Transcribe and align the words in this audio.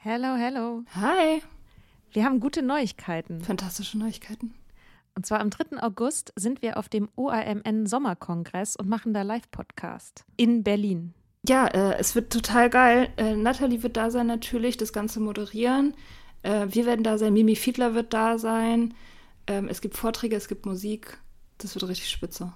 Hello, 0.00 0.36
hello. 0.36 0.84
Hi. 0.94 1.42
Wir 2.12 2.24
haben 2.24 2.38
gute 2.38 2.62
Neuigkeiten. 2.62 3.40
Fantastische 3.40 3.98
Neuigkeiten. 3.98 4.54
Und 5.16 5.26
zwar 5.26 5.40
am 5.40 5.50
3. 5.50 5.82
August 5.82 6.32
sind 6.36 6.62
wir 6.62 6.76
auf 6.76 6.88
dem 6.88 7.08
OAMN 7.16 7.84
Sommerkongress 7.86 8.76
und 8.76 8.88
machen 8.88 9.12
da 9.12 9.22
Live-Podcast 9.22 10.24
in 10.36 10.62
Berlin. 10.62 11.14
Ja, 11.48 11.66
äh, 11.66 11.96
es 11.98 12.14
wird 12.14 12.32
total 12.32 12.70
geil. 12.70 13.12
Äh, 13.16 13.34
Nathalie 13.34 13.82
wird 13.82 13.96
da 13.96 14.12
sein 14.12 14.28
natürlich, 14.28 14.76
das 14.76 14.92
Ganze 14.92 15.18
moderieren. 15.18 15.94
Äh, 16.44 16.68
wir 16.70 16.86
werden 16.86 17.02
da 17.02 17.18
sein, 17.18 17.32
Mimi 17.32 17.56
Fiedler 17.56 17.94
wird 17.94 18.14
da 18.14 18.38
sein. 18.38 18.94
Ähm, 19.48 19.66
es 19.66 19.80
gibt 19.80 19.96
Vorträge, 19.96 20.36
es 20.36 20.46
gibt 20.46 20.64
Musik. 20.64 21.18
Das 21.58 21.74
wird 21.74 21.88
richtig 21.88 22.08
spitze. 22.08 22.54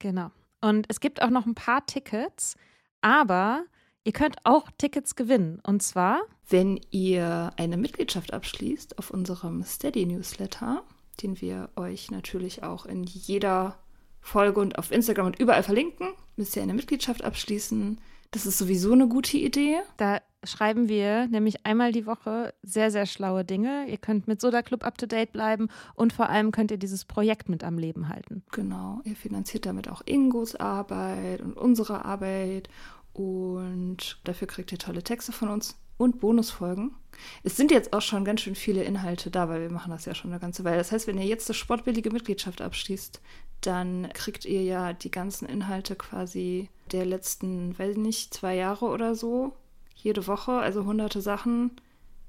Genau. 0.00 0.32
Und 0.60 0.86
es 0.88 0.98
gibt 0.98 1.22
auch 1.22 1.30
noch 1.30 1.46
ein 1.46 1.54
paar 1.54 1.86
Tickets, 1.86 2.56
aber 3.00 3.64
ihr 4.04 4.12
könnt 4.12 4.36
auch 4.44 4.70
Tickets 4.78 5.16
gewinnen. 5.16 5.60
Und 5.62 5.82
zwar, 5.82 6.20
Wenn 6.48 6.80
ihr 6.90 7.52
eine 7.56 7.76
Mitgliedschaft 7.76 8.32
abschließt 8.32 8.98
auf 8.98 9.10
unserem 9.10 9.62
Steady-Newsletter, 9.62 10.82
den 11.22 11.40
wir 11.40 11.70
euch 11.76 12.10
natürlich 12.10 12.62
auch 12.62 12.86
in 12.86 13.04
jeder 13.04 13.78
Folge 14.20 14.60
und 14.60 14.78
auf 14.78 14.90
Instagram 14.90 15.26
und 15.26 15.38
überall 15.38 15.62
verlinken, 15.62 16.08
müsst 16.36 16.56
ihr 16.56 16.62
eine 16.62 16.74
Mitgliedschaft 16.74 17.24
abschließen. 17.24 18.00
Das 18.30 18.46
ist 18.46 18.58
sowieso 18.58 18.92
eine 18.92 19.08
gute 19.08 19.36
Idee. 19.36 19.78
da 19.96 20.20
schreiben 20.44 20.88
wir 20.88 21.26
nämlich 21.26 21.66
einmal 21.66 21.92
die 21.92 22.06
Woche 22.06 22.54
sehr, 22.62 22.90
sehr 22.90 23.06
schlaue 23.06 23.44
Dinge. 23.44 23.86
Ihr 23.88 23.98
könnt 23.98 24.26
mit 24.26 24.40
Soda 24.40 24.62
Club 24.62 24.84
up 24.84 24.96
to 24.96 25.06
date 25.06 25.32
bleiben 25.32 25.68
und 25.94 26.12
vor 26.12 26.28
allem 26.30 26.50
könnt 26.50 26.70
ihr 26.70 26.78
dieses 26.78 27.04
Projekt 27.04 27.48
mit 27.48 27.64
am 27.64 27.76
Leben 27.76 28.08
halten. 28.08 28.42
Genau, 28.52 29.00
ihr 29.04 29.16
finanziert 29.16 29.66
damit 29.66 29.88
auch 29.88 30.02
Ingos 30.06 30.54
Arbeit 30.56 31.42
und 31.42 31.56
unsere 31.56 32.04
Arbeit 32.04 32.68
und 33.12 34.18
dafür 34.24 34.46
kriegt 34.46 34.72
ihr 34.72 34.78
tolle 34.78 35.02
Texte 35.02 35.32
von 35.32 35.48
uns 35.48 35.78
und 35.96 36.18
Bonusfolgen. 36.18 36.94
Es 37.42 37.56
sind 37.56 37.70
jetzt 37.70 37.92
auch 37.92 38.00
schon 38.00 38.24
ganz 38.24 38.40
schön 38.40 38.54
viele 38.54 38.82
Inhalte 38.82 39.30
da, 39.30 39.48
weil 39.48 39.60
wir 39.60 39.70
machen 39.70 39.90
das 39.90 40.06
ja 40.06 40.14
schon 40.14 40.30
eine 40.30 40.40
ganze 40.40 40.64
Weile. 40.64 40.78
Das 40.78 40.92
heißt, 40.92 41.06
wenn 41.06 41.18
ihr 41.18 41.26
jetzt 41.26 41.48
eine 41.50 41.54
sportbillige 41.54 42.10
Mitgliedschaft 42.10 42.62
abschließt, 42.62 43.20
dann 43.60 44.08
kriegt 44.14 44.46
ihr 44.46 44.62
ja 44.62 44.94
die 44.94 45.10
ganzen 45.10 45.46
Inhalte 45.46 45.96
quasi 45.96 46.70
der 46.92 47.04
letzten, 47.04 47.78
weiß 47.78 47.92
ich 47.92 47.98
nicht, 47.98 48.32
zwei 48.32 48.56
Jahre 48.56 48.86
oder 48.86 49.14
so, 49.14 49.52
jede 49.94 50.26
Woche, 50.26 50.52
also 50.52 50.86
hunderte 50.86 51.20
Sachen, 51.20 51.72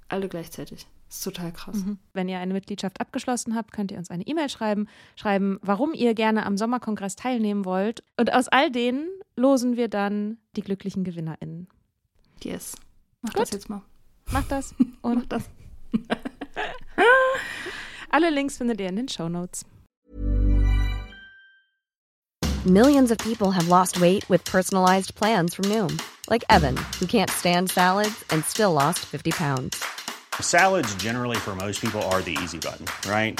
alle 0.09 0.27
gleichzeitig. 0.27 0.87
Das 1.07 1.17
ist 1.17 1.23
total 1.23 1.51
krass. 1.51 1.77
Wenn 2.13 2.29
ihr 2.29 2.39
eine 2.39 2.53
Mitgliedschaft 2.53 3.01
abgeschlossen 3.01 3.55
habt, 3.55 3.71
könnt 3.73 3.91
ihr 3.91 3.97
uns 3.97 4.09
eine 4.09 4.25
E-Mail 4.25 4.49
schreiben, 4.49 4.87
schreiben, 5.15 5.59
warum 5.61 5.93
ihr 5.93 6.13
gerne 6.13 6.45
am 6.45 6.57
Sommerkongress 6.57 7.15
teilnehmen 7.15 7.65
wollt. 7.65 8.03
Und 8.17 8.33
aus 8.33 8.47
all 8.47 8.71
denen 8.71 9.07
losen 9.35 9.77
wir 9.77 9.87
dann 9.87 10.37
die 10.55 10.61
glücklichen 10.61 11.03
GewinnerInnen. 11.03 11.67
Yes. 12.43 12.75
Mach 13.21 13.33
Gut. 13.33 13.41
das 13.41 13.51
jetzt 13.51 13.69
mal. 13.69 13.81
Macht 14.31 14.51
das 14.51 14.73
Mach 15.01 15.11
und 15.11 15.31
das. 15.31 15.49
alle 18.09 18.29
Links 18.29 18.57
findet 18.57 18.79
ihr 18.79 18.89
in 18.89 18.95
den 18.95 19.07
Show 19.07 19.29
Notes. 19.29 19.65
Millions 22.65 23.09
of 23.11 23.17
people 23.17 23.51
have 23.51 23.67
lost 23.67 23.99
weight 23.99 24.27
with 24.29 24.45
personalized 24.45 25.15
plans 25.15 25.55
from 25.55 25.65
Noom, 25.65 25.99
like 26.29 26.43
Evan, 26.47 26.77
who 26.99 27.07
can't 27.07 27.29
stand 27.29 27.71
salads 27.71 28.23
and 28.29 28.45
still 28.45 28.71
lost 28.71 28.99
50 28.99 29.31
pounds. 29.31 29.83
Salads, 30.39 30.93
generally, 30.95 31.37
for 31.37 31.55
most 31.55 31.81
people, 31.81 32.01
are 32.03 32.21
the 32.21 32.37
easy 32.43 32.59
button, 32.59 32.85
right? 33.09 33.39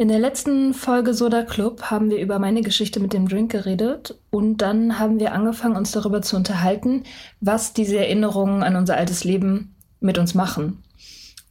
In 0.00 0.08
der 0.08 0.18
letzten 0.18 0.72
Folge 0.72 1.12
Soda 1.12 1.42
Club 1.42 1.90
haben 1.90 2.08
wir 2.08 2.22
über 2.22 2.38
meine 2.38 2.62
Geschichte 2.62 3.00
mit 3.00 3.12
dem 3.12 3.28
Drink 3.28 3.52
geredet 3.52 4.18
und 4.30 4.56
dann 4.62 4.98
haben 4.98 5.20
wir 5.20 5.34
angefangen, 5.34 5.76
uns 5.76 5.92
darüber 5.92 6.22
zu 6.22 6.36
unterhalten, 6.36 7.02
was 7.42 7.74
diese 7.74 7.98
Erinnerungen 7.98 8.62
an 8.62 8.76
unser 8.76 8.96
altes 8.96 9.24
Leben 9.24 9.74
mit 10.00 10.16
uns 10.16 10.34
machen. 10.34 10.82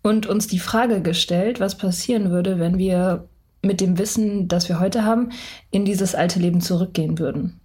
Und 0.01 0.25
uns 0.25 0.47
die 0.47 0.57
Frage 0.57 1.03
gestellt, 1.03 1.59
was 1.59 1.77
passieren 1.77 2.31
würde, 2.31 2.57
wenn 2.57 2.79
wir 2.79 3.29
mit 3.61 3.81
dem 3.81 3.99
Wissen, 3.99 4.47
das 4.47 4.67
wir 4.67 4.79
heute 4.79 5.05
haben, 5.05 5.29
in 5.69 5.85
dieses 5.85 6.15
alte 6.15 6.39
Leben 6.39 6.59
zurückgehen 6.59 7.19
würden. 7.19 7.59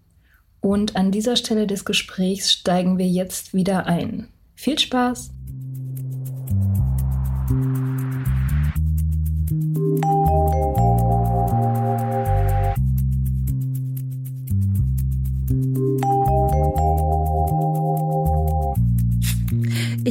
Und 0.60 0.96
an 0.96 1.10
dieser 1.10 1.36
Stelle 1.36 1.66
des 1.66 1.86
Gesprächs 1.86 2.52
steigen 2.52 2.98
wir 2.98 3.08
jetzt 3.08 3.54
wieder 3.54 3.86
ein. 3.86 4.28
Viel 4.54 4.78
Spaß! 4.78 5.30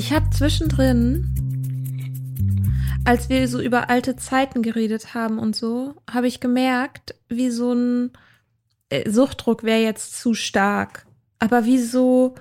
Ich 0.06 0.12
habe 0.12 0.30
zwischendrin, 0.32 1.34
als 3.06 3.30
wir 3.30 3.48
so 3.48 3.62
über 3.62 3.90
alte 3.90 4.18
Zeiten 4.18 4.62
geredet 4.62 5.14
haben 5.14 5.40
und 5.40 5.56
so, 5.56 5.96
habe 6.12 6.28
ich 6.28 6.42
gemerkt, 6.42 7.16
wie 7.30 7.50
so 7.50 7.72
ein 7.72 8.12
äh, 8.90 9.10
Suchtdruck 9.10 9.64
wäre 9.64 9.80
jetzt 9.80 10.20
zu 10.20 10.34
stark. 10.34 11.06
Aber 11.40 11.64
wie 11.64 11.80
so 11.80 12.36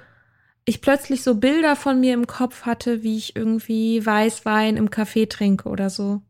ich 0.64 0.80
plötzlich 0.80 1.22
so 1.22 1.36
Bilder 1.36 1.76
von 1.76 2.00
mir 2.00 2.14
im 2.14 2.26
Kopf 2.26 2.62
hatte, 2.62 3.04
wie 3.04 3.16
ich 3.16 3.36
irgendwie 3.36 4.04
Weißwein 4.04 4.76
im 4.76 4.90
Café 4.90 5.30
trinke 5.30 5.68
oder 5.68 5.88
so. 5.88 6.20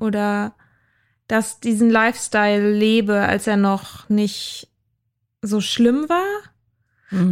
Oder 0.00 0.56
dass 1.28 1.60
diesen 1.60 1.88
Lifestyle 1.88 2.72
lebe, 2.72 3.20
als 3.20 3.46
er 3.46 3.56
noch 3.56 4.08
nicht 4.08 4.66
so 5.40 5.60
schlimm 5.60 6.08
war. 6.08 6.26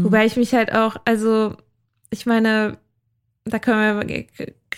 Wobei 0.04 0.26
ich 0.26 0.36
mich 0.36 0.54
halt 0.54 0.72
auch, 0.72 0.94
also 1.04 1.56
ich 2.10 2.24
meine, 2.24 2.78
da 3.46 3.58
können 3.58 4.08
wir, 4.08 4.26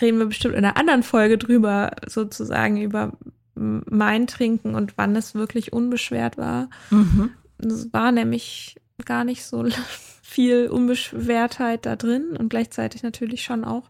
reden 0.01 0.19
wir 0.19 0.25
bestimmt 0.27 0.55
in 0.55 0.63
einer 0.63 0.77
anderen 0.77 1.03
Folge 1.03 1.37
drüber, 1.37 1.91
sozusagen 2.07 2.81
über 2.81 3.17
mein 3.55 4.27
Trinken 4.27 4.75
und 4.75 4.97
wann 4.97 5.15
es 5.15 5.35
wirklich 5.35 5.73
unbeschwert 5.73 6.37
war. 6.37 6.69
Mhm. 6.91 7.31
Es 7.57 7.91
war 7.91 8.11
nämlich 8.11 8.77
gar 9.05 9.23
nicht 9.23 9.43
so 9.43 9.65
viel 10.21 10.67
Unbeschwertheit 10.67 11.85
da 11.85 11.95
drin 11.95 12.37
und 12.37 12.49
gleichzeitig 12.49 13.03
natürlich 13.03 13.43
schon 13.43 13.65
auch. 13.65 13.89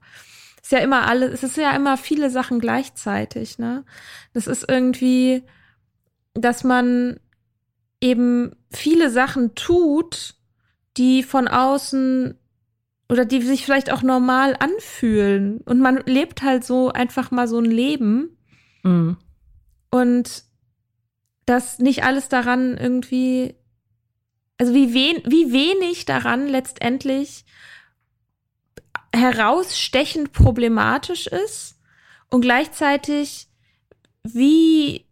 Ist 0.62 0.72
ja 0.72 0.80
immer 0.80 1.08
alles, 1.08 1.34
es 1.34 1.44
ist 1.44 1.58
ja 1.58 1.72
immer 1.76 1.98
viele 1.98 2.30
Sachen 2.30 2.60
gleichzeitig, 2.60 3.60
ne? 3.60 3.86
Das 4.34 4.48
ist 4.48 4.66
irgendwie, 4.68 5.44
dass 6.34 6.64
man 6.64 7.20
eben 8.02 8.56
viele 8.72 9.10
Sachen 9.10 9.56
tut, 9.56 10.36
die 10.98 11.24
von 11.24 11.48
außen 11.48 12.39
oder 13.09 13.25
die 13.25 13.42
sich 13.42 13.66
vielleicht 13.66 13.92
auch 13.92 14.03
normal 14.03 14.56
anfühlen. 14.59 15.62
Und 15.62 15.80
man 15.80 15.97
lebt 16.06 16.44
halt 16.44 16.64
so 16.64 16.90
einfach 16.90 17.31
mal 17.31 17.47
so 17.47 17.59
ein 17.59 17.66
Leben 17.66 18.38
Mhm. 18.84 19.18
und 19.92 20.44
dass 21.46 21.80
nicht 21.80 22.03
alles 22.03 22.30
daran 22.30 22.78
irgendwie, 22.78 23.56
also 24.58 24.74
wie, 24.74 24.94
wen, 24.94 25.22
wie 25.25 25.52
wenig 25.52 26.06
daran 26.06 26.48
letztendlich 26.48 27.44
herausstechend 29.14 30.31
problematisch 30.31 31.28
ist 31.28 31.80
und 32.30 32.42
gleichzeitig 32.42 33.48
wie 34.24 35.06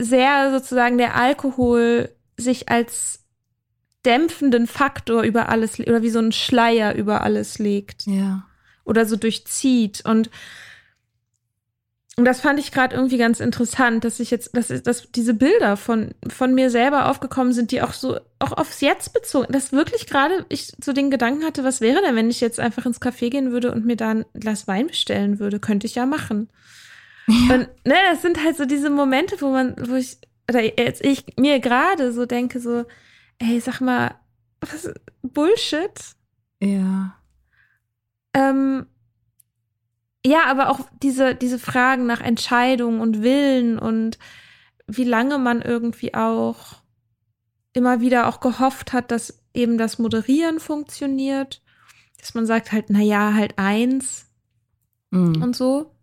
sehr 0.00 0.50
sozusagen 0.50 0.98
der 0.98 1.14
Alkohol 1.14 2.14
sich 2.36 2.70
als 2.70 3.21
dämpfenden 4.04 4.66
Faktor 4.66 5.22
über 5.22 5.48
alles 5.48 5.78
le- 5.78 5.86
oder 5.86 6.02
wie 6.02 6.10
so 6.10 6.18
ein 6.18 6.32
Schleier 6.32 6.94
über 6.94 7.22
alles 7.22 7.58
legt 7.58 8.06
Ja. 8.06 8.44
oder 8.84 9.06
so 9.06 9.16
durchzieht. 9.16 10.02
Und, 10.04 10.30
und 12.16 12.24
das 12.24 12.40
fand 12.40 12.58
ich 12.58 12.72
gerade 12.72 12.94
irgendwie 12.94 13.16
ganz 13.16 13.40
interessant, 13.40 14.04
dass 14.04 14.20
ich 14.20 14.30
jetzt, 14.30 14.56
dass, 14.56 14.68
dass 14.82 15.10
diese 15.12 15.34
Bilder 15.34 15.76
von, 15.76 16.14
von 16.28 16.54
mir 16.54 16.68
selber 16.70 17.08
aufgekommen 17.08 17.52
sind, 17.52 17.70
die 17.70 17.80
auch 17.80 17.92
so, 17.92 18.18
auch 18.38 18.52
aufs 18.52 18.80
Jetzt 18.80 19.12
bezogen, 19.14 19.52
dass 19.52 19.72
wirklich 19.72 20.06
gerade 20.06 20.44
ich 20.48 20.72
so 20.82 20.92
den 20.92 21.10
Gedanken 21.10 21.44
hatte, 21.44 21.64
was 21.64 21.80
wäre 21.80 22.02
denn, 22.02 22.16
wenn 22.16 22.28
ich 22.28 22.40
jetzt 22.40 22.60
einfach 22.60 22.84
ins 22.84 23.00
Café 23.00 23.30
gehen 23.30 23.52
würde 23.52 23.72
und 23.72 23.86
mir 23.86 23.96
da 23.96 24.10
ein 24.10 24.24
Glas 24.34 24.66
Wein 24.68 24.88
bestellen 24.88 25.38
würde? 25.38 25.58
Könnte 25.60 25.86
ich 25.86 25.94
ja 25.94 26.04
machen. 26.06 26.50
Und 27.28 27.68
ne, 27.84 27.94
das 28.10 28.20
sind 28.20 28.42
halt 28.44 28.56
so 28.56 28.64
diese 28.64 28.90
Momente, 28.90 29.36
wo 29.40 29.50
man, 29.50 29.76
wo 29.88 29.94
ich, 29.94 30.18
oder 30.50 30.60
jetzt 30.60 31.04
ich 31.04 31.24
mir 31.38 31.60
gerade 31.60 32.12
so 32.12 32.26
denke, 32.26 32.58
so, 32.60 32.84
ey, 33.42 33.60
sag 33.60 33.80
mal, 33.80 34.14
was 34.60 34.88
Bullshit? 35.22 36.00
Ja. 36.60 37.16
Ähm, 38.34 38.86
ja, 40.24 40.44
aber 40.46 40.70
auch 40.70 40.80
diese, 41.02 41.34
diese 41.34 41.58
Fragen 41.58 42.06
nach 42.06 42.20
Entscheidung 42.20 43.00
und 43.00 43.22
Willen 43.22 43.78
und 43.78 44.18
wie 44.86 45.04
lange 45.04 45.38
man 45.38 45.62
irgendwie 45.62 46.14
auch 46.14 46.82
immer 47.72 48.00
wieder 48.00 48.28
auch 48.28 48.40
gehofft 48.40 48.92
hat, 48.92 49.10
dass 49.10 49.42
eben 49.54 49.78
das 49.78 49.98
Moderieren 49.98 50.60
funktioniert, 50.60 51.62
dass 52.18 52.34
man 52.34 52.46
sagt 52.46 52.70
halt, 52.72 52.86
na 52.88 53.00
ja, 53.00 53.34
halt 53.34 53.58
eins 53.58 54.28
Mhm. 55.10 55.42
und 55.42 55.54
so. 55.56 55.94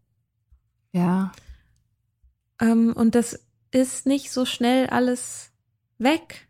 Ja. 0.91 1.31
Ähm, 2.61 2.93
und 2.93 3.15
das 3.15 3.39
ist 3.71 4.05
nicht 4.05 4.31
so 4.31 4.45
schnell 4.45 4.87
alles 4.87 5.51
weg. 5.97 6.47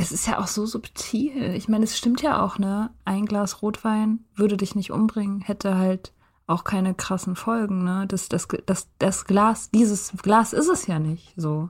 Es 0.00 0.12
ist 0.12 0.26
ja 0.26 0.38
auch 0.38 0.46
so 0.46 0.64
subtil. 0.64 1.54
Ich 1.54 1.68
meine, 1.68 1.84
es 1.84 1.98
stimmt 1.98 2.22
ja 2.22 2.42
auch, 2.42 2.58
ne? 2.58 2.90
Ein 3.04 3.26
Glas 3.26 3.60
Rotwein 3.60 4.24
würde 4.34 4.56
dich 4.56 4.74
nicht 4.74 4.92
umbringen, 4.92 5.42
hätte 5.42 5.76
halt 5.76 6.14
auch 6.46 6.64
keine 6.64 6.94
krassen 6.94 7.36
Folgen, 7.36 7.84
ne? 7.84 8.06
Das, 8.08 8.30
das, 8.30 8.48
das, 8.64 8.88
das 8.98 9.26
Glas, 9.26 9.70
dieses 9.70 10.12
Glas 10.22 10.54
ist 10.54 10.68
es 10.68 10.86
ja 10.86 10.98
nicht 10.98 11.34
so. 11.36 11.68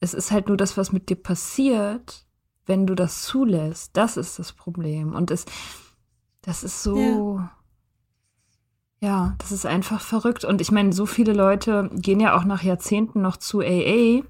Es 0.00 0.12
ist 0.12 0.32
halt 0.32 0.48
nur 0.48 0.58
das, 0.58 0.76
was 0.76 0.92
mit 0.92 1.08
dir 1.08 1.16
passiert, 1.16 2.26
wenn 2.66 2.86
du 2.86 2.94
das 2.94 3.22
zulässt. 3.22 3.96
Das 3.96 4.18
ist 4.18 4.38
das 4.38 4.52
Problem. 4.52 5.14
Und 5.14 5.30
es, 5.30 5.46
das 6.42 6.62
ist 6.62 6.82
so. 6.82 7.40
Ja, 9.00 9.34
das 9.38 9.50
ist 9.50 9.64
einfach 9.64 10.02
verrückt. 10.02 10.44
Und 10.44 10.60
ich 10.60 10.70
meine, 10.70 10.92
so 10.92 11.06
viele 11.06 11.32
Leute 11.32 11.90
gehen 11.94 12.20
ja 12.20 12.36
auch 12.36 12.44
nach 12.44 12.62
Jahrzehnten 12.62 13.22
noch 13.22 13.38
zu 13.38 13.60
AA, 13.60 14.24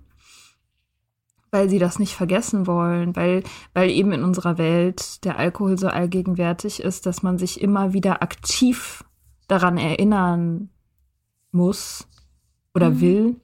weil 1.55 1.71
sie 1.71 1.79
das 1.79 2.01
nicht 2.01 2.15
vergessen 2.15 2.67
wollen, 2.67 3.15
weil, 3.15 3.45
weil 3.73 3.89
eben 3.89 4.13
in 4.13 4.25
unserer 4.25 4.59
Welt 4.59 5.25
der 5.25 5.39
Alkohol 5.39 5.79
so 5.79 5.87
allgegenwärtig 5.87 6.81
ist, 6.83 7.07
dass 7.07 7.23
man 7.23 7.39
sich 7.39 7.61
immer 7.61 7.93
wieder 7.93 8.23
aktiv 8.23 9.05
daran 9.47 9.79
erinnern 9.79 10.71
muss 11.53 12.09
oder 12.75 12.91
Mhm. 12.91 13.01
will, 13.01 13.37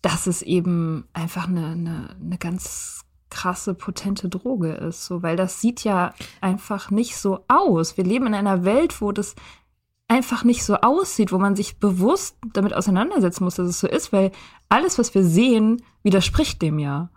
dass 0.00 0.26
es 0.26 0.40
eben 0.40 1.06
einfach 1.12 1.46
eine, 1.46 1.66
eine, 1.66 2.16
eine 2.18 2.38
ganz 2.38 3.04
krasse, 3.28 3.74
potente 3.74 4.30
Droge 4.30 4.72
ist. 4.72 5.04
So, 5.04 5.22
weil 5.22 5.36
das 5.36 5.60
sieht 5.60 5.84
ja 5.84 6.14
einfach 6.40 6.90
nicht 6.90 7.16
so 7.18 7.44
aus. 7.48 7.98
Wir 7.98 8.04
leben 8.04 8.28
in 8.28 8.34
einer 8.34 8.64
Welt, 8.64 9.02
wo 9.02 9.12
das 9.12 9.34
einfach 10.08 10.42
nicht 10.42 10.64
so 10.64 10.76
aussieht, 10.76 11.32
wo 11.32 11.38
man 11.38 11.54
sich 11.54 11.78
bewusst 11.78 12.38
damit 12.54 12.72
auseinandersetzen 12.72 13.44
muss, 13.44 13.56
dass 13.56 13.68
es 13.68 13.78
so 13.78 13.86
ist, 13.86 14.10
weil 14.10 14.32
alles, 14.70 14.98
was 14.98 15.14
wir 15.14 15.22
sehen, 15.22 15.82
widerspricht 16.02 16.62
dem 16.62 16.78
ja. 16.78 17.10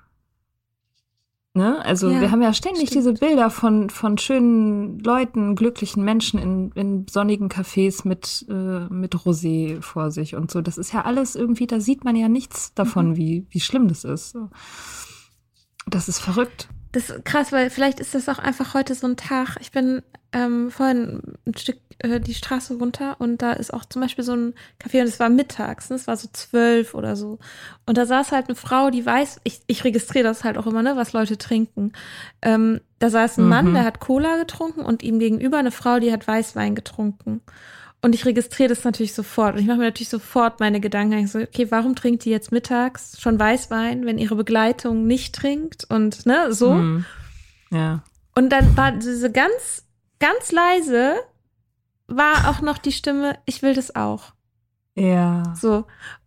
Ne? 1.54 1.84
Also 1.84 2.10
Ja, 2.10 2.22
wir 2.22 2.32
haben 2.32 2.42
ja 2.42 2.54
ständig 2.54 2.90
stimmt. 2.90 3.06
diese 3.06 3.14
Bilder 3.14 3.50
von, 3.50 3.90
von 3.90 4.18
schönen 4.18 5.00
Leuten, 5.00 5.56
glücklichen 5.56 6.04
Menschen 6.06 6.40
in, 6.40 6.72
in 6.76 7.08
sonnigen 7.10 7.50
Cafés 7.50 8.08
mit, 8.08 8.46
äh, 8.50 8.88
mit 8.94 9.16
Rosé 9.16 9.82
vor 9.82 10.12
sich 10.12 10.36
und 10.36 10.50
so. 10.50 10.62
Das 10.62 10.78
ist 10.78 10.94
ja 10.94 11.02
alles 11.04 11.36
irgendwie, 11.36 11.68
da 11.68 11.82
sieht 11.82 12.06
man 12.06 12.16
ja 12.16 12.30
nichts 12.30 12.74
davon, 12.74 13.18
wie, 13.18 13.48
wie 13.50 13.60
schlimm 13.60 13.90
das 13.90 14.06
ist. 14.06 14.38
Das 15.88 16.08
ist 16.08 16.20
verrückt. 16.20 16.70
Das 16.94 17.10
ist 17.10 17.26
krass, 17.26 17.52
weil 17.52 17.70
vielleicht 17.70 18.00
ist 18.00 18.16
das 18.16 18.30
auch 18.30 18.40
einfach 18.40 18.74
heute 18.74 18.96
so 18.96 19.08
ein 19.08 19.18
Tag. 19.18 19.58
Ich 19.60 19.72
bin 19.72 20.02
ähm, 20.32 20.72
vorhin 20.72 21.22
ein 21.46 21.58
Stück 21.58 21.80
äh, 22.04 22.20
die 22.20 22.34
Straße 22.34 22.78
runter 22.78 23.16
und 23.20 23.42
da 23.42 23.54
ist 23.54 23.74
auch 23.74 23.86
zum 23.86 24.02
Beispiel 24.02 24.24
so 24.24 24.34
ein 24.34 24.54
Café 24.82 25.02
und 25.02 25.08
es 25.08 25.20
war 25.20 25.30
mittags, 25.30 25.90
ne? 25.90 25.96
es 25.96 26.08
war 26.08 26.18
so 26.18 26.28
zwölf 26.32 26.94
oder 26.94 27.16
so. 27.16 27.40
Und 27.86 27.98
da 27.98 28.06
saß 28.06 28.32
halt 28.32 28.48
eine 28.48 28.56
Frau, 28.56 28.90
die 28.90 29.06
weiß, 29.06 29.42
ich, 29.44 29.62
ich 29.68 29.84
registriere 29.84 30.24
das 30.24 30.44
halt 30.44 30.58
auch 30.58 30.68
immer, 30.68 30.84
ne, 30.84 30.96
was 30.96 31.14
Leute 31.14 31.38
trinken. 31.38 31.94
Ähm, 32.42 32.82
da 33.00 33.10
saß 33.10 33.38
ein 33.38 33.48
Mann, 33.48 33.70
Mhm. 33.70 33.74
der 33.74 33.84
hat 33.86 34.00
Cola 34.00 34.38
getrunken 34.38 34.82
und 34.82 35.04
ihm 35.04 35.20
gegenüber 35.20 35.58
eine 35.58 35.72
Frau, 35.72 36.00
die 36.00 36.12
hat 36.12 36.28
Weißwein 36.28 36.76
getrunken. 36.76 37.42
Und 38.04 38.16
ich 38.16 38.26
registriere 38.26 38.70
das 38.70 38.84
natürlich 38.84 39.14
sofort. 39.14 39.54
Und 39.56 39.62
ich 39.62 39.68
mache 39.68 39.78
mir 39.78 39.86
natürlich 39.86 40.10
sofort 40.10 40.60
meine 40.60 40.80
Gedanken. 40.80 41.20
Ich 41.20 41.32
so, 41.32 41.40
okay, 41.40 41.68
warum 41.70 41.96
trinkt 41.96 42.26
die 42.26 42.32
jetzt 42.32 42.52
mittags 42.52 43.22
schon 43.22 43.40
Weißwein, 43.40 44.06
wenn 44.08 44.18
ihre 44.18 44.36
Begleitung 44.36 45.06
nicht 45.06 45.36
trinkt? 45.36 45.86
Und 45.88 46.26
ne, 46.26 46.52
so. 46.52 46.72
Hm. 46.72 47.06
Ja. 47.70 48.04
Und 48.34 48.50
dann 48.50 48.76
war 48.76 48.92
diese 48.92 49.32
ganz, 49.32 49.86
ganz 50.20 50.52
leise, 50.52 51.16
war 52.16 52.50
auch 52.50 52.62
noch 52.62 52.78
die 52.78 52.92
Stimme, 52.92 53.38
ich 53.46 53.62
will 53.62 53.74
das 53.74 53.96
auch. 53.96 54.34
Ja. 54.96 55.54
So. 55.60 55.86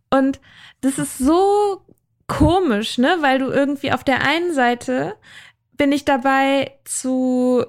Und 0.09 0.39
das 0.81 0.97
ist 0.97 1.17
so 1.17 1.81
komisch, 2.27 2.97
ne? 2.97 3.17
Weil 3.21 3.39
du 3.39 3.47
irgendwie 3.47 3.91
auf 3.91 4.03
der 4.03 4.21
einen 4.21 4.53
Seite 4.53 5.15
bin 5.73 5.91
ich 5.91 6.05
dabei 6.05 6.71
zu. 6.85 7.65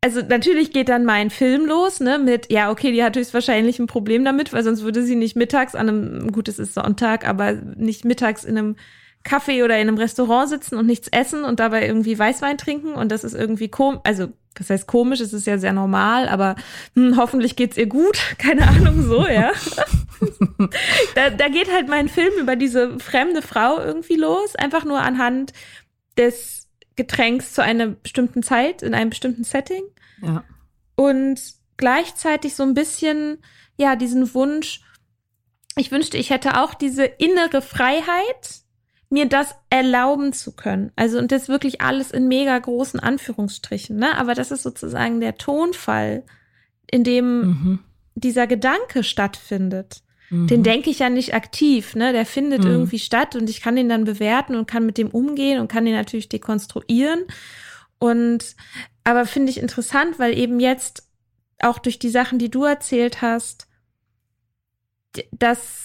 Also 0.00 0.20
natürlich 0.20 0.72
geht 0.72 0.90
dann 0.90 1.06
mein 1.06 1.30
Film 1.30 1.64
los, 1.64 1.98
ne, 1.98 2.18
mit, 2.18 2.52
ja, 2.52 2.70
okay, 2.70 2.92
die 2.92 3.02
hat 3.02 3.16
höchstwahrscheinlich 3.16 3.78
ein 3.78 3.86
Problem 3.86 4.22
damit, 4.22 4.52
weil 4.52 4.62
sonst 4.62 4.82
würde 4.82 5.02
sie 5.02 5.16
nicht 5.16 5.34
mittags 5.34 5.74
an 5.74 5.88
einem, 5.88 6.30
gut, 6.30 6.46
es 6.48 6.58
ist 6.58 6.74
Sonntag, 6.74 7.26
aber 7.26 7.52
nicht 7.52 8.04
mittags 8.04 8.44
in 8.44 8.58
einem 8.58 8.76
Café 9.24 9.64
oder 9.64 9.76
in 9.78 9.88
einem 9.88 9.98
Restaurant 9.98 10.48
sitzen 10.48 10.76
und 10.76 10.86
nichts 10.86 11.08
essen 11.08 11.44
und 11.44 11.58
dabei 11.60 11.86
irgendwie 11.86 12.18
Weißwein 12.18 12.58
trinken 12.58 12.94
und 12.94 13.10
das 13.10 13.24
ist 13.24 13.34
irgendwie 13.34 13.68
komisch, 13.68 14.00
also 14.04 14.28
das 14.54 14.70
heißt 14.70 14.86
komisch, 14.86 15.20
es 15.20 15.32
ist 15.32 15.46
ja 15.46 15.58
sehr 15.58 15.72
normal, 15.72 16.28
aber 16.28 16.54
hm, 16.94 17.16
hoffentlich 17.16 17.56
geht's 17.56 17.76
ihr 17.76 17.86
gut, 17.86 18.18
keine 18.38 18.68
Ahnung, 18.68 19.02
so, 19.02 19.26
ja. 19.26 19.50
da, 21.14 21.30
da 21.30 21.48
geht 21.48 21.72
halt 21.72 21.88
mein 21.88 22.08
Film 22.08 22.32
über 22.38 22.54
diese 22.56 22.98
fremde 23.00 23.42
Frau 23.42 23.80
irgendwie 23.80 24.16
los, 24.16 24.54
einfach 24.56 24.84
nur 24.84 25.00
anhand 25.00 25.52
des 26.16 26.68
Getränks 26.96 27.54
zu 27.54 27.62
einer 27.62 27.88
bestimmten 27.88 28.42
Zeit, 28.42 28.82
in 28.82 28.94
einem 28.94 29.10
bestimmten 29.10 29.42
Setting 29.44 29.82
Ja. 30.22 30.44
und 30.94 31.40
gleichzeitig 31.76 32.54
so 32.54 32.62
ein 32.62 32.74
bisschen, 32.74 33.38
ja, 33.76 33.96
diesen 33.96 34.32
Wunsch, 34.34 34.82
ich 35.76 35.90
wünschte, 35.90 36.16
ich 36.18 36.30
hätte 36.30 36.60
auch 36.60 36.74
diese 36.74 37.04
innere 37.04 37.60
Freiheit, 37.60 38.62
mir 39.14 39.26
das 39.26 39.54
erlauben 39.70 40.32
zu 40.32 40.52
können. 40.54 40.92
Also, 40.96 41.18
und 41.18 41.32
das 41.32 41.48
wirklich 41.48 41.80
alles 41.80 42.10
in 42.10 42.28
mega 42.28 42.58
großen 42.58 43.00
Anführungsstrichen, 43.00 43.96
ne? 43.96 44.16
Aber 44.18 44.34
das 44.34 44.50
ist 44.50 44.62
sozusagen 44.62 45.20
der 45.20 45.38
Tonfall, 45.38 46.24
in 46.90 47.04
dem 47.04 47.40
Mhm. 47.40 47.78
dieser 48.14 48.46
Gedanke 48.46 49.02
stattfindet. 49.02 50.02
Mhm. 50.30 50.48
Den 50.48 50.62
denke 50.62 50.90
ich 50.90 50.98
ja 50.98 51.08
nicht 51.08 51.32
aktiv, 51.32 51.94
ne? 51.94 52.12
Der 52.12 52.26
findet 52.26 52.64
Mhm. 52.64 52.70
irgendwie 52.70 52.98
statt 52.98 53.36
und 53.36 53.48
ich 53.48 53.60
kann 53.62 53.76
den 53.76 53.88
dann 53.88 54.04
bewerten 54.04 54.56
und 54.56 54.66
kann 54.66 54.84
mit 54.84 54.98
dem 54.98 55.08
umgehen 55.08 55.60
und 55.60 55.68
kann 55.68 55.84
den 55.84 55.94
natürlich 55.94 56.28
dekonstruieren. 56.28 57.24
Und 57.98 58.56
aber 59.04 59.26
finde 59.26 59.50
ich 59.50 59.58
interessant, 59.58 60.18
weil 60.18 60.36
eben 60.36 60.60
jetzt 60.60 61.08
auch 61.60 61.78
durch 61.78 61.98
die 61.98 62.10
Sachen, 62.10 62.38
die 62.38 62.50
du 62.50 62.64
erzählt 62.64 63.22
hast, 63.22 63.68
dass 65.32 65.83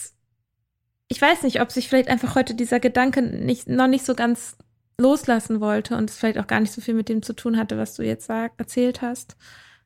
ich 1.09 1.21
weiß 1.21 1.43
nicht, 1.43 1.59
ob 1.59 1.71
sich 1.71 1.89
vielleicht 1.89 2.07
einfach 2.07 2.35
heute 2.35 2.53
dieser 2.53 2.79
Gedanke 2.79 3.21
nicht, 3.21 3.67
noch 3.67 3.87
nicht 3.87 4.05
so 4.05 4.13
ganz 4.13 4.55
loslassen 4.99 5.59
wollte 5.59 5.97
und 5.97 6.09
es 6.09 6.17
vielleicht 6.17 6.37
auch 6.37 6.47
gar 6.47 6.59
nicht 6.59 6.71
so 6.71 6.81
viel 6.81 6.93
mit 6.93 7.09
dem 7.09 7.23
zu 7.23 7.33
tun 7.33 7.57
hatte, 7.57 7.77
was 7.77 7.95
du 7.95 8.03
jetzt 8.03 8.27
sag, 8.27 8.53
erzählt 8.57 9.01
hast. 9.01 9.35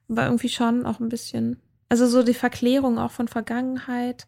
Aber 0.09 0.25
irgendwie 0.25 0.49
schon 0.49 0.85
auch 0.85 0.99
ein 0.99 1.09
bisschen. 1.09 1.61
Also 1.87 2.07
so 2.07 2.23
die 2.23 2.33
Verklärung 2.33 2.99
auch 2.99 3.11
von 3.11 3.29
Vergangenheit. 3.29 4.27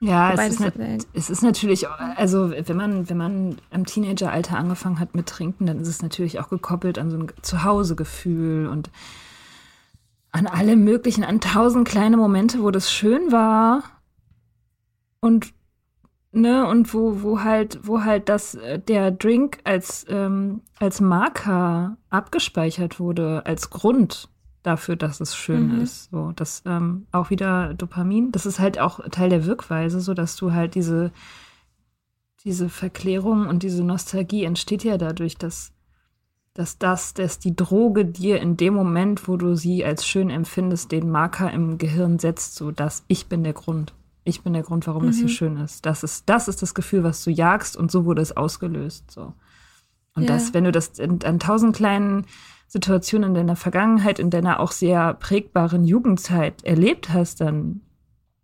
Ja, 0.00 0.32
es 0.32 0.58
ist, 0.58 1.08
es 1.12 1.28
ist 1.28 1.42
natürlich, 1.42 1.86
also 1.88 2.50
wenn 2.50 2.76
man, 2.76 3.10
wenn 3.10 3.18
man 3.18 3.56
im 3.70 3.84
Teenageralter 3.84 4.56
angefangen 4.56 4.98
hat 4.98 5.14
mit 5.14 5.26
Trinken, 5.26 5.66
dann 5.66 5.78
ist 5.78 5.88
es 5.88 6.00
natürlich 6.00 6.40
auch 6.40 6.48
gekoppelt 6.48 6.98
an 6.98 7.10
so 7.10 7.18
ein 7.18 7.30
Zuhausegefühl 7.42 8.66
und 8.66 8.90
an 10.32 10.46
alle 10.46 10.76
möglichen, 10.76 11.22
an 11.22 11.40
tausend 11.40 11.86
kleine 11.86 12.16
Momente, 12.16 12.62
wo 12.62 12.70
das 12.70 12.90
schön 12.90 13.30
war 13.30 13.82
und 15.20 15.52
ne 16.32 16.66
und 16.66 16.92
wo 16.94 17.22
wo 17.22 17.40
halt 17.42 17.80
wo 17.82 18.02
halt 18.04 18.28
das 18.28 18.54
äh, 18.54 18.78
der 18.78 19.10
Drink 19.10 19.58
als 19.64 20.06
ähm, 20.08 20.62
als 20.78 21.00
Marker 21.00 21.96
abgespeichert 22.10 23.00
wurde 23.00 23.44
als 23.46 23.70
Grund 23.70 24.28
dafür, 24.62 24.96
dass 24.96 25.20
es 25.20 25.34
schön 25.34 25.68
Mhm. 25.76 25.80
ist. 25.80 26.10
So, 26.10 26.32
das 26.36 26.62
ähm, 26.66 27.06
auch 27.12 27.30
wieder 27.30 27.72
Dopamin. 27.74 28.30
Das 28.32 28.44
ist 28.46 28.58
halt 28.60 28.78
auch 28.78 29.00
Teil 29.10 29.30
der 29.30 29.46
Wirkweise, 29.46 30.00
so 30.00 30.12
dass 30.14 30.36
du 30.36 30.52
halt 30.52 30.74
diese 30.74 31.12
diese 32.44 32.68
Verklärung 32.68 33.46
und 33.48 33.62
diese 33.62 33.84
Nostalgie 33.84 34.44
entsteht 34.44 34.84
ja 34.84 34.96
dadurch, 34.98 35.36
dass 35.36 35.72
dass 36.54 36.78
das, 36.78 37.14
dass 37.14 37.38
die 37.38 37.54
Droge 37.54 38.04
dir 38.04 38.40
in 38.40 38.56
dem 38.56 38.74
Moment, 38.74 39.28
wo 39.28 39.36
du 39.36 39.54
sie 39.54 39.84
als 39.84 40.06
schön 40.06 40.30
empfindest, 40.30 40.90
den 40.90 41.08
Marker 41.10 41.50
im 41.52 41.78
Gehirn 41.78 42.18
setzt, 42.18 42.56
so 42.56 42.70
dass 42.72 43.04
ich 43.08 43.28
bin 43.28 43.44
der 43.44 43.52
Grund. 43.52 43.94
Ich 44.24 44.42
bin 44.42 44.52
der 44.52 44.62
Grund, 44.62 44.86
warum 44.86 45.06
das 45.06 45.16
hier 45.16 45.24
Mhm. 45.24 45.28
schön 45.30 45.56
ist. 45.56 45.86
Das 45.86 46.02
ist, 46.02 46.28
das 46.28 46.46
ist 46.48 46.60
das 46.62 46.74
Gefühl, 46.74 47.02
was 47.04 47.24
du 47.24 47.30
jagst 47.30 47.76
und 47.76 47.90
so 47.90 48.04
wurde 48.04 48.20
es 48.22 48.36
ausgelöst. 48.36 49.10
So. 49.10 49.32
Und 50.14 50.24
Ja. 50.24 50.28
das, 50.34 50.52
wenn 50.54 50.64
du 50.64 50.72
das 50.72 50.98
in, 50.98 51.22
an 51.24 51.38
tausend 51.38 51.74
kleinen 51.74 52.26
Situationen 52.68 53.30
in 53.30 53.34
deiner 53.34 53.56
Vergangenheit, 53.56 54.18
in 54.18 54.30
deiner 54.30 54.60
auch 54.60 54.72
sehr 54.72 55.14
prägbaren 55.14 55.84
Jugendzeit 55.84 56.62
erlebt 56.64 57.12
hast, 57.12 57.40
dann, 57.40 57.80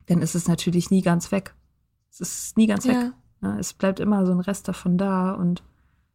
dann 0.06 0.23
ist 0.23 0.35
es 0.35 0.49
natürlich 0.49 0.90
nie 0.90 1.02
ganz 1.02 1.30
weg. 1.30 1.54
Es 2.11 2.21
ist 2.21 2.56
nie 2.56 2.66
ganz 2.66 2.87
weg. 2.87 2.97
Ja. 2.97 3.12
Ja, 3.42 3.59
es 3.59 3.75
bleibt 3.75 4.00
immer 4.00 4.25
so 4.25 4.33
ein 4.33 4.40
Rest 4.40 4.66
davon 4.68 4.97
da 4.97 5.33
und 5.33 5.62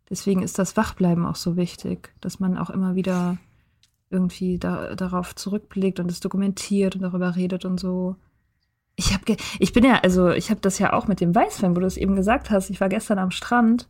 deswegen 0.10 0.41
ist 0.41 0.58
das 0.58 0.75
Wachbleiben 0.75 1.24
auch 1.25 1.36
so 1.36 1.56
wichtig, 1.56 2.13
dass 2.20 2.39
man 2.39 2.58
auch 2.58 2.72
immer 2.72 2.96
wieder 2.96 3.38
irgendwie 4.10 4.58
da, 4.58 4.96
darauf 4.96 5.36
zurückblickt 5.36 6.00
und 6.00 6.10
es 6.12 6.20
dokumentiert 6.20 6.96
und 6.96 7.03
darüber 7.03 7.36
redet 7.36 7.63
und 7.63 7.80
so. 7.80 8.15
Ich 9.01 9.13
habe, 9.13 9.36
ich 9.58 9.74
bin 9.74 9.84
ja, 9.84 10.00
also 10.03 10.29
ich 10.29 10.51
habe 10.51 10.62
das 10.62 10.77
ja 10.77 10.93
auch 10.93 11.08
mit 11.08 11.22
dem 11.22 11.34
Weißwein, 11.34 11.75
wo 11.75 11.79
du 11.79 11.88
es 11.88 11.98
eben 11.98 12.15
gesagt 12.15 12.51
hast. 12.51 12.70
Ich 12.70 12.79
war 12.79 12.88
gestern 12.88 13.17
am 13.17 13.31
Strand 13.31 13.88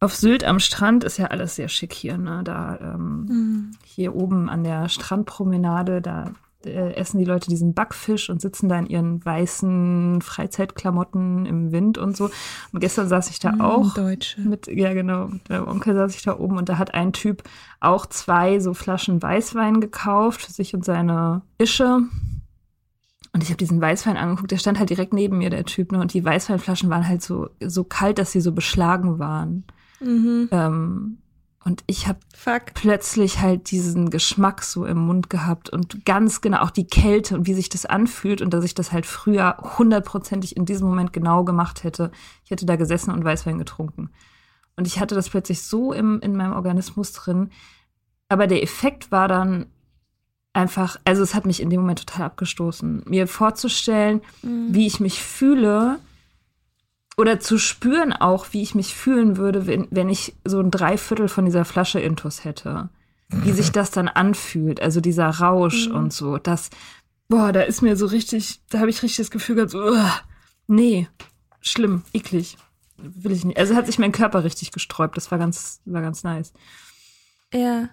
auf 0.00 0.14
Sylt 0.14 0.44
am 0.44 0.60
Strand 0.60 1.02
ist 1.02 1.18
ja 1.18 1.26
alles 1.26 1.56
sehr 1.56 1.68
schick 1.68 1.92
hier, 1.92 2.18
ne? 2.18 2.42
Da 2.44 2.78
ähm, 2.80 3.24
mhm. 3.24 3.70
hier 3.84 4.14
oben 4.14 4.48
an 4.48 4.62
der 4.62 4.88
Strandpromenade, 4.88 6.00
da 6.00 6.32
äh, 6.64 6.94
essen 6.94 7.18
die 7.18 7.24
Leute 7.24 7.48
diesen 7.48 7.74
Backfisch 7.74 8.30
und 8.30 8.40
sitzen 8.40 8.68
da 8.68 8.78
in 8.78 8.86
ihren 8.86 9.24
weißen 9.24 10.20
Freizeitklamotten 10.22 11.46
im 11.46 11.72
Wind 11.72 11.98
und 11.98 12.16
so. 12.16 12.30
Und 12.72 12.80
gestern 12.80 13.08
saß 13.08 13.30
ich 13.30 13.40
da 13.40 13.52
mhm, 13.52 13.60
auch 13.60 13.94
Deutsche. 13.94 14.40
mit, 14.40 14.68
ja 14.68 14.92
genau, 14.94 15.28
mit 15.28 15.48
meinem 15.48 15.66
Onkel 15.66 15.94
saß 15.94 16.14
ich 16.14 16.22
da 16.22 16.38
oben 16.38 16.58
und 16.58 16.68
da 16.68 16.78
hat 16.78 16.94
ein 16.94 17.12
Typ 17.12 17.42
auch 17.80 18.06
zwei 18.06 18.60
so 18.60 18.74
Flaschen 18.74 19.20
Weißwein 19.20 19.80
gekauft 19.80 20.42
für 20.42 20.52
sich 20.52 20.74
und 20.74 20.84
seine 20.84 21.42
Ische. 21.58 22.02
Und 23.32 23.42
ich 23.42 23.50
habe 23.50 23.58
diesen 23.58 23.80
Weißwein 23.80 24.16
angeguckt, 24.16 24.50
der 24.50 24.58
stand 24.58 24.78
halt 24.78 24.90
direkt 24.90 25.12
neben 25.12 25.38
mir, 25.38 25.50
der 25.50 25.64
Typ, 25.64 25.92
ne? 25.92 26.00
Und 26.00 26.14
die 26.14 26.24
Weißweinflaschen 26.24 26.90
waren 26.90 27.06
halt 27.06 27.22
so, 27.22 27.50
so 27.64 27.84
kalt, 27.84 28.18
dass 28.18 28.32
sie 28.32 28.40
so 28.40 28.52
beschlagen 28.52 29.18
waren. 29.18 29.64
Mhm. 30.00 30.48
Ähm, 30.50 31.18
und 31.64 31.84
ich 31.86 32.06
habe 32.06 32.20
plötzlich 32.72 33.40
halt 33.40 33.70
diesen 33.70 34.08
Geschmack 34.08 34.62
so 34.62 34.86
im 34.86 34.98
Mund 34.98 35.28
gehabt 35.28 35.68
und 35.68 36.06
ganz 36.06 36.40
genau 36.40 36.60
auch 36.60 36.70
die 36.70 36.86
Kälte 36.86 37.34
und 37.34 37.46
wie 37.46 37.52
sich 37.52 37.68
das 37.68 37.84
anfühlt 37.84 38.40
und 38.40 38.54
dass 38.54 38.64
ich 38.64 38.74
das 38.74 38.92
halt 38.92 39.04
früher 39.04 39.56
hundertprozentig 39.76 40.56
in 40.56 40.64
diesem 40.64 40.88
Moment 40.88 41.12
genau 41.12 41.44
gemacht 41.44 41.84
hätte. 41.84 42.10
Ich 42.44 42.50
hätte 42.50 42.64
da 42.64 42.76
gesessen 42.76 43.10
und 43.10 43.24
Weißwein 43.24 43.58
getrunken. 43.58 44.10
Und 44.76 44.86
ich 44.86 44.98
hatte 45.00 45.14
das 45.14 45.28
plötzlich 45.28 45.62
so 45.62 45.92
im, 45.92 46.20
in 46.20 46.36
meinem 46.36 46.54
Organismus 46.54 47.12
drin. 47.12 47.50
Aber 48.28 48.46
der 48.46 48.62
Effekt 48.62 49.10
war 49.10 49.28
dann 49.28 49.66
einfach, 50.52 50.98
also 51.04 51.22
es 51.22 51.34
hat 51.34 51.46
mich 51.46 51.60
in 51.60 51.70
dem 51.70 51.80
Moment 51.80 52.00
total 52.00 52.26
abgestoßen, 52.26 53.02
mir 53.06 53.26
vorzustellen, 53.26 54.22
mhm. 54.42 54.74
wie 54.74 54.86
ich 54.86 55.00
mich 55.00 55.22
fühle, 55.22 55.98
oder 57.18 57.40
zu 57.40 57.58
spüren 57.58 58.12
auch, 58.12 58.46
wie 58.52 58.62
ich 58.62 58.76
mich 58.76 58.94
fühlen 58.94 59.36
würde, 59.36 59.66
wenn, 59.66 59.88
wenn 59.90 60.08
ich 60.08 60.36
so 60.44 60.60
ein 60.60 60.70
Dreiviertel 60.70 61.28
von 61.28 61.44
dieser 61.44 61.64
Flasche 61.64 61.98
Intus 61.98 62.44
hätte. 62.44 62.90
Wie 63.28 63.52
sich 63.52 63.72
das 63.72 63.90
dann 63.90 64.06
anfühlt, 64.06 64.80
also 64.80 65.00
dieser 65.00 65.28
Rausch 65.28 65.88
mhm. 65.88 65.96
und 65.96 66.12
so. 66.12 66.38
Das, 66.38 66.70
boah, 67.28 67.52
da 67.52 67.62
ist 67.62 67.82
mir 67.82 67.96
so 67.96 68.06
richtig, 68.06 68.60
da 68.70 68.78
habe 68.78 68.88
ich 68.88 69.02
richtig 69.02 69.16
das 69.16 69.32
Gefühl 69.32 69.56
gehabt, 69.56 69.72
so, 69.72 69.90
uh, 69.90 70.10
nee, 70.68 71.08
schlimm, 71.60 72.02
eklig. 72.12 72.56
Will 72.96 73.32
ich 73.32 73.44
nicht. 73.44 73.58
Also 73.58 73.74
hat 73.74 73.86
sich 73.86 73.98
mein 73.98 74.12
Körper 74.12 74.44
richtig 74.44 74.72
gesträubt. 74.72 75.16
Das 75.16 75.30
war 75.30 75.38
ganz, 75.38 75.80
war 75.84 76.02
ganz 76.02 76.24
nice. 76.24 76.52
Ja. 77.52 77.88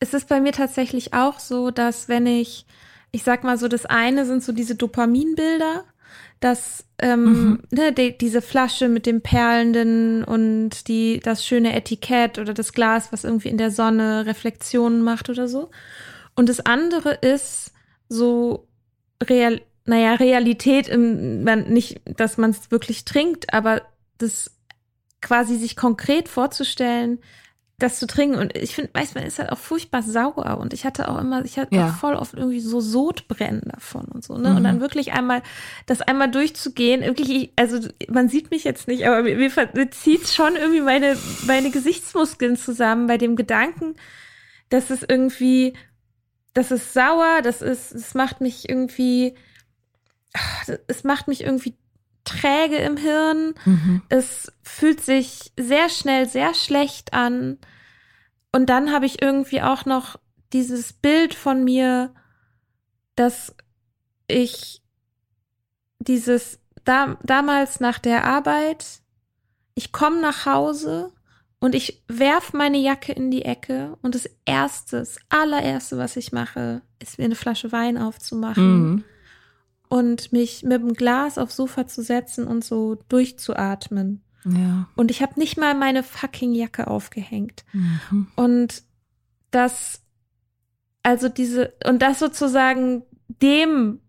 Es 0.00 0.14
ist 0.14 0.28
bei 0.28 0.40
mir 0.40 0.52
tatsächlich 0.52 1.14
auch 1.14 1.38
so, 1.40 1.70
dass 1.70 2.08
wenn 2.08 2.26
ich, 2.26 2.66
ich 3.10 3.22
sag 3.22 3.44
mal 3.44 3.58
so, 3.58 3.68
das 3.68 3.86
eine 3.86 4.24
sind 4.26 4.42
so 4.42 4.52
diese 4.52 4.74
Dopaminbilder 4.74 5.84
dass 6.40 6.84
ähm, 7.00 7.24
mhm. 7.24 7.62
ne, 7.70 7.92
die, 7.92 8.16
diese 8.16 8.42
Flasche 8.42 8.88
mit 8.88 9.06
dem 9.06 9.20
perlenden 9.20 10.24
und 10.24 10.88
die 10.88 11.20
das 11.20 11.44
schöne 11.44 11.74
Etikett 11.74 12.38
oder 12.38 12.54
das 12.54 12.72
Glas, 12.72 13.12
was 13.12 13.24
irgendwie 13.24 13.48
in 13.48 13.58
der 13.58 13.70
Sonne 13.70 14.26
Reflexionen 14.26 15.02
macht 15.02 15.30
oder 15.30 15.48
so. 15.48 15.70
Und 16.36 16.48
das 16.48 16.60
andere 16.60 17.14
ist 17.14 17.72
so 18.08 18.68
real, 19.22 19.60
naja, 19.84 20.14
Realität 20.14 20.88
im, 20.88 21.42
man, 21.42 21.68
nicht, 21.68 22.00
dass 22.04 22.38
man 22.38 22.50
es 22.50 22.70
wirklich 22.70 23.04
trinkt, 23.04 23.52
aber 23.52 23.82
das 24.18 24.52
quasi 25.20 25.56
sich 25.56 25.74
konkret 25.74 26.28
vorzustellen, 26.28 27.18
das 27.78 28.00
zu 28.00 28.08
trinken. 28.08 28.36
Und 28.36 28.56
ich 28.56 28.74
finde, 28.74 28.90
manchmal 28.92 29.24
ist 29.24 29.38
halt 29.38 29.52
auch 29.52 29.58
furchtbar 29.58 30.02
sauer. 30.02 30.58
Und 30.58 30.74
ich 30.74 30.84
hatte 30.84 31.08
auch 31.08 31.18
immer, 31.18 31.44
ich 31.44 31.58
hatte 31.58 31.76
ja. 31.76 31.88
auch 31.88 31.94
voll 31.94 32.14
oft 32.14 32.34
irgendwie 32.34 32.60
so 32.60 32.80
Sodbrennen 32.80 33.62
davon 33.72 34.06
und 34.06 34.24
so, 34.24 34.36
ne? 34.36 34.50
Mhm. 34.50 34.56
Und 34.56 34.64
dann 34.64 34.80
wirklich 34.80 35.12
einmal, 35.12 35.42
das 35.86 36.00
einmal 36.00 36.28
durchzugehen, 36.28 37.02
wirklich, 37.02 37.52
also 37.54 37.78
man 38.08 38.28
sieht 38.28 38.50
mich 38.50 38.64
jetzt 38.64 38.88
nicht, 38.88 39.06
aber 39.06 39.22
mir, 39.22 39.36
mir 39.36 39.90
zieht 39.90 40.28
schon 40.28 40.56
irgendwie 40.56 40.80
meine, 40.80 41.16
meine 41.46 41.70
Gesichtsmuskeln 41.70 42.56
zusammen 42.56 43.06
bei 43.06 43.16
dem 43.16 43.36
Gedanken, 43.36 43.94
dass 44.70 44.90
es 44.90 45.04
irgendwie, 45.04 45.74
das 46.54 46.72
ist 46.72 46.92
sauer, 46.92 47.42
das 47.42 47.62
ist, 47.62 47.92
es 47.92 48.14
macht 48.14 48.40
mich 48.40 48.68
irgendwie, 48.68 49.34
es 50.88 51.04
macht 51.04 51.28
mich 51.28 51.44
irgendwie 51.44 51.76
träge 52.28 52.76
im 52.76 52.96
Hirn. 52.96 53.54
Mhm. 53.64 54.02
Es 54.08 54.52
fühlt 54.62 55.00
sich 55.00 55.52
sehr 55.58 55.88
schnell 55.88 56.28
sehr 56.28 56.54
schlecht 56.54 57.12
an. 57.12 57.58
Und 58.52 58.66
dann 58.70 58.92
habe 58.92 59.06
ich 59.06 59.22
irgendwie 59.22 59.62
auch 59.62 59.84
noch 59.84 60.18
dieses 60.52 60.92
Bild 60.92 61.34
von 61.34 61.64
mir, 61.64 62.14
dass 63.16 63.54
ich 64.26 64.82
dieses 65.98 66.60
da, 66.84 67.18
damals 67.22 67.80
nach 67.80 67.98
der 67.98 68.24
Arbeit, 68.24 68.86
ich 69.74 69.92
komme 69.92 70.20
nach 70.20 70.46
Hause 70.46 71.12
und 71.60 71.74
ich 71.74 72.02
werf 72.08 72.52
meine 72.52 72.78
Jacke 72.78 73.12
in 73.12 73.30
die 73.30 73.44
Ecke 73.44 73.98
und 74.00 74.14
das 74.14 74.28
erste, 74.44 74.98
das 74.98 75.18
allererste, 75.28 75.98
was 75.98 76.16
ich 76.16 76.32
mache, 76.32 76.82
ist 77.00 77.18
mir 77.18 77.24
eine 77.24 77.34
Flasche 77.34 77.72
Wein 77.72 77.98
aufzumachen. 77.98 78.90
Mhm 78.92 79.04
und 79.88 80.32
mich 80.32 80.62
mit 80.62 80.82
dem 80.82 80.94
Glas 80.94 81.38
aufs 81.38 81.56
Sofa 81.56 81.86
zu 81.86 82.02
setzen 82.02 82.46
und 82.46 82.64
so 82.64 82.96
durchzuatmen. 83.08 84.22
Ja. 84.44 84.88
Und 84.96 85.10
ich 85.10 85.22
habe 85.22 85.38
nicht 85.38 85.58
mal 85.58 85.74
meine 85.74 86.02
fucking 86.02 86.52
Jacke 86.52 86.86
aufgehängt. 86.86 87.64
Mhm. 87.72 88.28
Und 88.36 88.82
das, 89.50 90.02
also 91.02 91.28
diese, 91.28 91.74
und 91.86 92.02
das 92.02 92.18
sozusagen 92.18 93.02
dem, 93.42 94.00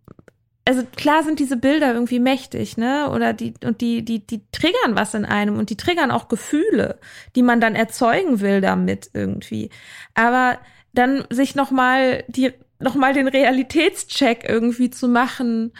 also 0.66 0.84
klar 0.96 1.24
sind 1.24 1.40
diese 1.40 1.58
Bilder 1.58 1.94
irgendwie 1.94 2.20
mächtig, 2.20 2.78
ne? 2.78 3.10
Oder 3.10 3.34
die, 3.34 3.54
und 3.64 3.82
die, 3.82 4.04
die, 4.04 4.26
die 4.26 4.42
triggern 4.52 4.96
was 4.96 5.14
in 5.14 5.26
einem 5.26 5.58
und 5.58 5.70
die 5.70 5.78
triggern 5.78 6.12
auch 6.12 6.28
Gefühle, 6.28 7.00
die 7.36 7.42
man 7.42 7.60
dann 7.60 7.76
erzeugen 7.76 8.40
will 8.40 8.62
damit 8.62 9.10
irgendwie. 9.14 9.70
Aber 10.14 10.60
dann 10.94 11.24
sich 11.30 11.56
nochmal 11.56 12.24
die 12.28 12.54
nochmal 12.80 13.14
den 13.14 13.28
Realitätscheck 13.28 14.46
irgendwie 14.48 14.90
zu 14.90 15.08
machen, 15.08 15.74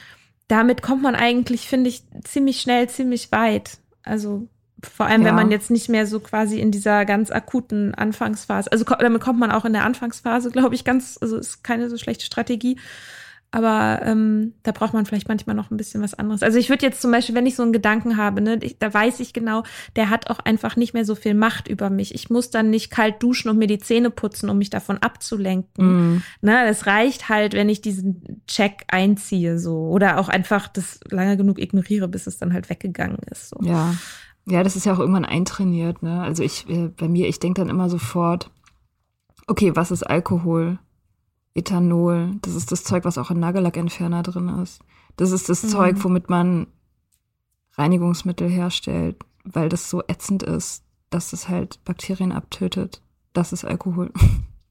damit 0.48 0.82
kommt 0.82 1.02
man 1.02 1.16
eigentlich, 1.16 1.68
finde 1.68 1.90
ich, 1.90 2.04
ziemlich 2.24 2.62
schnell, 2.62 2.90
ziemlich 2.90 3.32
weit. 3.32 3.78
Also 4.04 4.48
vor 4.84 5.06
allem, 5.06 5.22
ja. 5.22 5.28
wenn 5.28 5.36
man 5.36 5.52
jetzt 5.52 5.72
nicht 5.72 5.90
mehr 5.90 6.08
so 6.08 6.20
quasi 6.20 6.60
in 6.60 6.72
dieser 6.72 7.06
ganz 7.06 7.32
akuten 7.32 7.94
Anfangsphase, 7.94 8.72
also 8.72 8.86
damit 8.86 9.22
kommt 9.22 9.40
man 9.40 9.52
auch 9.52 9.66
in 9.66 9.74
der 9.74 9.84
Anfangsphase, 9.84 10.52
glaube 10.52 10.76
ich, 10.76 10.84
ganz, 10.84 11.18
also 11.22 11.38
ist 11.38 11.64
keine 11.64 11.90
so 11.90 11.98
schlechte 11.98 12.26
Strategie. 12.26 12.78
Aber 13.52 14.02
ähm, 14.04 14.54
da 14.62 14.72
braucht 14.72 14.94
man 14.94 15.08
vielleicht 15.08 15.28
manchmal 15.28 15.56
noch 15.56 15.72
ein 15.72 15.78
bisschen 15.78 16.04
was 16.04 16.14
anderes. 16.14 16.44
Also 16.44 16.60
ich 16.60 16.70
würde 16.70 16.86
jetzt 16.86 17.02
zum 17.02 17.12
Beispiel, 17.12 17.34
wenn 17.34 17.48
ich 17.48 17.56
so 17.56 17.64
einen 17.64 17.74
Gedanken 17.74 18.16
habe, 18.16 18.42
ne, 18.42 18.60
ich, 18.62 18.78
da 18.78 18.94
weiß 18.94 19.20
ich 19.22 19.34
genau, 19.34 19.64
der 19.96 20.12
hat 20.12 20.30
auch 20.30 20.38
einfach 20.40 20.76
nicht 20.76 20.94
mehr 20.94 21.04
so 21.04 21.16
viel 21.16 21.34
Macht 21.34 21.68
über 21.68 21.90
mich. 21.90 22.14
Ich 22.14 22.30
muss 22.30 22.52
dann 22.52 22.70
nicht 22.70 22.92
kalt 22.92 23.24
duschen 23.24 23.50
und 23.50 23.58
mir 23.58 23.66
die 23.66 23.80
Zähne 23.80 24.12
putzen, 24.12 24.50
um 24.50 24.60
mich 24.60 24.70
davon 24.70 25.00
abzulenken. 25.00 26.18
Mm. 26.18 26.24
Ne, 26.42 26.68
es 26.68 26.86
reicht 26.86 27.28
halt, 27.30 27.54
wenn 27.54 27.70
ich 27.70 27.82
diesen 27.82 28.44
Check 28.46 28.84
einziehe, 28.88 29.58
so 29.58 29.88
oder 29.88 30.20
auch 30.20 30.30
einfach 30.30 30.68
das 30.68 31.00
lange 31.10 31.36
genug 31.36 31.58
ignoriere, 31.58 32.08
bis 32.08 32.28
es 32.28 32.38
dann 32.38 32.54
halt 32.54 32.70
weggegangen 32.70 33.18
ist. 33.32 33.50
So. 33.50 33.58
Ja, 33.64 33.96
ja, 34.46 34.64
das 34.64 34.76
ist 34.76 34.86
ja 34.86 34.94
auch 34.94 35.00
irgendwann 35.00 35.26
eintrainiert. 35.26 36.04
Ne? 36.04 36.22
Also 36.22 36.44
ich, 36.44 36.70
äh, 36.70 36.90
bei 36.90 37.08
mir, 37.08 37.28
ich 37.28 37.40
denke 37.40 37.62
dann 37.62 37.70
immer 37.70 37.90
sofort, 37.90 38.52
okay, 39.48 39.76
was 39.76 39.92
ist 39.92 40.04
Alkohol? 40.04 40.80
Ethanol. 41.54 42.32
Das 42.42 42.56
ist 42.56 42.72
das 42.72 42.84
Zeug, 42.84 43.06
was 43.06 43.18
auch 43.18 43.32
in 43.32 43.40
Nagellackentferner 43.40 44.24
drin 44.24 44.50
ist. 44.62 44.80
Das 45.18 45.32
ist 45.32 45.50
das 45.50 45.64
mhm. 45.64 45.68
Zeug, 45.70 46.04
womit 46.04 46.30
man 46.30 46.68
Reinigungsmittel 47.74 48.50
herstellt, 48.50 49.18
weil 49.44 49.70
das 49.70 49.90
so 49.90 50.02
ätzend 50.08 50.44
ist, 50.44 50.84
dass 51.10 51.34
es 51.34 51.50
halt 51.50 51.84
Bakterien 51.86 52.32
abtötet. 52.32 53.02
Das 53.34 53.54
ist 53.54 53.66
Alkohol. 53.66 54.12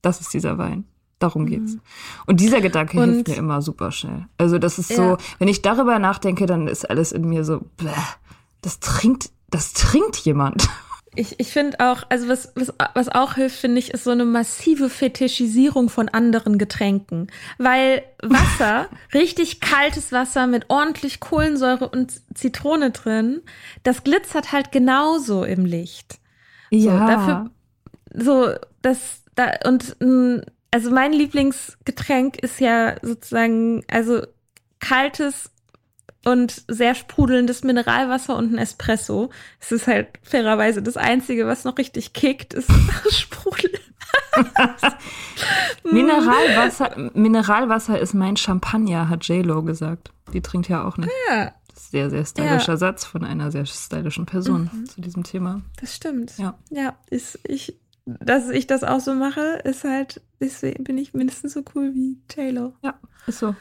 Das 0.01 0.21
ist 0.21 0.33
dieser 0.33 0.59
Wein. 0.59 0.85
Darum 1.19 1.43
mhm. 1.43 1.47
geht's. 1.47 1.75
Mhm. 1.75 1.81
Und 2.27 2.39
dieser 2.39 2.61
Gedanke 2.61 3.01
Und, 3.01 3.11
hilft 3.11 3.29
mir 3.29 3.35
immer 3.35 3.61
super 3.61 3.91
schnell. 3.91 4.27
Also 4.39 4.59
das 4.59 4.79
ist 4.79 4.95
so, 4.95 5.17
wenn 5.41 5.49
ich 5.49 5.61
darüber 5.61 5.99
nachdenke, 5.99 6.47
dann 6.47 6.69
ist 6.69 6.89
alles 6.89 7.11
in 7.11 7.29
mir 7.29 7.45
so, 7.45 7.63
bläh, 7.77 7.91
das 8.63 8.79
trinkt, 8.79 9.33
das 9.51 9.73
trinkt 9.73 10.19
jemand. 10.19 10.69
Ich, 11.19 11.41
ich 11.41 11.53
finde 11.53 11.81
auch, 11.81 12.05
also 12.11 12.29
was, 12.29 12.53
was, 12.55 12.73
was 12.95 13.09
auch 13.09 13.35
hilft, 13.35 13.59
finde 13.59 13.81
ich, 13.81 13.93
ist 13.93 14.05
so 14.05 14.13
eine 14.13 14.25
massive 14.25 14.89
Fetischisierung 14.89 15.89
von 15.89 16.09
anderen 16.09 16.59
Getränken. 16.59 17.27
Weil 17.59 18.05
Wasser, 18.23 18.89
richtig 19.15 19.61
kaltes 19.61 20.13
Wasser 20.13 20.47
mit 20.47 20.67
ordentlich 20.69 21.19
Kohlensäure 21.19 21.89
und 21.89 22.13
Zitrone 22.35 22.93
drin, 22.93 23.43
das 23.83 24.05
glitzert 24.05 24.53
halt 24.53 24.71
genauso 24.71 25.43
im 25.43 25.65
Licht. 25.65 26.21
Ja. 26.71 26.93
So, 26.93 26.99
dafür, 27.07 27.51
so, 28.15 28.67
das, 28.83 29.25
da, 29.35 29.55
und, 29.67 29.97
also 30.71 30.91
mein 30.93 31.13
Lieblingsgetränk 31.13 32.39
ist 32.39 32.61
ja 32.61 32.95
sozusagen, 33.03 33.85
also 33.91 34.23
kaltes 34.79 35.51
und 36.25 36.65
sehr 36.69 36.95
sprudelndes 36.95 37.65
Mineralwasser 37.65 38.37
und 38.37 38.53
ein 38.53 38.59
Espresso. 38.59 39.31
Es 39.61 39.73
ist 39.73 39.87
halt 39.87 40.09
fairerweise 40.23 40.83
das 40.83 40.97
Einzige, 40.97 41.47
was 41.47 41.65
noch 41.65 41.79
richtig 41.79 42.13
kickt, 42.13 42.55
ist 42.55 42.71
Sprudel. 43.11 43.71
Mineralwasser, 45.85 47.11
Mineralwasser 47.15 47.99
ist 47.99 48.15
mein 48.15 48.37
Champagner, 48.37 49.09
hat 49.09 49.25
J-Lo 49.25 49.63
gesagt. 49.63 50.13
Die 50.33 50.43
trinkt 50.43 50.69
ja 50.69 50.87
auch 50.87 50.97
nicht. 50.97 51.11
Ja, 51.31 51.53
Sehr, 51.75 52.11
sehr 52.11 52.25
stylischer 52.25 52.73
ja. 52.73 52.77
Satz 52.77 53.05
von 53.05 53.25
einer 53.25 53.51
sehr 53.51 53.67
stylischen 53.67 54.27
Person 54.27 54.71
mhm. 54.73 54.87
zu 54.87 55.01
diesem 55.01 55.25
Thema. 55.25 55.63
Das 55.81 55.95
stimmt. 55.95 56.37
Ja. 56.39 56.59
Ja, 56.71 56.97
ist, 57.11 57.39
ich, 57.45 57.79
dass 58.05 58.51
ich 58.51 58.67
das 58.67 58.85
auch 58.85 59.01
so 59.01 59.15
mache, 59.15 59.61
ist 59.65 59.85
halt, 59.85 60.21
ist, 60.39 60.61
bin 60.61 60.99
ich 60.99 61.15
mindestens 61.15 61.55
so 61.55 61.63
cool 61.75 61.93
wie 61.95 62.19
Taylor. 62.29 62.73
Ja, 62.83 62.99
ist 63.27 63.39
so. 63.39 63.55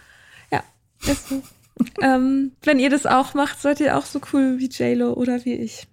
Ja, 0.51 0.63
ist 1.05 1.29
so. 1.29 1.41
ähm, 2.01 2.51
wenn 2.63 2.79
ihr 2.79 2.89
das 2.89 3.05
auch 3.05 3.33
macht, 3.33 3.61
seid 3.61 3.79
ihr 3.79 3.97
auch 3.97 4.05
so 4.05 4.19
cool 4.33 4.59
wie 4.59 4.69
JLo 4.69 5.13
oder 5.13 5.43
wie 5.45 5.53
ich. 5.53 5.87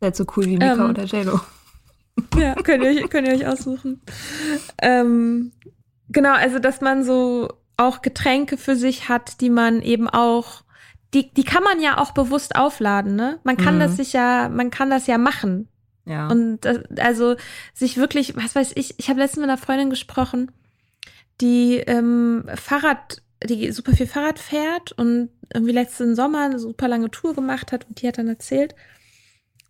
Seid 0.00 0.16
so 0.16 0.24
cool 0.36 0.46
wie 0.46 0.56
Mika 0.56 0.72
ähm, 0.72 0.90
oder 0.90 1.04
JLo. 1.04 1.40
Ja, 2.36 2.54
könnt 2.54 2.84
ihr 2.84 2.90
euch, 2.90 3.08
könnt 3.08 3.26
ihr 3.26 3.34
euch 3.34 3.46
aussuchen. 3.46 4.02
Ähm, 4.82 5.52
genau, 6.10 6.34
also 6.34 6.58
dass 6.58 6.82
man 6.82 7.04
so 7.04 7.48
auch 7.78 8.02
Getränke 8.02 8.58
für 8.58 8.76
sich 8.76 9.08
hat, 9.08 9.40
die 9.40 9.48
man 9.48 9.80
eben 9.80 10.10
auch, 10.10 10.62
die, 11.14 11.32
die 11.32 11.44
kann 11.44 11.62
man 11.62 11.80
ja 11.80 11.98
auch 11.98 12.12
bewusst 12.12 12.54
aufladen, 12.54 13.16
ne? 13.16 13.40
Man 13.44 13.56
kann 13.56 13.76
mhm. 13.76 13.80
das 13.80 13.96
sich 13.96 14.12
ja, 14.12 14.50
man 14.50 14.70
kann 14.70 14.90
das 14.90 15.06
ja 15.06 15.16
machen. 15.16 15.68
Ja. 16.04 16.28
Und 16.28 16.60
das, 16.60 16.80
also 16.98 17.36
sich 17.72 17.96
wirklich, 17.96 18.36
was 18.36 18.54
weiß 18.54 18.72
ich, 18.74 18.98
ich 18.98 19.08
habe 19.08 19.20
letztens 19.20 19.42
mit 19.42 19.50
einer 19.50 19.58
Freundin 19.58 19.90
gesprochen, 19.90 20.50
die 21.40 21.76
ähm, 21.76 22.44
Fahrrad, 22.54 23.22
die 23.44 23.72
super 23.72 23.92
viel 23.92 24.06
Fahrrad 24.06 24.38
fährt 24.38 24.92
und 24.92 25.30
irgendwie 25.52 25.72
letzten 25.72 26.14
Sommer 26.14 26.44
eine 26.44 26.58
super 26.58 26.88
lange 26.88 27.10
Tour 27.10 27.34
gemacht 27.34 27.72
hat 27.72 27.86
und 27.88 28.00
die 28.00 28.08
hat 28.08 28.18
dann 28.18 28.28
erzählt, 28.28 28.74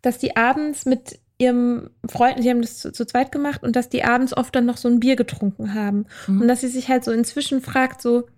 dass 0.03 0.19
die 0.19 0.37
abends 0.37 0.85
mit 0.85 1.21
ihrem 1.39 1.91
Freund, 2.09 2.43
die 2.43 2.51
haben 2.51 2.63
das 2.63 2.79
zu, 2.79 2.93
zu, 2.93 3.05
zweit 3.05 3.33
gemacht 3.33 3.63
und 3.63 3.75
dass 3.75 3.89
die 3.89 4.05
abends 4.05 4.37
oft 4.37 4.55
dann 4.55 4.67
noch 4.67 4.77
so 4.77 4.89
ein 4.89 5.01
Bier 5.01 5.17
getrunken 5.17 5.75
haben. 5.75 6.07
Mhm. 6.27 6.43
Und 6.43 6.49
dass 6.49 6.61
sie 6.61 6.69
sich 6.69 6.89
halt 6.89 7.05
so 7.05 7.11
inzwischen 7.11 7.61
fragt, 7.61 8.01
so, 8.01 8.29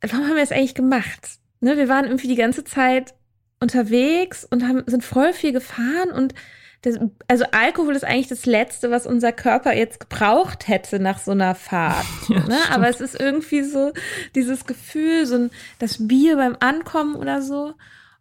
warum 0.00 0.26
haben 0.26 0.34
wir 0.34 0.42
das 0.42 0.52
eigentlich 0.52 0.74
gemacht? 0.74 1.38
Ne, 1.60 1.76
wir 1.76 1.88
waren 1.88 2.06
irgendwie 2.06 2.28
die 2.28 2.36
ganze 2.36 2.64
Zeit 2.64 3.14
unterwegs 3.60 4.46
und 4.48 4.66
haben, 4.66 4.84
sind 4.86 5.04
voll 5.04 5.32
viel 5.32 5.52
gefahren 5.52 6.10
und 6.10 6.34
das, 6.82 6.96
also 7.26 7.44
Alkohol 7.50 7.96
ist 7.96 8.04
eigentlich 8.04 8.28
das 8.28 8.46
Letzte, 8.46 8.90
was 8.90 9.06
unser 9.06 9.32
Körper 9.32 9.74
jetzt 9.74 10.00
gebraucht 10.00 10.68
hätte 10.68 11.00
nach 11.00 11.18
so 11.18 11.32
einer 11.32 11.54
Fahrt. 11.54 12.06
Ja, 12.28 12.40
ne? 12.46 12.58
Aber 12.70 12.88
es 12.88 13.00
ist 13.00 13.18
irgendwie 13.18 13.62
so 13.62 13.92
dieses 14.34 14.66
Gefühl, 14.66 15.26
so 15.26 15.36
ein, 15.36 15.50
das 15.78 16.06
Bier 16.06 16.36
beim 16.36 16.56
Ankommen 16.60 17.16
oder 17.16 17.42
so. 17.42 17.74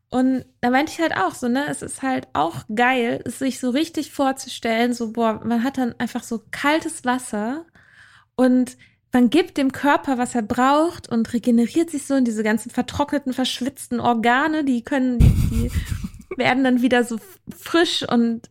Und 0.09 0.45
da 0.61 0.69
meinte 0.69 0.93
ich 0.93 0.99
halt 0.99 1.15
auch 1.17 1.35
so, 1.35 1.49
ne, 1.49 1.65
es 1.69 1.81
ist 1.81 2.01
halt 2.01 2.29
auch 2.31 2.63
geil, 2.73 3.21
es 3.25 3.39
sich 3.39 3.59
so 3.59 3.69
richtig 3.69 4.13
vorzustellen, 4.13 4.93
so, 4.93 5.11
boah, 5.11 5.41
man 5.43 5.63
hat 5.63 5.77
dann 5.77 5.95
einfach 5.97 6.23
so 6.23 6.41
kaltes 6.49 7.03
Wasser 7.03 7.65
und 8.35 8.77
man 9.11 9.29
gibt 9.29 9.57
dem 9.57 9.71
Körper, 9.71 10.17
was 10.17 10.35
er 10.35 10.43
braucht 10.43 11.09
und 11.09 11.33
regeneriert 11.33 11.89
sich 11.89 12.05
so 12.05 12.15
in 12.15 12.23
diese 12.23 12.43
ganzen 12.43 12.69
vertrockneten, 12.69 13.33
verschwitzten 13.33 13.99
Organe, 13.99 14.63
die 14.63 14.83
können, 14.83 15.19
die, 15.19 15.33
die 15.51 15.71
werden 16.37 16.63
dann 16.63 16.81
wieder 16.81 17.03
so 17.03 17.17
frisch 17.55 18.03
und 18.07 18.49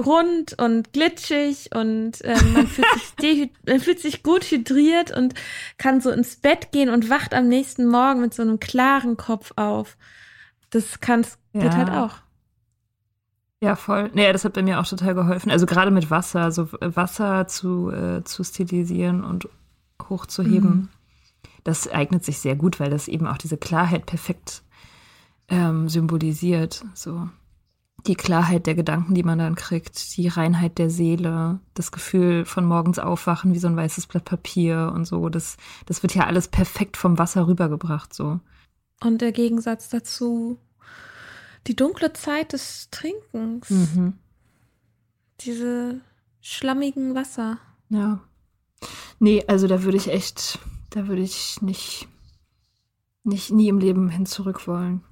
rund 0.00 0.58
und 0.58 0.92
glitschig 0.92 1.70
und 1.74 2.22
äh, 2.22 2.36
man, 2.54 2.66
fühlt 2.66 2.86
sich 3.20 3.50
man 3.66 3.80
fühlt 3.80 4.00
sich 4.00 4.22
gut 4.22 4.44
hydriert 4.44 5.16
und 5.16 5.34
kann 5.78 6.00
so 6.00 6.10
ins 6.10 6.36
Bett 6.36 6.72
gehen 6.72 6.88
und 6.88 7.10
wacht 7.10 7.34
am 7.34 7.48
nächsten 7.48 7.86
Morgen 7.86 8.20
mit 8.20 8.34
so 8.34 8.42
einem 8.42 8.58
klaren 8.60 9.16
Kopf 9.16 9.52
auf. 9.56 9.96
Das 10.70 11.00
kann's, 11.00 11.38
ja. 11.52 11.62
geht 11.62 11.74
halt 11.74 11.90
auch. 11.90 12.16
Ja, 13.60 13.76
voll. 13.76 14.10
Naja, 14.14 14.32
das 14.32 14.44
hat 14.44 14.54
bei 14.54 14.62
mir 14.62 14.80
auch 14.80 14.86
total 14.88 15.14
geholfen. 15.14 15.50
Also 15.50 15.66
gerade 15.66 15.92
mit 15.92 16.10
Wasser, 16.10 16.50
so 16.50 16.68
Wasser 16.80 17.46
zu, 17.46 17.90
äh, 17.90 18.24
zu 18.24 18.42
stilisieren 18.42 19.22
und 19.22 19.48
hochzuheben, 20.08 20.70
mhm. 20.70 20.88
das 21.62 21.88
eignet 21.88 22.24
sich 22.24 22.40
sehr 22.40 22.56
gut, 22.56 22.80
weil 22.80 22.90
das 22.90 23.06
eben 23.06 23.26
auch 23.28 23.36
diese 23.36 23.56
Klarheit 23.56 24.04
perfekt 24.06 24.64
ähm, 25.52 25.88
symbolisiert. 25.88 26.84
So 26.94 27.28
die 28.06 28.14
Klarheit 28.16 28.66
der 28.66 28.74
Gedanken, 28.74 29.14
die 29.14 29.22
man 29.22 29.38
dann 29.38 29.54
kriegt, 29.54 30.16
die 30.16 30.28
Reinheit 30.28 30.78
der 30.78 30.90
Seele, 30.90 31.60
das 31.74 31.92
Gefühl 31.92 32.44
von 32.44 32.64
morgens 32.64 32.98
aufwachen 32.98 33.54
wie 33.54 33.58
so 33.58 33.68
ein 33.68 33.76
weißes 33.76 34.06
Blatt 34.06 34.24
Papier 34.24 34.92
und 34.94 35.04
so. 35.04 35.28
Das, 35.28 35.56
das 35.86 36.02
wird 36.02 36.14
ja 36.14 36.26
alles 36.26 36.48
perfekt 36.48 36.96
vom 36.96 37.18
Wasser 37.18 37.46
rübergebracht. 37.46 38.12
So. 38.12 38.40
Und 39.02 39.20
der 39.20 39.32
Gegensatz 39.32 39.88
dazu, 39.88 40.58
die 41.66 41.76
dunkle 41.76 42.12
Zeit 42.12 42.52
des 42.52 42.88
Trinkens. 42.90 43.70
Mhm. 43.70 44.14
Diese 45.40 46.00
schlammigen 46.40 47.14
Wasser. 47.14 47.58
Ja. 47.88 48.20
Nee, 49.20 49.44
also 49.46 49.68
da 49.68 49.84
würde 49.84 49.96
ich 49.96 50.08
echt, 50.08 50.58
da 50.90 51.06
würde 51.06 51.22
ich 51.22 51.62
nicht, 51.62 52.08
nicht 53.22 53.52
nie 53.52 53.68
im 53.68 53.78
Leben 53.78 54.08
hin 54.08 54.26
zurück 54.26 54.66
wollen. 54.66 55.02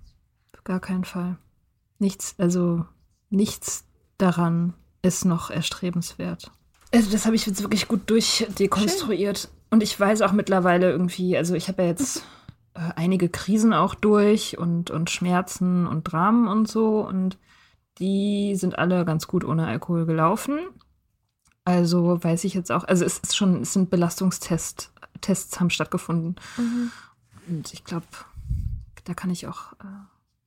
Auf 0.61 0.65
gar 0.65 0.81
keinen 0.81 1.07
Fall. 1.07 1.39
Nichts, 1.99 2.35
also 2.37 2.85
nichts 3.31 3.85
daran 4.19 4.75
ist 5.01 5.25
noch 5.25 5.49
erstrebenswert. 5.49 6.53
Also 6.93 7.11
das 7.11 7.25
habe 7.25 7.35
ich 7.35 7.47
jetzt 7.47 7.63
wirklich 7.63 7.89
gut 7.89 8.11
durchdekonstruiert. 8.11 9.39
Schön. 9.39 9.51
Und 9.71 9.83
ich 9.83 9.99
weiß 9.99 10.21
auch 10.21 10.33
mittlerweile 10.33 10.91
irgendwie, 10.91 11.35
also 11.35 11.55
ich 11.55 11.69
habe 11.69 11.81
ja 11.81 11.89
jetzt 11.89 12.19
äh, 12.75 12.91
einige 12.95 13.31
Krisen 13.31 13.73
auch 13.73 13.95
durch 13.95 14.59
und, 14.59 14.91
und 14.91 15.09
Schmerzen 15.09 15.87
und 15.87 16.05
Dramen 16.05 16.47
und 16.47 16.69
so. 16.69 17.01
Und 17.09 17.39
die 17.99 18.55
sind 18.55 18.79
alle 18.79 19.07
ganz 19.07 19.27
gut 19.29 19.45
ohne 19.45 19.67
Alkohol 19.67 20.05
gelaufen. 20.05 20.59
Also 21.65 22.23
weiß 22.23 22.45
ich 22.45 22.53
jetzt 22.53 22.71
auch, 22.71 22.85
also 22.85 23.07
es 23.07 23.17
ist 23.17 23.35
schon, 23.35 23.63
es 23.63 23.73
sind 23.73 23.89
Belastungstests, 23.89 24.93
Tests 25.23 25.59
haben 25.59 25.71
stattgefunden. 25.71 26.37
Mhm. 26.59 26.93
Und 27.49 27.73
ich 27.73 27.83
glaube, 27.85 28.07
da 29.05 29.15
kann 29.15 29.31
ich 29.31 29.47
auch 29.47 29.73
äh, 29.73 29.87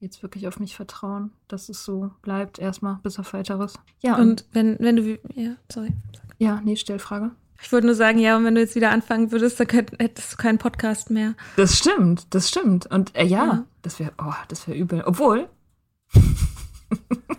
jetzt 0.03 0.21
wirklich 0.21 0.47
auf 0.47 0.59
mich 0.59 0.75
vertrauen, 0.75 1.31
dass 1.47 1.69
es 1.69 1.83
so 1.83 2.11
bleibt, 2.21 2.59
erstmal 2.59 2.99
bis 3.01 3.17
auf 3.17 3.33
weiteres. 3.33 3.73
Ja. 4.01 4.15
Und, 4.15 4.21
und 4.21 4.45
wenn, 4.51 4.77
wenn 4.79 4.95
du, 4.97 5.19
ja, 5.33 5.55
sorry. 5.71 5.93
Ja, 6.37 6.61
nee, 6.63 6.75
Stellfrage. 6.75 7.31
Ich 7.61 7.71
wollte 7.71 7.87
nur 7.87 7.95
sagen, 7.95 8.19
ja, 8.19 8.35
und 8.35 8.43
wenn 8.43 8.55
du 8.55 8.61
jetzt 8.61 8.75
wieder 8.75 8.91
anfangen 8.91 9.31
würdest, 9.31 9.59
dann 9.59 9.67
könnt, 9.67 9.91
hättest 9.97 10.33
du 10.33 10.37
keinen 10.37 10.57
Podcast 10.57 11.09
mehr. 11.09 11.33
Das 11.55 11.77
stimmt, 11.77 12.27
das 12.31 12.49
stimmt. 12.49 12.87
Und 12.87 13.15
äh, 13.15 13.23
ja, 13.23 13.45
ja, 13.45 13.65
das 13.81 13.99
wäre, 13.99 14.11
oh, 14.21 14.33
das 14.49 14.67
wäre 14.67 14.77
übel. 14.77 15.01
Obwohl. 15.05 15.47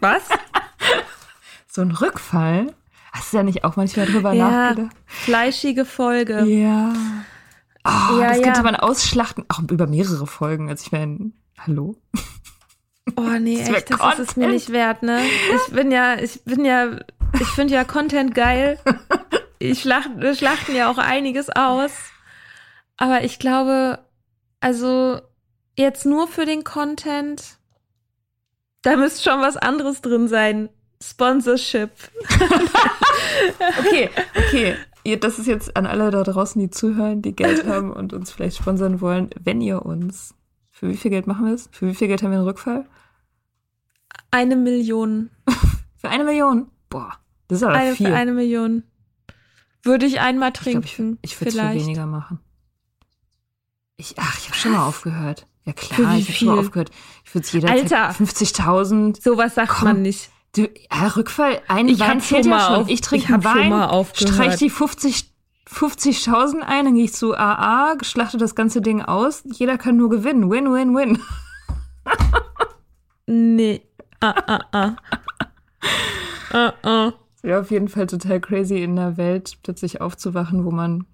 Was? 0.01 0.23
so 1.69 1.83
ein 1.83 1.91
Rückfall. 1.91 2.75
Hast 3.13 3.33
du 3.33 3.37
ja 3.37 3.43
nicht 3.43 3.65
auch 3.65 3.77
manchmal 3.77 4.07
drüber 4.07 4.33
ja, 4.33 4.51
nachgedacht? 4.51 4.97
Fleischige 5.07 5.85
Folge. 5.85 6.45
Ja. 6.45 6.95
Oh, 7.87 8.19
ja, 8.19 8.31
das 8.31 8.41
könnte 8.41 8.63
man 8.63 8.77
ausschlachten, 8.77 9.45
auch 9.49 9.61
über 9.71 9.87
mehrere 9.87 10.27
Folgen. 10.27 10.71
Also 10.71 10.87
ich 10.87 10.93
meine, 10.93 11.33
hallo? 11.59 11.97
Oh 13.17 13.39
nee, 13.39 13.59
das 13.59 13.69
echt, 13.69 13.91
das 13.91 14.19
ist 14.19 14.31
es 14.31 14.37
mir 14.37 14.49
nicht 14.49 14.73
wert, 14.73 15.03
ne? 15.03 15.21
Ich 15.55 15.73
bin 15.75 15.91
ja, 15.91 16.17
ich 16.19 16.43
bin 16.45 16.65
ja, 16.65 16.99
ich 17.39 17.49
finde 17.49 17.75
ja 17.75 17.85
Content 17.85 18.35
geil. 18.35 18.79
Ich 19.59 19.81
schlacht, 19.81 20.11
wir 20.17 20.35
schlachten 20.35 20.75
ja 20.75 20.91
auch 20.91 20.99
einiges 20.99 21.51
aus. 21.51 21.93
Aber 22.97 23.25
ich 23.25 23.39
glaube, 23.39 23.99
also 24.61 25.21
jetzt 25.77 26.07
nur 26.07 26.29
für 26.29 26.47
den 26.47 26.65
Content, 26.65 27.59
da 28.83 28.97
müsste 28.97 29.31
schon 29.31 29.41
was 29.41 29.57
anderes 29.57 30.01
drin 30.01 30.29
sein. 30.29 30.69
Sponsorship. 31.03 31.91
okay, 33.79 34.11
okay. 34.37 34.77
Das 35.21 35.39
ist 35.39 35.47
jetzt 35.47 35.77
an 35.77 35.85
alle 35.85 36.11
da 36.11 36.23
draußen, 36.23 36.59
die 36.61 36.71
zuhören, 36.71 37.21
die 37.21 37.37
Geld 37.37 37.67
haben 37.67 37.93
und 37.93 38.15
uns 38.15 38.33
vielleicht 38.33 38.57
sponsern 38.57 39.03
wollen. 39.03 39.29
Wenn 39.39 39.61
ihr 39.61 39.85
uns, 39.85 40.35
für 40.75 40.89
wie 40.89 40.97
viel 40.97 41.13
Geld 41.13 41.29
machen 41.29 41.47
wir 41.47 41.55
es? 41.55 41.69
Für 41.71 41.87
wie 41.87 41.95
viel 41.95 42.09
Geld 42.09 42.23
haben 42.25 42.33
wir 42.33 42.39
einen 42.39 42.49
Rückfall? 42.49 42.85
Eine 44.33 44.57
Million. 44.57 45.31
für 45.97 46.09
eine 46.09 46.25
Million? 46.25 46.69
Boah, 46.91 47.13
das 47.47 47.59
ist 47.59 47.63
aber 47.63 47.75
eine, 47.75 47.95
viel. 47.95 48.09
Für 48.09 48.15
eine 48.17 48.33
Million. 48.33 48.83
Würde 49.85 50.05
ich 50.05 50.19
einmal 50.19 50.53
trinken. 50.53 50.83
Ich, 50.83 50.97
glaub, 50.97 51.09
ich, 51.23 51.33
ich 51.33 51.41
würde 51.41 51.51
es 51.51 51.55
für 51.55 51.75
weniger 51.75 52.07
machen. 52.07 52.41
Ich, 53.97 54.17
ach, 54.19 54.37
ich 54.37 54.49
habe 54.49 54.57
schon 54.57 54.73
mal 54.73 54.85
aufgehört. 54.85 55.47
Ja 55.65 55.73
klar, 55.75 56.19
ich 56.19 56.29
habe 56.29 56.39
schon 56.39 56.49
mal 56.49 56.59
aufgehört. 56.59 56.91
Ich 57.25 57.33
würde 57.33 57.47
es 57.47 57.53
jederzeit 57.53 58.17
50.000. 58.17 59.23
Sowas 59.23 59.55
sagt 59.55 59.69
Komm, 59.71 59.85
man 59.85 60.03
nicht. 60.03 60.31
Du, 60.57 60.69
ja, 60.91 61.07
Rückfall, 61.07 61.63
ein 61.69 61.87
ich 61.87 62.01
Wein 62.01 62.21
zählt 62.21 62.47
ja 62.47 62.59
schon. 62.59 62.75
Auf, 62.83 62.89
ich 62.89 63.01
trinke 63.01 63.33
einen 63.33 63.45
Wein, 63.45 64.05
streich 64.15 64.57
die 64.57 64.71
50 64.71 65.34
50.000 65.69 66.61
ein, 66.61 66.85
dann 66.85 66.95
gehe 66.95 67.05
ich 67.05 67.15
zu 67.15 67.35
AA, 67.35 67.97
schlachte 68.03 68.37
das 68.37 68.55
ganze 68.55 68.81
Ding 68.81 69.03
aus. 69.03 69.45
Jeder 69.45 69.79
kann 69.79 69.97
nur 69.97 70.11
gewinnen. 70.11 70.51
Win, 70.51 70.73
win, 70.73 70.95
win. 70.95 71.19
nee. 73.27 73.83
Ah, 74.21 74.35
ah, 74.47 74.61
ah. 74.73 74.97
ah, 76.53 76.73
ah. 76.83 77.13
Wäre 77.43 77.61
auf 77.61 77.71
jeden 77.71 77.89
Fall 77.89 78.07
total 78.07 78.41
crazy 78.41 78.83
in 78.83 78.97
der 78.97 79.17
Welt 79.17 79.59
plötzlich 79.63 80.01
aufzuwachen, 80.01 80.65
wo 80.65 80.71
man 80.71 81.07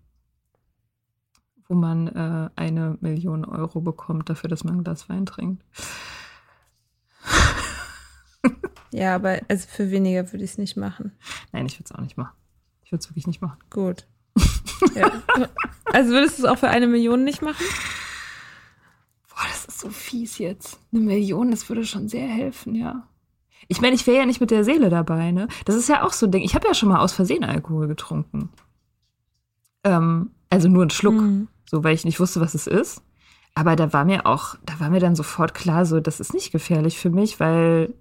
wo 1.68 1.74
man 1.74 2.08
äh, 2.08 2.50
eine 2.56 2.98
Million 3.00 3.44
Euro 3.44 3.80
bekommt 3.80 4.28
dafür, 4.28 4.50
dass 4.50 4.64
man 4.64 4.78
ein 4.78 4.84
Glas 4.84 5.08
Wein 5.08 5.24
trinkt. 5.24 5.64
Ja, 8.92 9.14
aber 9.14 9.40
also 9.48 9.68
für 9.68 9.90
weniger 9.90 10.32
würde 10.32 10.44
ich 10.44 10.52
es 10.52 10.58
nicht 10.58 10.76
machen. 10.76 11.12
Nein, 11.52 11.66
ich 11.66 11.78
würde 11.78 11.84
es 11.84 11.92
auch 11.92 12.00
nicht 12.00 12.16
machen. 12.16 12.34
Ich 12.84 12.92
würde 12.92 13.00
es 13.00 13.08
wirklich 13.08 13.26
nicht 13.26 13.40
machen. 13.40 13.58
Gut. 13.70 14.06
Ja. 14.94 15.10
Also 15.92 16.10
würdest 16.10 16.38
du 16.38 16.44
es 16.44 16.48
auch 16.48 16.58
für 16.58 16.68
eine 16.68 16.86
Million 16.86 17.24
nicht 17.24 17.42
machen? 17.42 17.64
Boah, 19.28 19.44
das 19.48 19.64
ist 19.64 19.80
so 19.80 19.88
fies 19.88 20.38
jetzt. 20.38 20.78
Eine 20.92 21.02
Million, 21.02 21.50
das 21.50 21.68
würde 21.68 21.84
schon 21.84 22.08
sehr 22.08 22.26
helfen, 22.26 22.74
ja. 22.74 23.06
Ich 23.68 23.80
meine, 23.80 23.94
ich 23.94 24.06
wäre 24.06 24.18
ja 24.18 24.26
nicht 24.26 24.40
mit 24.40 24.50
der 24.50 24.64
Seele 24.64 24.90
dabei, 24.90 25.30
ne? 25.30 25.48
Das 25.64 25.76
ist 25.76 25.88
ja 25.88 26.02
auch 26.02 26.12
so 26.12 26.26
ein 26.26 26.32
Ding. 26.32 26.42
Ich 26.42 26.54
habe 26.54 26.66
ja 26.66 26.74
schon 26.74 26.88
mal 26.88 27.00
aus 27.00 27.12
Versehen 27.12 27.44
Alkohol 27.44 27.86
getrunken. 27.86 28.50
Ähm, 29.84 30.30
also 30.50 30.68
nur 30.68 30.82
einen 30.82 30.90
Schluck, 30.90 31.14
mhm. 31.14 31.48
so 31.66 31.84
weil 31.84 31.94
ich 31.94 32.04
nicht 32.04 32.20
wusste, 32.20 32.40
was 32.40 32.54
es 32.54 32.66
ist. 32.66 33.02
Aber 33.54 33.76
da 33.76 33.92
war 33.92 34.04
mir 34.04 34.26
auch, 34.26 34.56
da 34.64 34.78
war 34.80 34.90
mir 34.90 35.00
dann 35.00 35.14
sofort 35.14 35.54
klar, 35.54 35.86
so, 35.86 36.00
das 36.00 36.20
ist 36.20 36.34
nicht 36.34 36.52
gefährlich 36.52 36.98
für 36.98 37.10
mich, 37.10 37.40
weil 37.40 37.94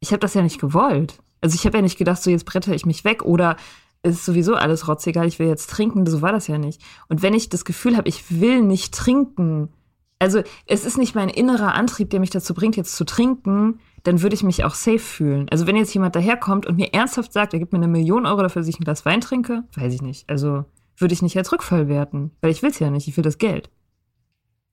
ich 0.00 0.12
habe 0.12 0.20
das 0.20 0.34
ja 0.34 0.42
nicht 0.42 0.60
gewollt. 0.60 1.18
Also 1.40 1.54
ich 1.54 1.64
habe 1.66 1.78
ja 1.78 1.82
nicht 1.82 1.98
gedacht, 1.98 2.22
so 2.22 2.30
jetzt 2.30 2.46
bretter 2.46 2.74
ich 2.74 2.86
mich 2.86 3.04
weg 3.04 3.24
oder 3.24 3.56
ist 4.02 4.24
sowieso 4.24 4.54
alles 4.54 4.88
rotzegal, 4.88 5.26
ich 5.26 5.38
will 5.38 5.48
jetzt 5.48 5.70
trinken. 5.70 6.06
So 6.06 6.22
war 6.22 6.32
das 6.32 6.46
ja 6.46 6.58
nicht. 6.58 6.82
Und 7.08 7.22
wenn 7.22 7.34
ich 7.34 7.48
das 7.48 7.64
Gefühl 7.64 7.96
habe, 7.96 8.08
ich 8.08 8.40
will 8.40 8.62
nicht 8.62 8.94
trinken, 8.94 9.70
also 10.18 10.42
es 10.66 10.84
ist 10.84 10.98
nicht 10.98 11.14
mein 11.14 11.28
innerer 11.28 11.74
Antrieb, 11.74 12.10
der 12.10 12.20
mich 12.20 12.30
dazu 12.30 12.54
bringt, 12.54 12.76
jetzt 12.76 12.96
zu 12.96 13.04
trinken, 13.04 13.80
dann 14.02 14.22
würde 14.22 14.34
ich 14.34 14.42
mich 14.42 14.64
auch 14.64 14.74
safe 14.74 14.98
fühlen. 14.98 15.48
Also 15.50 15.66
wenn 15.66 15.76
jetzt 15.76 15.94
jemand 15.94 16.16
daherkommt 16.16 16.66
und 16.66 16.76
mir 16.76 16.92
ernsthaft 16.92 17.32
sagt, 17.32 17.52
er 17.52 17.58
gibt 17.58 17.72
mir 17.72 17.78
eine 17.78 17.88
Million 17.88 18.26
Euro 18.26 18.42
dafür, 18.42 18.62
dass 18.62 18.68
ich 18.68 18.80
ein 18.80 18.84
Glas 18.84 19.04
Wein 19.04 19.20
trinke, 19.20 19.64
weiß 19.74 19.92
ich 19.94 20.02
nicht. 20.02 20.28
Also 20.28 20.64
würde 20.96 21.14
ich 21.14 21.22
nicht 21.22 21.36
als 21.36 21.52
Rückfall 21.52 21.88
werten, 21.88 22.32
weil 22.40 22.50
ich 22.50 22.62
will 22.62 22.70
es 22.70 22.78
ja 22.78 22.90
nicht, 22.90 23.06
ich 23.06 23.16
will 23.16 23.24
das 23.24 23.38
Geld. 23.38 23.70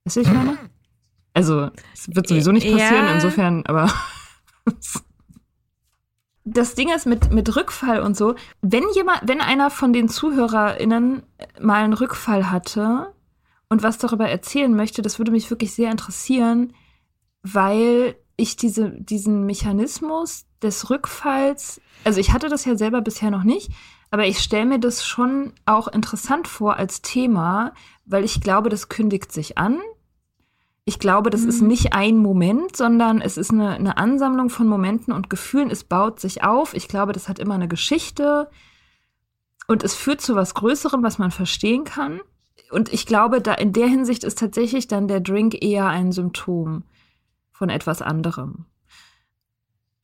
Weißt 0.05 0.17
du, 0.17 0.21
was 0.21 0.27
ich 0.27 0.33
meine? 0.33 0.57
Also, 1.33 1.69
es 1.93 2.15
wird 2.15 2.27
sowieso 2.27 2.51
nicht 2.53 2.71
passieren, 2.71 3.05
ja. 3.05 3.15
insofern, 3.15 3.65
aber. 3.65 3.91
das 6.45 6.75
Ding 6.75 6.93
ist 6.93 7.07
mit, 7.07 7.31
mit 7.31 7.55
Rückfall 7.55 8.01
und 8.01 8.15
so, 8.15 8.35
wenn 8.61 8.83
jemand, 8.93 9.21
wenn 9.27 9.41
einer 9.41 9.71
von 9.71 9.93
den 9.93 10.07
ZuhörerInnen 10.07 11.23
mal 11.59 11.83
einen 11.83 11.93
Rückfall 11.93 12.51
hatte 12.51 13.11
und 13.67 13.81
was 13.81 13.97
darüber 13.97 14.29
erzählen 14.29 14.73
möchte, 14.73 15.01
das 15.01 15.17
würde 15.17 15.31
mich 15.31 15.49
wirklich 15.49 15.73
sehr 15.73 15.91
interessieren, 15.91 16.73
weil 17.41 18.15
ich 18.37 18.57
diese, 18.57 18.91
diesen 18.91 19.45
Mechanismus 19.47 20.45
des 20.61 20.89
Rückfalls, 20.91 21.81
also 22.03 22.19
ich 22.19 22.31
hatte 22.31 22.47
das 22.47 22.65
ja 22.65 22.75
selber 22.75 23.01
bisher 23.01 23.31
noch 23.31 23.43
nicht, 23.43 23.71
aber 24.11 24.27
ich 24.27 24.39
stelle 24.39 24.65
mir 24.65 24.79
das 24.79 25.03
schon 25.03 25.53
auch 25.65 25.87
interessant 25.87 26.47
vor 26.47 26.77
als 26.77 27.01
Thema, 27.01 27.73
weil 28.05 28.23
ich 28.23 28.39
glaube, 28.39 28.69
das 28.69 28.87
kündigt 28.87 29.31
sich 29.31 29.57
an. 29.57 29.79
Ich 30.87 30.99
glaube, 30.99 31.31
das 31.31 31.41
mhm. 31.41 31.49
ist 31.49 31.61
nicht 31.61 31.93
ein 31.93 32.17
Moment, 32.17 32.77
sondern 32.77 33.19
es 33.19 33.37
ist 33.37 33.51
eine, 33.51 33.71
eine 33.71 33.97
Ansammlung 33.97 34.49
von 34.49 34.67
Momenten 34.67 35.13
und 35.13 35.31
Gefühlen. 35.31 35.71
Es 35.71 35.83
baut 35.83 36.19
sich 36.19 36.43
auf. 36.43 36.75
Ich 36.75 36.87
glaube, 36.87 37.11
das 37.11 37.27
hat 37.27 37.39
immer 37.39 37.55
eine 37.55 37.67
Geschichte 37.67 38.49
und 39.67 39.83
es 39.83 39.95
führt 39.95 40.21
zu 40.21 40.35
was 40.35 40.53
Größerem, 40.53 41.01
was 41.01 41.17
man 41.17 41.31
verstehen 41.31 41.85
kann. 41.85 42.21
Und 42.69 42.93
ich 42.93 43.07
glaube, 43.07 43.41
da 43.41 43.53
in 43.53 43.73
der 43.73 43.87
Hinsicht 43.87 44.23
ist 44.23 44.37
tatsächlich 44.37 44.87
dann 44.87 45.07
der 45.07 45.21
Drink 45.21 45.61
eher 45.63 45.87
ein 45.87 46.11
Symptom 46.11 46.83
von 47.51 47.69
etwas 47.69 48.03
anderem. 48.03 48.65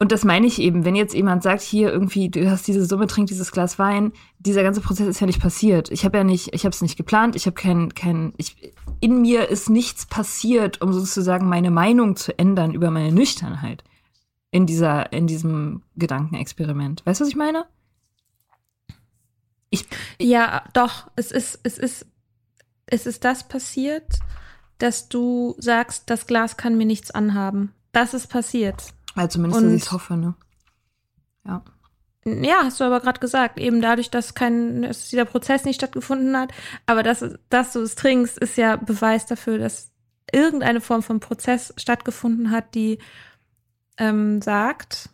Und 0.01 0.11
das 0.11 0.25
meine 0.25 0.47
ich 0.47 0.57
eben, 0.57 0.83
wenn 0.83 0.95
jetzt 0.95 1.13
jemand 1.13 1.43
sagt, 1.43 1.61
hier 1.61 1.91
irgendwie, 1.91 2.27
du 2.27 2.49
hast 2.49 2.65
diese 2.65 2.83
Summe, 2.87 3.05
trink 3.05 3.27
dieses 3.27 3.51
Glas 3.51 3.77
Wein, 3.77 4.13
dieser 4.39 4.63
ganze 4.63 4.81
Prozess 4.81 5.07
ist 5.07 5.19
ja 5.19 5.27
nicht 5.27 5.39
passiert. 5.39 5.91
Ich 5.91 6.05
habe 6.05 6.17
ja 6.17 6.23
nicht, 6.23 6.55
ich 6.55 6.65
habe 6.65 6.73
es 6.73 6.81
nicht 6.81 6.97
geplant, 6.97 7.35
ich 7.35 7.45
habe 7.45 7.53
kein, 7.53 7.93
kein, 7.93 8.33
ich, 8.37 8.73
in 8.99 9.21
mir 9.21 9.49
ist 9.49 9.69
nichts 9.69 10.07
passiert, 10.07 10.81
um 10.81 10.91
sozusagen 10.91 11.47
meine 11.47 11.69
Meinung 11.69 12.15
zu 12.15 12.35
ändern 12.39 12.73
über 12.73 12.89
meine 12.89 13.11
Nüchternheit 13.11 13.83
in 14.49 14.65
dieser, 14.65 15.13
in 15.13 15.27
diesem 15.27 15.83
Gedankenexperiment. 15.95 17.05
Weißt 17.05 17.21
du, 17.21 17.25
was 17.25 17.29
ich 17.29 17.37
meine? 17.37 17.67
Ich, 19.69 19.85
ja, 20.19 20.63
doch, 20.73 21.11
es 21.15 21.31
ist, 21.31 21.59
es 21.61 21.77
ist, 21.77 22.07
es 22.87 23.05
ist 23.05 23.23
das 23.23 23.47
passiert, 23.47 24.17
dass 24.79 25.09
du 25.09 25.53
sagst, 25.59 26.09
das 26.09 26.25
Glas 26.25 26.57
kann 26.57 26.75
mir 26.75 26.87
nichts 26.87 27.11
anhaben. 27.11 27.71
Das 27.91 28.15
ist 28.15 28.29
passiert. 28.29 28.95
Also 29.15 29.33
zumindest, 29.33 29.63
dass 29.63 29.71
ich 29.73 29.81
es 29.83 29.91
hoffe, 29.91 30.17
ne? 30.17 30.35
Ja. 31.45 31.63
Ja, 32.23 32.61
hast 32.63 32.79
du 32.79 32.83
aber 32.83 32.99
gerade 32.99 33.19
gesagt, 33.19 33.59
eben 33.59 33.81
dadurch, 33.81 34.11
dass 34.11 34.35
kein, 34.35 34.83
dass 34.83 35.09
dieser 35.09 35.25
Prozess 35.25 35.65
nicht 35.65 35.77
stattgefunden 35.77 36.37
hat, 36.37 36.51
aber 36.85 37.01
dass, 37.01 37.25
dass 37.49 37.73
du 37.73 37.81
es 37.81 37.95
trinkst, 37.95 38.37
ist 38.37 38.57
ja 38.57 38.75
Beweis 38.75 39.25
dafür, 39.25 39.57
dass 39.57 39.91
irgendeine 40.31 40.81
Form 40.81 41.01
von 41.01 41.19
Prozess 41.19 41.73
stattgefunden 41.77 42.51
hat, 42.51 42.75
die 42.75 42.99
ähm, 43.97 44.39
sagt, 44.41 45.09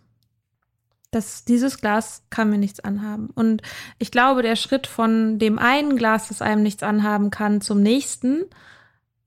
dass 1.12 1.46
dieses 1.46 1.80
Glas 1.80 2.24
kann 2.30 2.50
mir 2.50 2.58
nichts 2.58 2.82
anhaben. 2.82 3.30
Und 3.34 3.62
ich 4.00 4.12
glaube, 4.12 4.42
der 4.42 4.58
Schritt 4.58 4.86
von 4.86 5.40
dem 5.40 5.60
einen 5.60 5.96
Glas, 5.96 6.28
das 6.28 6.42
einem 6.42 6.62
nichts 6.62 6.84
anhaben 6.84 7.32
kann, 7.32 7.62
zum 7.62 7.82
nächsten, 7.82 8.44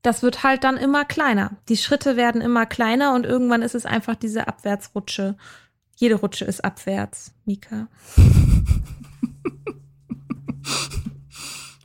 das 0.01 0.23
wird 0.23 0.43
halt 0.43 0.63
dann 0.63 0.77
immer 0.77 1.05
kleiner. 1.05 1.57
Die 1.69 1.77
Schritte 1.77 2.17
werden 2.17 2.41
immer 2.41 2.65
kleiner 2.65 3.13
und 3.13 3.25
irgendwann 3.25 3.61
ist 3.61 3.75
es 3.75 3.85
einfach 3.85 4.15
diese 4.15 4.47
Abwärtsrutsche. 4.47 5.37
Jede 5.95 6.15
Rutsche 6.15 6.45
ist 6.45 6.65
abwärts, 6.65 7.35
Mika. 7.45 7.87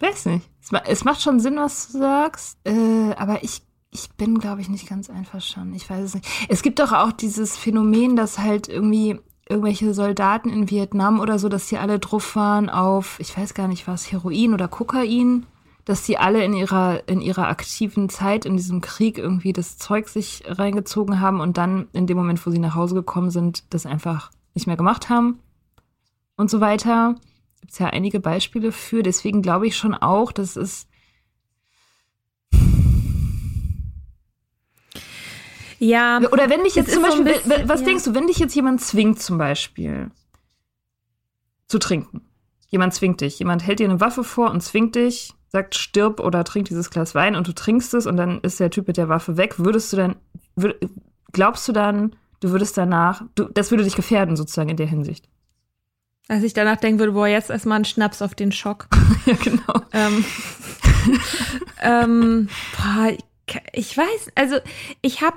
Weiß 0.01 0.27
nicht. 0.27 0.49
Es 0.87 1.05
macht 1.05 1.23
schon 1.23 1.41
Sinn, 1.41 1.57
was 1.57 1.93
du 1.93 1.99
sagst, 1.99 2.59
äh, 2.65 3.15
aber 3.17 3.45
ich, 3.45 3.63
ich 3.91 4.11
bin, 4.11 4.39
glaube 4.39 4.61
ich, 4.61 4.69
nicht 4.69 4.89
ganz 4.89 5.11
einverstanden. 5.11 5.75
Ich 5.75 5.89
weiß 5.89 6.05
es 6.05 6.15
nicht. 6.15 6.29
Es 6.49 6.63
gibt 6.63 6.81
doch 6.81 6.93
auch 6.93 7.13
dieses 7.13 7.57
Phänomen, 7.57 8.17
dass 8.17 8.39
halt 8.39 8.69
irgendwie 8.69 9.21
irgendwelche 9.49 9.95
Soldaten 9.95 10.51
in 10.51 10.71
Vietnam 10.71 11.21
oder 11.21 11.39
so, 11.39 11.49
dass 11.49 11.69
die 11.69 11.79
alle 11.79 12.01
drauf 12.01 12.35
waren 12.35 12.69
auf, 12.69 13.21
ich 13.21 13.37
weiß 13.37 13.55
gar 13.55 13.69
nicht 13.69 13.87
was, 13.87 14.11
Heroin 14.11 14.55
oder 14.55 14.67
Kokain 14.67 15.47
dass 15.87 16.05
sie 16.05 16.19
alle 16.19 16.45
in 16.45 16.53
ihrer, 16.53 17.09
in 17.09 17.21
ihrer 17.21 17.47
aktiven 17.47 18.09
Zeit 18.09 18.45
in 18.45 18.57
diesem 18.57 18.81
Krieg 18.81 19.19
irgendwie 19.19 19.53
das 19.53 19.79
Zeug 19.79 20.09
sich 20.09 20.43
reingezogen 20.47 21.21
haben 21.21 21.41
und 21.41 21.57
dann 21.57 21.87
in 21.93 22.09
dem 22.09 22.17
Moment, 22.17 22.45
wo 22.45 22.51
sie 22.51 22.59
nach 22.59 22.75
Hause 22.75 22.97
gekommen 22.97 23.31
sind, 23.31 23.65
das 23.73 23.87
einfach 23.87 24.33
nicht 24.53 24.67
mehr 24.67 24.77
gemacht 24.77 25.09
haben 25.09 25.39
und 26.37 26.51
so 26.51 26.61
weiter. 26.61 27.15
Gibt 27.61 27.73
es 27.73 27.79
ja 27.79 27.87
einige 27.87 28.19
Beispiele 28.19 28.73
für. 28.73 29.05
Deswegen 29.05 29.43
glaube 29.43 29.69
ich 29.69 29.77
schon 29.77 29.95
auch, 29.95 30.33
dass 30.33 30.57
es 30.57 30.89
Ja. 35.79 36.21
Oder 36.33 36.51
wenn 36.51 36.65
dich 36.65 36.75
jetzt 36.75 36.91
zum 36.91 37.03
Beispiel, 37.03 37.35
so 37.35 37.49
bisschen, 37.49 37.69
was 37.69 37.81
ja. 37.81 37.87
denkst 37.87 38.05
du, 38.05 38.15
wenn 38.15 38.27
dich 38.27 38.39
jetzt 38.39 38.55
jemand 38.55 38.81
zwingt, 38.81 39.21
zum 39.21 39.39
Beispiel 39.39 40.11
zu 41.69 41.79
trinken? 41.79 42.23
Jemand 42.69 42.95
zwingt 42.95 43.21
dich, 43.21 43.39
jemand 43.39 43.67
hält 43.67 43.79
dir 43.79 43.89
eine 43.89 44.01
Waffe 44.01 44.25
vor 44.25 44.51
und 44.51 44.61
zwingt 44.61 44.97
dich, 44.97 45.33
sagt, 45.49 45.75
stirb 45.75 46.21
oder 46.21 46.45
trink 46.45 46.67
dieses 46.67 46.91
Glas 46.91 47.15
Wein 47.15 47.37
und 47.37 47.47
du 47.47 47.53
trinkst 47.53 47.95
es 47.95 48.07
und 48.07 48.17
dann 48.17 48.41
ist 48.41 48.61
der 48.61 48.71
Typ 48.71 48.89
mit 48.89 48.97
der 48.97 49.09
Waffe 49.09 49.37
weg, 49.37 49.59
würdest 49.59 49.93
du 49.93 49.97
dann, 49.97 50.17
würd, 50.57 50.77
glaubst 51.33 51.69
du 51.69 51.73
dann, 51.73 52.17
du 52.41 52.51
würdest 52.51 52.77
danach, 52.77 53.23
du, 53.35 53.45
das 53.45 53.71
würde 53.71 53.85
dich 53.85 53.95
gefährden 53.95 54.37
sozusagen 54.37 54.71
in 54.71 54.77
der 54.77 54.87
Hinsicht? 54.87 55.29
Als 56.29 56.43
ich 56.43 56.55
danach 56.55 56.77
denken 56.77 56.99
würde, 56.99 57.13
boah, 57.13 57.29
jetzt 57.29 57.51
erstmal 57.51 57.77
einen 57.77 57.85
Schnaps 57.85 58.21
auf 58.21 58.35
den 58.35 58.51
Schock. 58.51 58.89
ja, 59.27 59.35
genau. 59.35 59.81
Ähm, 59.93 60.25
ähm, 61.83 62.49
boah, 62.77 63.11
ich, 63.11 63.61
ich 63.73 63.97
weiß, 63.97 64.33
also 64.35 64.57
ich 65.03 65.23
habe 65.23 65.37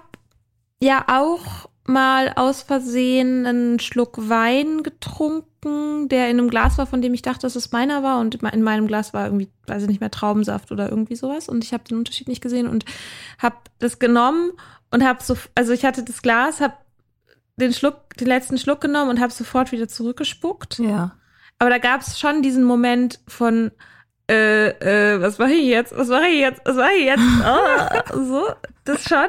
ja 0.82 1.06
auch 1.08 1.70
mal 1.86 2.34
aus 2.36 2.64
Versehen 2.64 3.46
einen 3.46 3.80
Schluck 3.80 4.30
Wein 4.30 4.82
getrunken, 4.82 5.49
der 5.64 6.30
in 6.30 6.40
einem 6.40 6.50
Glas 6.50 6.78
war, 6.78 6.88
von 6.88 7.02
dem 7.02 7.14
ich 7.14 7.22
dachte, 7.22 7.42
dass 7.42 7.56
es 7.56 7.72
meiner 7.72 8.04
war. 8.04 8.20
Und 8.20 8.36
in 8.36 8.64
meinem 8.64 8.88
Glas 8.88 9.14
war 9.14 9.26
irgendwie, 9.26 9.50
weiß 9.68 9.84
ich 9.84 9.90
nicht 9.90 10.00
mehr, 10.00 10.12
Traubensaft 10.12 10.72
oder 10.72 10.90
irgendwie 10.90 11.16
sowas. 11.16 11.50
Und 11.50 11.64
ich 11.64 11.74
habe 11.74 11.84
den 11.84 11.98
Unterschied 11.98 12.28
nicht 12.28 12.42
gesehen 12.42 12.68
und 12.68 12.86
habe 13.38 13.58
das 13.80 14.00
genommen 14.00 14.52
und 14.92 15.04
habe 15.04 15.24
so, 15.24 15.38
also 15.56 15.74
ich 15.74 15.86
hatte 15.86 16.04
das 16.04 16.22
Glas, 16.22 16.62
habe 16.62 16.76
den 17.58 17.74
Schluck, 17.74 18.16
den 18.18 18.28
letzten 18.28 18.58
Schluck 18.58 18.82
genommen 18.82 19.10
und 19.10 19.20
habe 19.20 19.34
sofort 19.34 19.72
wieder 19.72 19.88
zurückgespuckt. 19.88 20.80
Ja. 20.80 21.16
Aber 21.60 21.70
da 21.70 21.78
gab 21.78 22.02
es 22.02 22.20
schon 22.20 22.42
diesen 22.42 22.64
Moment 22.64 23.20
von, 23.28 23.72
äh, 24.30 24.70
äh, 24.70 25.22
was 25.22 25.38
mache 25.38 25.52
ich 25.52 25.66
jetzt? 25.66 25.96
Was 25.96 26.08
mache 26.08 26.28
ich 26.28 26.40
jetzt? 26.40 26.62
Was 26.64 26.76
mache 26.76 26.94
ich 26.94 27.06
jetzt? 27.06 27.24
Oh, 28.14 28.24
so, 28.24 28.48
das 28.86 29.04
schon. 29.04 29.28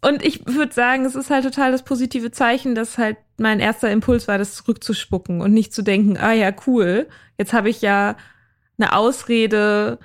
Und 0.00 0.24
ich 0.24 0.46
würde 0.46 0.72
sagen, 0.72 1.04
es 1.04 1.16
ist 1.16 1.30
halt 1.30 1.44
total 1.44 1.72
das 1.72 1.82
positive 1.82 2.30
Zeichen, 2.30 2.74
dass 2.74 2.98
halt 2.98 3.16
mein 3.40 3.60
erster 3.60 3.90
Impuls 3.90 4.28
war, 4.28 4.38
das 4.38 4.54
zurückzuspucken 4.54 5.40
und 5.40 5.52
nicht 5.52 5.72
zu 5.72 5.82
denken, 5.82 6.16
ah 6.16 6.32
ja, 6.32 6.52
cool, 6.66 7.08
jetzt 7.38 7.52
habe 7.52 7.70
ich 7.70 7.80
ja 7.82 8.16
eine 8.78 8.94
Ausrede, 8.94 9.98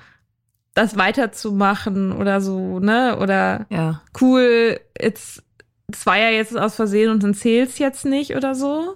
das 0.74 0.98
weiterzumachen 0.98 2.12
oder 2.14 2.42
so, 2.42 2.80
ne? 2.80 3.18
Oder 3.20 3.66
ja. 3.70 4.02
cool, 4.20 4.80
jetzt, 5.00 5.44
das 5.88 6.06
war 6.06 6.18
ja 6.18 6.30
jetzt 6.30 6.58
aus 6.58 6.76
Versehen 6.76 7.12
und 7.12 7.24
dann 7.24 7.34
zählt's 7.34 7.78
jetzt 7.78 8.06
nicht 8.06 8.36
oder 8.36 8.56
so. 8.56 8.96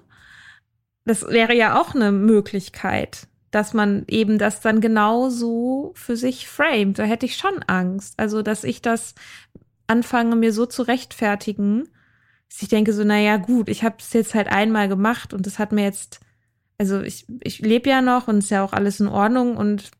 Das 1.06 1.28
wäre 1.28 1.56
ja 1.56 1.80
auch 1.80 1.96
eine 1.96 2.12
Möglichkeit, 2.12 3.28
dass 3.52 3.74
man 3.74 4.04
eben 4.08 4.38
das 4.38 4.62
dann 4.62 4.82
genauso 4.82 5.94
für 5.96 6.18
sich 6.18 6.48
framet. 6.48 7.00
Da 7.00 7.04
hätte 7.04 7.26
ich 7.26 7.38
schon 7.38 7.64
Angst. 7.68 8.16
Also, 8.18 8.42
dass 8.42 8.64
ich 8.64 8.82
das 8.82 9.16
anfange, 9.86 10.36
mir 10.36 10.52
so 10.52 10.66
zu 10.66 10.82
rechtfertigen, 10.82 11.88
dass 12.50 12.62
ich 12.62 12.70
denke 12.70 12.94
so, 12.94 13.04
naja, 13.04 13.38
gut, 13.38 13.70
ich 13.70 13.84
habe 13.84 13.96
es 14.00 14.14
jetzt 14.14 14.34
halt 14.34 14.48
einmal 14.48 14.88
gemacht 14.88 15.34
und 15.34 15.46
das 15.46 15.60
hat 15.60 15.72
mir 15.72 15.84
jetzt, 15.84 16.20
also 16.78 17.02
ich, 17.02 17.26
ich 17.42 17.60
lebe 17.60 17.90
ja 17.90 18.02
noch 18.02 18.28
und 18.28 18.40
ist 18.40 18.52
ja 18.52 18.64
auch 18.64 18.74
alles 18.74 19.00
in 19.00 19.08
Ordnung 19.08 19.58
und 19.58 19.92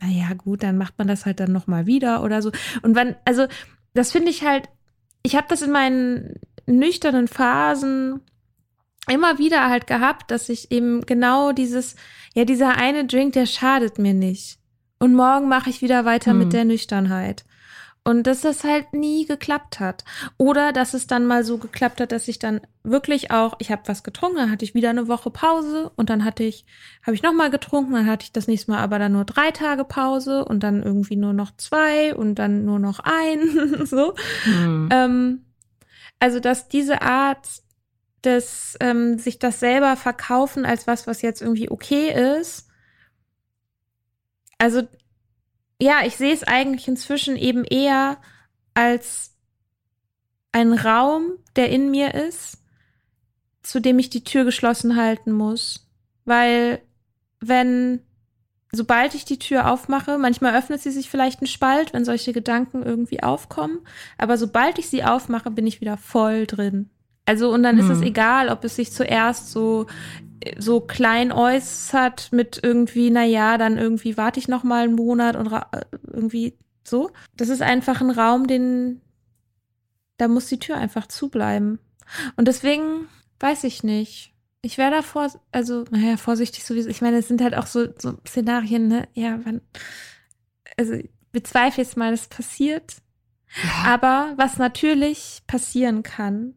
naja, 0.00 0.34
gut, 0.36 0.62
dann 0.62 0.78
macht 0.78 0.98
man 0.98 1.06
das 1.06 1.26
halt 1.26 1.38
dann 1.38 1.52
nochmal 1.52 1.86
wieder 1.86 2.24
oder 2.24 2.42
so. 2.42 2.50
Und 2.82 2.96
wann, 2.96 3.14
also 3.24 3.46
das 3.94 4.10
finde 4.10 4.30
ich 4.30 4.44
halt, 4.44 4.68
ich 5.22 5.36
habe 5.36 5.46
das 5.48 5.62
in 5.62 5.70
meinen 5.70 6.40
nüchternen 6.66 7.28
Phasen 7.28 8.20
immer 9.08 9.38
wieder 9.38 9.68
halt 9.68 9.86
gehabt, 9.86 10.30
dass 10.30 10.48
ich 10.48 10.72
eben 10.72 11.02
genau 11.02 11.52
dieses, 11.52 11.96
ja, 12.34 12.44
dieser 12.44 12.76
eine 12.76 13.04
Drink, 13.04 13.34
der 13.34 13.46
schadet 13.46 13.98
mir 13.98 14.14
nicht. 14.14 14.58
Und 14.98 15.14
morgen 15.14 15.48
mache 15.48 15.70
ich 15.70 15.82
wieder 15.82 16.04
weiter 16.04 16.30
hm. 16.32 16.38
mit 16.38 16.52
der 16.52 16.64
Nüchternheit. 16.64 17.44
Und 18.04 18.26
dass 18.26 18.40
das 18.40 18.64
halt 18.64 18.92
nie 18.94 19.26
geklappt 19.26 19.78
hat. 19.78 20.04
Oder 20.36 20.72
dass 20.72 20.92
es 20.92 21.06
dann 21.06 21.24
mal 21.24 21.44
so 21.44 21.58
geklappt 21.58 22.00
hat, 22.00 22.10
dass 22.10 22.26
ich 22.26 22.40
dann 22.40 22.60
wirklich 22.82 23.30
auch, 23.30 23.54
ich 23.60 23.70
habe 23.70 23.82
was 23.86 24.02
getrunken, 24.02 24.38
dann 24.38 24.50
hatte 24.50 24.64
ich 24.64 24.74
wieder 24.74 24.90
eine 24.90 25.06
Woche 25.06 25.30
Pause 25.30 25.92
und 25.94 26.10
dann 26.10 26.24
hatte 26.24 26.42
ich, 26.42 26.66
habe 27.06 27.14
ich 27.14 27.22
nochmal 27.22 27.50
getrunken, 27.50 27.92
dann 27.92 28.08
hatte 28.08 28.24
ich 28.24 28.32
das 28.32 28.48
nächste 28.48 28.72
Mal 28.72 28.80
aber 28.80 28.98
dann 28.98 29.12
nur 29.12 29.24
drei 29.24 29.52
Tage 29.52 29.84
Pause 29.84 30.44
und 30.44 30.64
dann 30.64 30.82
irgendwie 30.82 31.14
nur 31.14 31.32
noch 31.32 31.56
zwei 31.56 32.12
und 32.12 32.34
dann 32.36 32.64
nur 32.64 32.80
noch 32.80 32.98
ein. 32.98 33.86
so. 33.86 34.14
Mhm. 34.46 34.88
Ähm, 34.90 35.44
also, 36.18 36.40
dass 36.40 36.68
diese 36.68 37.02
Art 37.02 37.46
des 38.24 38.76
ähm, 38.80 39.18
sich 39.18 39.38
das 39.38 39.60
selber 39.60 39.96
verkaufen 39.96 40.64
als 40.64 40.86
was, 40.86 41.06
was 41.06 41.22
jetzt 41.22 41.42
irgendwie 41.42 41.70
okay 41.70 42.38
ist. 42.40 42.68
Also 44.58 44.82
ja, 45.82 46.04
ich 46.06 46.16
sehe 46.16 46.32
es 46.32 46.44
eigentlich 46.44 46.86
inzwischen 46.86 47.36
eben 47.36 47.64
eher 47.64 48.18
als 48.72 49.34
ein 50.52 50.74
Raum, 50.74 51.32
der 51.56 51.70
in 51.70 51.90
mir 51.90 52.14
ist, 52.14 52.58
zu 53.62 53.80
dem 53.80 53.98
ich 53.98 54.08
die 54.08 54.22
Tür 54.22 54.44
geschlossen 54.44 54.94
halten 54.94 55.32
muss. 55.32 55.88
Weil 56.24 56.80
wenn, 57.40 58.00
sobald 58.70 59.16
ich 59.16 59.24
die 59.24 59.40
Tür 59.40 59.72
aufmache, 59.72 60.18
manchmal 60.18 60.54
öffnet 60.56 60.80
sie 60.80 60.92
sich 60.92 61.10
vielleicht 61.10 61.42
ein 61.42 61.48
Spalt, 61.48 61.92
wenn 61.92 62.04
solche 62.04 62.32
Gedanken 62.32 62.84
irgendwie 62.84 63.24
aufkommen, 63.24 63.80
aber 64.18 64.38
sobald 64.38 64.78
ich 64.78 64.88
sie 64.88 65.02
aufmache, 65.02 65.50
bin 65.50 65.66
ich 65.66 65.80
wieder 65.80 65.96
voll 65.96 66.46
drin. 66.46 66.90
Also, 67.24 67.52
und 67.52 67.62
dann 67.62 67.78
hm. 67.78 67.84
ist 67.84 67.90
es 67.90 68.00
hm. 68.00 68.06
egal, 68.06 68.48
ob 68.48 68.64
es 68.64 68.76
sich 68.76 68.92
zuerst 68.92 69.50
so 69.50 69.86
so 70.58 70.80
klein 70.80 71.30
äußert 71.30 72.32
mit 72.32 72.58
irgendwie, 72.62 73.10
na 73.10 73.24
ja, 73.24 73.58
dann 73.58 73.78
irgendwie 73.78 74.16
warte 74.16 74.40
ich 74.40 74.48
noch 74.48 74.64
mal 74.64 74.82
einen 74.82 74.96
Monat 74.96 75.36
und 75.36 75.52
irgendwie 76.12 76.56
so. 76.82 77.10
Das 77.36 77.48
ist 77.48 77.62
einfach 77.62 78.00
ein 78.00 78.10
Raum, 78.10 78.48
den 78.48 79.00
da 80.22 80.28
muss 80.28 80.46
die 80.46 80.58
Tür 80.58 80.76
einfach 80.76 81.06
zubleiben. 81.06 81.78
Und 82.36 82.46
deswegen 82.46 83.08
weiß 83.40 83.64
ich 83.64 83.82
nicht. 83.82 84.32
Ich 84.62 84.78
wäre 84.78 84.92
davor, 84.92 85.28
also, 85.50 85.84
naja, 85.90 86.16
vorsichtig 86.16 86.64
sowieso. 86.64 86.88
Ich 86.88 87.02
meine, 87.02 87.18
es 87.18 87.26
sind 87.26 87.42
halt 87.42 87.56
auch 87.56 87.66
so, 87.66 87.88
so 87.98 88.16
Szenarien, 88.26 88.86
ne? 88.86 89.08
Ja, 89.14 89.40
wann, 89.44 89.60
also, 90.76 90.92
ich 90.92 91.10
bezweifle 91.32 91.82
jetzt 91.82 91.96
mal, 91.96 92.12
das 92.12 92.28
passiert. 92.28 92.98
Ja. 93.64 93.92
Aber 93.92 94.34
was 94.36 94.58
natürlich 94.58 95.42
passieren 95.48 96.04
kann, 96.04 96.54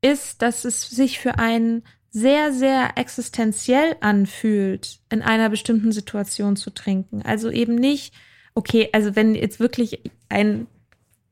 ist, 0.00 0.42
dass 0.42 0.64
es 0.64 0.88
sich 0.88 1.18
für 1.18 1.38
einen 1.38 1.82
sehr, 2.10 2.52
sehr 2.52 2.92
existenziell 2.96 3.96
anfühlt, 4.00 5.00
in 5.10 5.22
einer 5.22 5.50
bestimmten 5.50 5.92
Situation 5.92 6.56
zu 6.56 6.70
trinken. 6.70 7.22
Also 7.22 7.50
eben 7.50 7.74
nicht, 7.74 8.14
okay, 8.54 8.88
also 8.92 9.14
wenn 9.14 9.34
jetzt 9.34 9.60
wirklich 9.60 10.00
ein 10.28 10.66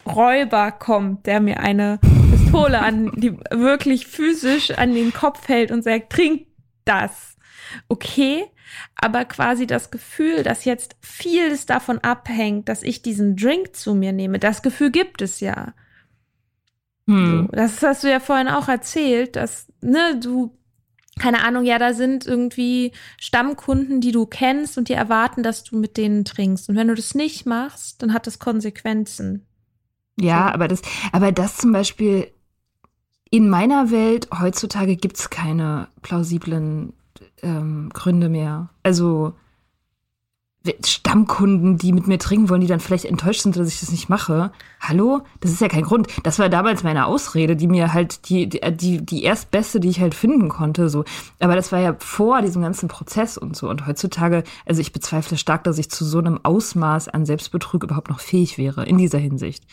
Räuber 0.06 0.70
kommt, 0.70 1.26
der 1.26 1.40
mir 1.40 1.60
eine 1.60 1.98
Pistole 2.30 2.78
an 2.80 3.12
die 3.16 3.36
wirklich 3.50 4.06
physisch 4.06 4.70
an 4.70 4.94
den 4.94 5.12
Kopf 5.12 5.48
hält 5.48 5.70
und 5.70 5.82
sagt, 5.82 6.12
trink 6.12 6.46
das. 6.84 7.36
Okay, 7.88 8.44
aber 8.94 9.24
quasi 9.24 9.66
das 9.66 9.90
Gefühl, 9.90 10.42
dass 10.42 10.64
jetzt 10.64 10.96
vieles 11.00 11.66
davon 11.66 11.98
abhängt, 11.98 12.68
dass 12.68 12.82
ich 12.82 13.02
diesen 13.02 13.36
Drink 13.36 13.74
zu 13.74 13.94
mir 13.94 14.12
nehme, 14.12 14.38
das 14.38 14.62
Gefühl 14.62 14.90
gibt 14.90 15.22
es 15.22 15.40
ja. 15.40 15.74
Hm. 17.06 17.48
So, 17.50 17.56
das 17.56 17.82
hast 17.82 18.04
du 18.04 18.10
ja 18.10 18.20
vorhin 18.20 18.48
auch 18.48 18.68
erzählt, 18.68 19.36
dass 19.36 19.66
ne, 19.80 20.18
du 20.20 20.56
keine 21.18 21.42
Ahnung, 21.44 21.64
ja, 21.64 21.78
da 21.78 21.94
sind 21.94 22.26
irgendwie 22.26 22.92
Stammkunden, 23.18 24.02
die 24.02 24.12
du 24.12 24.26
kennst 24.26 24.76
und 24.76 24.90
die 24.90 24.92
erwarten, 24.92 25.42
dass 25.42 25.64
du 25.64 25.78
mit 25.78 25.96
denen 25.96 26.26
trinkst. 26.26 26.68
Und 26.68 26.76
wenn 26.76 26.88
du 26.88 26.94
das 26.94 27.14
nicht 27.14 27.46
machst, 27.46 28.02
dann 28.02 28.12
hat 28.12 28.26
das 28.26 28.38
Konsequenzen. 28.38 29.46
Ja, 30.20 30.48
so. 30.48 30.54
aber 30.54 30.68
das, 30.68 30.82
aber 31.12 31.32
das 31.32 31.56
zum 31.56 31.72
Beispiel 31.72 32.28
in 33.30 33.48
meiner 33.48 33.90
Welt 33.90 34.28
heutzutage 34.38 34.96
gibt's 34.96 35.30
keine 35.30 35.88
plausiblen 36.02 36.92
ähm, 37.42 37.90
Gründe 37.92 38.28
mehr. 38.28 38.68
Also 38.82 39.34
Stammkunden, 40.84 41.78
die 41.78 41.92
mit 41.92 42.06
mir 42.06 42.18
trinken 42.18 42.48
wollen, 42.48 42.60
die 42.60 42.66
dann 42.66 42.80
vielleicht 42.80 43.04
enttäuscht 43.04 43.42
sind, 43.42 43.56
dass 43.56 43.68
ich 43.68 43.80
das 43.80 43.90
nicht 43.90 44.08
mache. 44.08 44.50
Hallo? 44.80 45.22
Das 45.40 45.50
ist 45.50 45.60
ja 45.60 45.68
kein 45.68 45.82
Grund. 45.82 46.08
Das 46.22 46.38
war 46.38 46.48
damals 46.48 46.82
meine 46.82 47.06
Ausrede, 47.06 47.56
die 47.56 47.66
mir 47.66 47.92
halt 47.92 48.28
die, 48.28 48.48
die, 48.48 49.04
die 49.04 49.22
erstbeste, 49.22 49.80
die 49.80 49.88
ich 49.88 50.00
halt 50.00 50.14
finden 50.14 50.48
konnte, 50.48 50.88
so. 50.88 51.04
Aber 51.40 51.54
das 51.54 51.72
war 51.72 51.80
ja 51.80 51.96
vor 51.98 52.42
diesem 52.42 52.62
ganzen 52.62 52.88
Prozess 52.88 53.38
und 53.38 53.56
so. 53.56 53.68
Und 53.68 53.86
heutzutage, 53.86 54.44
also 54.64 54.80
ich 54.80 54.92
bezweifle 54.92 55.36
stark, 55.36 55.64
dass 55.64 55.78
ich 55.78 55.90
zu 55.90 56.04
so 56.04 56.18
einem 56.18 56.40
Ausmaß 56.42 57.08
an 57.08 57.26
Selbstbetrug 57.26 57.84
überhaupt 57.84 58.10
noch 58.10 58.20
fähig 58.20 58.58
wäre, 58.58 58.84
in 58.84 58.98
dieser 58.98 59.18
Hinsicht. 59.18 59.64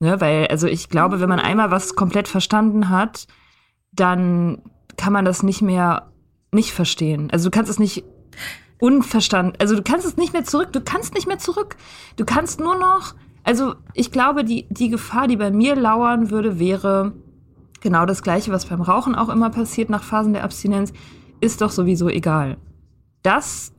Ne, 0.00 0.20
weil, 0.20 0.46
also 0.46 0.68
ich 0.68 0.88
glaube, 0.88 1.20
wenn 1.20 1.28
man 1.28 1.40
einmal 1.40 1.70
was 1.70 1.96
komplett 1.96 2.28
verstanden 2.28 2.88
hat, 2.88 3.26
dann 3.92 4.62
kann 4.96 5.12
man 5.12 5.24
das 5.24 5.42
nicht 5.42 5.60
mehr 5.60 6.08
nicht 6.52 6.72
verstehen. 6.72 7.30
Also 7.30 7.50
du 7.50 7.54
kannst 7.54 7.70
es 7.70 7.78
nicht 7.78 8.04
unverstanden. 8.78 9.54
Also 9.58 9.76
du 9.76 9.82
kannst 9.82 10.06
es 10.06 10.16
nicht 10.16 10.32
mehr 10.32 10.44
zurück. 10.44 10.72
Du 10.72 10.80
kannst 10.80 11.14
nicht 11.14 11.26
mehr 11.26 11.38
zurück. 11.38 11.76
Du 12.16 12.24
kannst 12.24 12.60
nur 12.60 12.78
noch. 12.78 13.14
Also 13.44 13.74
ich 13.94 14.12
glaube, 14.12 14.44
die, 14.44 14.66
die 14.70 14.88
Gefahr, 14.88 15.26
die 15.26 15.36
bei 15.36 15.50
mir 15.50 15.74
lauern 15.74 16.30
würde, 16.30 16.58
wäre 16.58 17.12
genau 17.80 18.06
das 18.06 18.22
Gleiche, 18.22 18.52
was 18.52 18.66
beim 18.66 18.82
Rauchen 18.82 19.14
auch 19.14 19.28
immer 19.28 19.50
passiert 19.50 19.88
nach 19.88 20.02
Phasen 20.02 20.32
der 20.32 20.44
Abstinenz, 20.44 20.92
ist 21.40 21.60
doch 21.60 21.70
sowieso 21.70 22.08
egal. 22.08 22.56
Das 23.22 23.72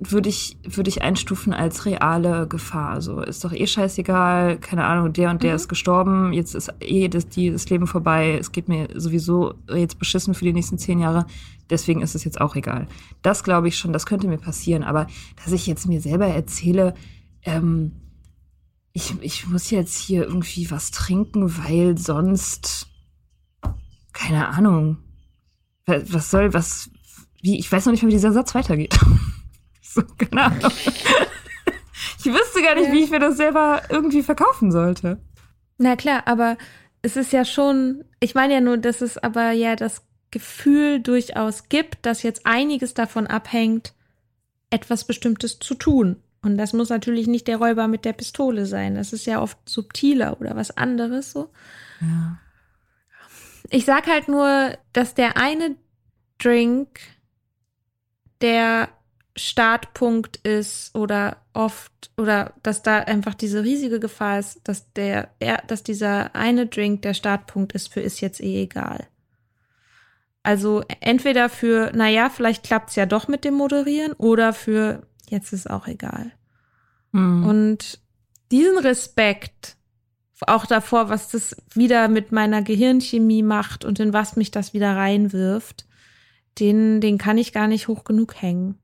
würde 0.00 0.28
ich, 0.28 0.56
würde 0.64 0.88
ich 0.88 1.02
einstufen 1.02 1.52
als 1.52 1.86
reale 1.86 2.46
Gefahr. 2.46 2.90
Also 2.90 3.20
ist 3.20 3.44
doch 3.44 3.52
eh 3.52 3.66
scheißegal, 3.66 4.58
keine 4.58 4.84
Ahnung, 4.84 5.12
der 5.12 5.30
und 5.30 5.42
der 5.42 5.50
mhm. 5.50 5.56
ist 5.56 5.68
gestorben, 5.68 6.32
jetzt 6.32 6.54
ist 6.54 6.72
eh 6.80 7.08
das, 7.08 7.28
die, 7.28 7.50
das 7.50 7.68
Leben 7.68 7.86
vorbei, 7.86 8.38
es 8.38 8.52
geht 8.52 8.68
mir 8.68 8.88
sowieso 8.94 9.54
jetzt 9.74 9.98
beschissen 9.98 10.34
für 10.34 10.44
die 10.44 10.52
nächsten 10.52 10.78
zehn 10.78 11.00
Jahre, 11.00 11.26
deswegen 11.70 12.02
ist 12.02 12.14
es 12.14 12.24
jetzt 12.24 12.40
auch 12.40 12.54
egal. 12.54 12.86
Das 13.22 13.44
glaube 13.44 13.68
ich 13.68 13.76
schon, 13.76 13.92
das 13.92 14.06
könnte 14.06 14.28
mir 14.28 14.38
passieren, 14.38 14.82
aber 14.82 15.06
dass 15.42 15.52
ich 15.52 15.66
jetzt 15.66 15.86
mir 15.86 16.00
selber 16.00 16.26
erzähle, 16.26 16.94
ähm, 17.42 17.92
ich, 18.92 19.14
ich 19.20 19.46
muss 19.46 19.70
jetzt 19.70 19.98
hier 19.98 20.24
irgendwie 20.24 20.70
was 20.70 20.90
trinken, 20.90 21.56
weil 21.64 21.96
sonst, 21.96 22.88
keine 24.12 24.48
Ahnung, 24.48 24.98
was 25.86 26.30
soll, 26.30 26.52
was, 26.52 26.90
wie, 27.40 27.58
ich 27.58 27.72
weiß 27.72 27.86
noch 27.86 27.92
nicht 27.92 28.02
mehr, 28.02 28.10
wie 28.10 28.16
dieser 28.16 28.32
Satz 28.32 28.54
weitergeht. 28.54 28.98
so, 29.94 30.02
keine 30.16 30.42
Ahnung. 30.42 30.72
ich 32.18 32.24
wüsste 32.24 32.62
gar 32.62 32.74
nicht, 32.74 32.88
ja. 32.88 32.92
wie 32.92 33.04
ich 33.04 33.10
mir 33.10 33.20
das 33.20 33.36
selber 33.36 33.82
irgendwie 33.88 34.22
verkaufen 34.22 34.72
sollte. 34.72 35.20
Na 35.78 35.96
klar, 35.96 36.22
aber 36.26 36.56
es 37.02 37.16
ist 37.16 37.32
ja 37.32 37.44
schon, 37.44 38.04
ich 38.20 38.34
meine 38.34 38.54
ja 38.54 38.60
nur, 38.60 38.78
dass 38.78 39.00
es 39.00 39.18
aber 39.18 39.50
ja 39.50 39.76
das 39.76 40.02
Gefühl 40.30 41.00
durchaus 41.00 41.68
gibt, 41.68 42.06
dass 42.06 42.22
jetzt 42.22 42.46
einiges 42.46 42.94
davon 42.94 43.26
abhängt, 43.26 43.94
etwas 44.70 45.04
Bestimmtes 45.04 45.58
zu 45.58 45.74
tun. 45.74 46.22
Und 46.40 46.58
das 46.58 46.72
muss 46.72 46.88
natürlich 46.88 47.26
nicht 47.26 47.46
der 47.46 47.58
Räuber 47.58 47.86
mit 47.86 48.04
der 48.04 48.14
Pistole 48.14 48.66
sein. 48.66 48.94
Das 48.94 49.12
ist 49.12 49.26
ja 49.26 49.40
oft 49.40 49.58
subtiler 49.68 50.40
oder 50.40 50.56
was 50.56 50.76
anderes 50.76 51.32
so. 51.32 51.50
Ja. 52.00 52.38
Ich 53.70 53.84
sag 53.84 54.06
halt 54.06 54.28
nur, 54.28 54.76
dass 54.92 55.14
der 55.14 55.36
eine 55.36 55.76
Drink, 56.38 57.00
der 58.40 58.88
Startpunkt 59.36 60.36
ist 60.38 60.94
oder 60.94 61.38
oft 61.54 62.10
oder 62.18 62.52
dass 62.62 62.82
da 62.82 62.98
einfach 62.98 63.34
diese 63.34 63.62
riesige 63.62 63.98
Gefahr 63.98 64.38
ist, 64.38 64.60
dass 64.64 64.92
der, 64.92 65.30
dass 65.66 65.82
dieser 65.82 66.34
eine 66.34 66.66
Drink 66.66 67.02
der 67.02 67.14
Startpunkt 67.14 67.72
ist 67.72 67.92
für 67.92 68.00
ist 68.00 68.20
jetzt 68.20 68.40
eh 68.40 68.62
egal. 68.62 69.08
Also 70.42 70.82
entweder 71.00 71.48
für, 71.48 71.92
naja, 71.94 72.28
vielleicht 72.28 72.64
klappt's 72.64 72.96
ja 72.96 73.06
doch 73.06 73.28
mit 73.28 73.44
dem 73.44 73.54
Moderieren 73.54 74.12
oder 74.14 74.52
für 74.52 75.06
jetzt 75.28 75.52
ist 75.52 75.70
auch 75.70 75.86
egal. 75.86 76.32
Mhm. 77.12 77.46
Und 77.46 78.00
diesen 78.50 78.78
Respekt 78.78 79.76
auch 80.46 80.66
davor, 80.66 81.08
was 81.08 81.28
das 81.28 81.56
wieder 81.72 82.08
mit 82.08 82.32
meiner 82.32 82.62
Gehirnchemie 82.62 83.44
macht 83.44 83.84
und 83.84 84.00
in 84.00 84.12
was 84.12 84.36
mich 84.36 84.50
das 84.50 84.74
wieder 84.74 84.96
reinwirft, 84.96 85.86
den, 86.58 87.00
den 87.00 87.16
kann 87.16 87.38
ich 87.38 87.52
gar 87.52 87.68
nicht 87.68 87.88
hoch 87.88 88.04
genug 88.04 88.34
hängen. 88.42 88.81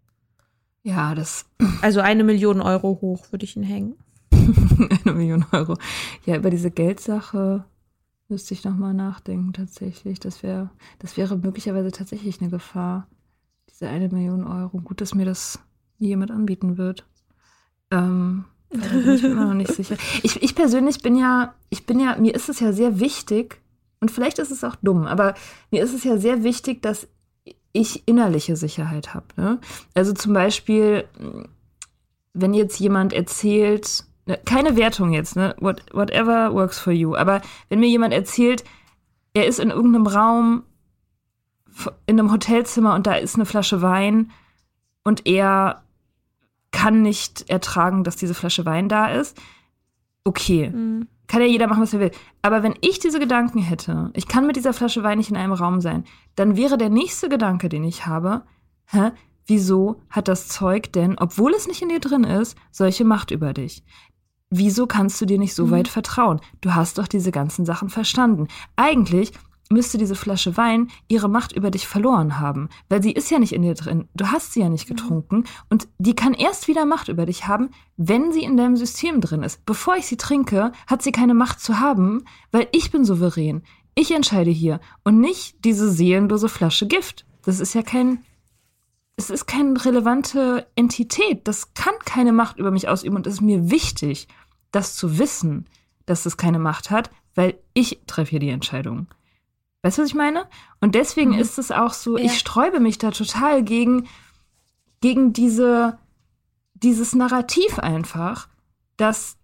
Ja, 0.89 1.15
das. 1.15 1.45
Also 1.83 2.01
eine 2.01 2.25
Million 2.25 2.61
Euro 2.61 2.99
hoch 3.01 3.31
würde 3.31 3.45
ich 3.45 3.57
ihn 3.57 3.63
hängen. 3.63 3.95
eine 4.33 5.15
Million 5.15 5.45
Euro. 5.53 5.77
Ja, 6.25 6.37
über 6.37 6.51
diese 6.51 6.71
Geldsache 6.71 7.65
müsste 8.29 8.55
ich 8.55 8.65
nochmal 8.65 8.95
nachdenken, 8.95 9.53
tatsächlich. 9.53 10.19
Das 10.19 10.43
wäre, 10.43 10.71
das 10.99 11.17
wäre 11.17 11.37
möglicherweise 11.37 11.93
tatsächlich 11.93 12.41
eine 12.41 12.51
Gefahr. 12.51 13.07
Diese 13.71 13.89
eine 13.89 14.09
Million 14.09 14.45
Euro. 14.45 14.79
Gut, 14.79 15.01
dass 15.01 15.15
mir 15.15 15.25
das 15.25 15.61
jemand 15.99 16.31
anbieten 16.31 16.79
wird. 16.79 17.07
Ähm, 17.91 18.47
bin 18.71 19.15
ich 19.15 19.23
mir 19.23 19.31
immer 19.31 19.47
noch 19.47 19.55
nicht 19.55 19.73
sicher. 19.73 19.97
Ich, 20.23 20.43
ich 20.43 20.55
persönlich 20.55 21.03
bin 21.03 21.17
ja, 21.17 21.55
ich 21.71 21.87
bin 21.87 22.01
ja, 22.01 22.17
mir 22.17 22.35
ist 22.35 22.49
es 22.49 22.61
ja 22.61 22.73
sehr 22.73 22.99
wichtig, 22.99 23.61
und 24.01 24.11
vielleicht 24.11 24.39
ist 24.39 24.51
es 24.51 24.65
auch 24.65 24.77
dumm, 24.77 25.07
aber 25.07 25.35
mir 25.71 25.83
ist 25.83 25.93
es 25.93 26.05
ja 26.05 26.19
sehr 26.19 26.45
wichtig, 26.45 26.83
dass 26.83 27.09
ich 27.73 28.07
innerliche 28.07 28.57
Sicherheit 28.57 29.15
habe. 29.15 29.27
Ne? 29.37 29.59
Also 29.95 30.13
zum 30.13 30.33
Beispiel, 30.33 31.05
wenn 32.33 32.55
jetzt 32.55 32.79
jemand 32.79 33.13
erzählt, 33.13 34.05
ne, 34.27 34.39
keine 34.45 34.77
Wertung 34.77 35.13
jetzt, 35.13 35.37
ne? 35.37 35.55
What, 35.61 35.83
whatever 35.93 36.53
works 36.53 36.79
for 36.79 36.93
you, 36.93 37.15
aber 37.15 37.43
wenn 37.69 37.81
mir 37.81 37.89
jemand 37.89 38.15
erzählt, 38.15 38.65
er 39.35 39.47
ist 39.47 39.59
in 39.59 39.71
irgendeinem 39.71 40.07
Raum, 40.07 40.65
in 42.07 42.19
einem 42.19 42.33
Hotelzimmer 42.33 42.95
und 42.95 43.07
da 43.07 43.15
ist 43.15 43.37
eine 43.37 43.47
Flasche 43.47 43.83
Wein 43.83 44.31
und 45.05 45.27
er 45.27 45.83
kann 46.71 47.03
nicht 47.03 47.49
ertragen, 47.49 48.05
dass 48.05 48.17
diese 48.17 48.35
Flasche 48.35 48.65
Wein 48.67 48.89
da 48.89 49.07
ist. 49.09 49.37
Okay. 50.25 50.71
Mhm. 50.71 51.09
Kann 51.29 51.43
ja 51.43 51.47
jeder 51.47 51.69
machen, 51.69 51.83
was 51.83 51.95
er 51.95 52.01
will. 52.01 52.11
Aber 52.43 52.63
wenn 52.63 52.75
ich 52.81 52.99
diese 52.99 53.21
Gedanken 53.21 53.61
hätte, 53.61 54.11
ich 54.15 54.27
kann 54.27 54.47
mit 54.47 54.57
dieser 54.57 54.73
Flasche 54.73 55.03
Wein 55.03 55.19
nicht 55.19 55.31
in 55.31 55.37
einem 55.37 55.53
Raum 55.53 55.81
sein, 55.81 56.05
dann 56.35 56.57
wäre 56.57 56.79
der 56.79 56.89
nächste 56.89 57.29
Gedanke, 57.29 57.69
den 57.69 57.85
ich 57.85 58.07
habe, 58.07 58.43
hä, 58.87 59.13
wieso 59.47 60.01
hat 60.11 60.27
das 60.27 60.49
Zeug 60.49 60.93
denn, 60.93 61.17
obwohl 61.19 61.53
es 61.53 61.69
nicht 61.69 61.83
in 61.83 61.91
dir 61.91 62.01
drin 62.01 62.25
ist, 62.25 62.57
solche 62.71 63.05
Macht 63.05 63.31
über 63.31 63.53
dich? 63.53 63.85
Wieso 64.51 64.87
kannst 64.87 65.21
du 65.21 65.27
dir 65.27 65.39
nicht 65.39 65.55
so 65.55 65.67
mhm. 65.67 65.71
weit 65.73 65.89
vertrauen? 65.89 66.41
Du 66.63 66.75
hast 66.75 66.97
doch 66.97 67.07
diese 67.07 67.31
ganzen 67.31 67.67
Sachen 67.67 67.91
verstanden. 67.91 68.49
Eigentlich 68.77 69.33
müsste 69.71 69.99
diese 69.99 70.15
Flasche 70.15 70.57
Wein 70.57 70.89
ihre 71.09 71.29
Macht 71.29 71.53
über 71.53 71.71
dich 71.71 71.87
verloren 71.87 72.39
haben, 72.39 72.69
weil 72.89 73.03
sie 73.03 73.13
ist 73.13 73.31
ja 73.31 73.39
nicht 73.39 73.53
in 73.53 73.63
dir 73.63 73.75
drin. 73.75 74.09
Du 74.15 74.27
hast 74.29 74.53
sie 74.53 74.61
ja 74.61 74.69
nicht 74.69 74.89
getrunken 74.89 75.45
und 75.69 75.89
die 75.99 76.15
kann 76.15 76.35
erst 76.35 76.69
wieder 76.69 76.85
Macht 76.85 77.09
über 77.09 77.27
dich 77.27 77.47
haben, 77.47 77.71
wenn 77.97 78.33
sie 78.33 78.43
in 78.43 78.57
deinem 78.57 78.77
System 78.77 79.21
drin 79.21 79.43
ist. 79.43 79.65
Bevor 79.67 79.97
ich 79.97 80.07
sie 80.07 80.17
trinke, 80.17 80.73
hat 80.87 81.03
sie 81.03 81.13
keine 81.13 81.35
Macht 81.35 81.61
zu 81.61 81.81
haben, 81.81 82.25
weil 82.51 82.69
ich 82.73 82.91
bin 82.91 83.05
souverän. 83.05 83.63
Ich 83.95 84.13
entscheide 84.13 84.51
hier 84.51 84.81
und 85.05 85.21
nicht 85.21 85.65
diese 85.65 85.91
seelenlose 85.91 86.49
Flasche 86.49 86.87
Gift. 86.87 87.27
Das 87.45 87.61
ist 87.61 87.75
ja 87.75 87.83
kein 87.83 88.25
es 89.17 89.31
ist 89.31 89.47
keine 89.47 89.85
relevante 89.85 90.69
Entität. 90.77 91.49
Das 91.49 91.75
kann 91.75 91.95
keine 92.05 92.33
Macht 92.33 92.57
über 92.57 92.71
mich 92.71 92.89
ausüben 92.89 93.17
und 93.17 93.27
es 93.27 93.35
ist 93.35 93.41
mir 93.41 93.69
wichtig, 93.69 94.29
das 94.71 94.95
zu 94.95 95.19
wissen, 95.19 95.67
dass 96.07 96.25
es 96.25 96.37
keine 96.37 96.61
Macht 96.61 96.91
hat, 96.91 97.11
weil 97.35 97.59
ich 97.75 98.01
treffe 98.07 98.31
hier 98.31 98.39
die 98.39 98.49
Entscheidung. 98.49 99.09
Weißt 99.83 99.99
du, 99.99 100.03
was 100.03 100.09
ich 100.09 100.15
meine? 100.15 100.47
Und 100.81 100.95
deswegen 100.95 101.33
mhm. 101.33 101.39
ist 101.39 101.59
es 101.59 101.71
auch 101.71 101.93
so, 101.93 102.19
ja. 102.19 102.25
ich 102.25 102.39
sträube 102.39 102.81
mich 102.81 102.99
da 102.99 103.11
total 103.11 103.63
gegen, 103.63 104.09
gegen 105.01 105.33
diese, 105.33 105.99
dieses 106.75 107.15
Narrativ 107.15 107.79
einfach, 107.79 108.49
dass 108.97 109.37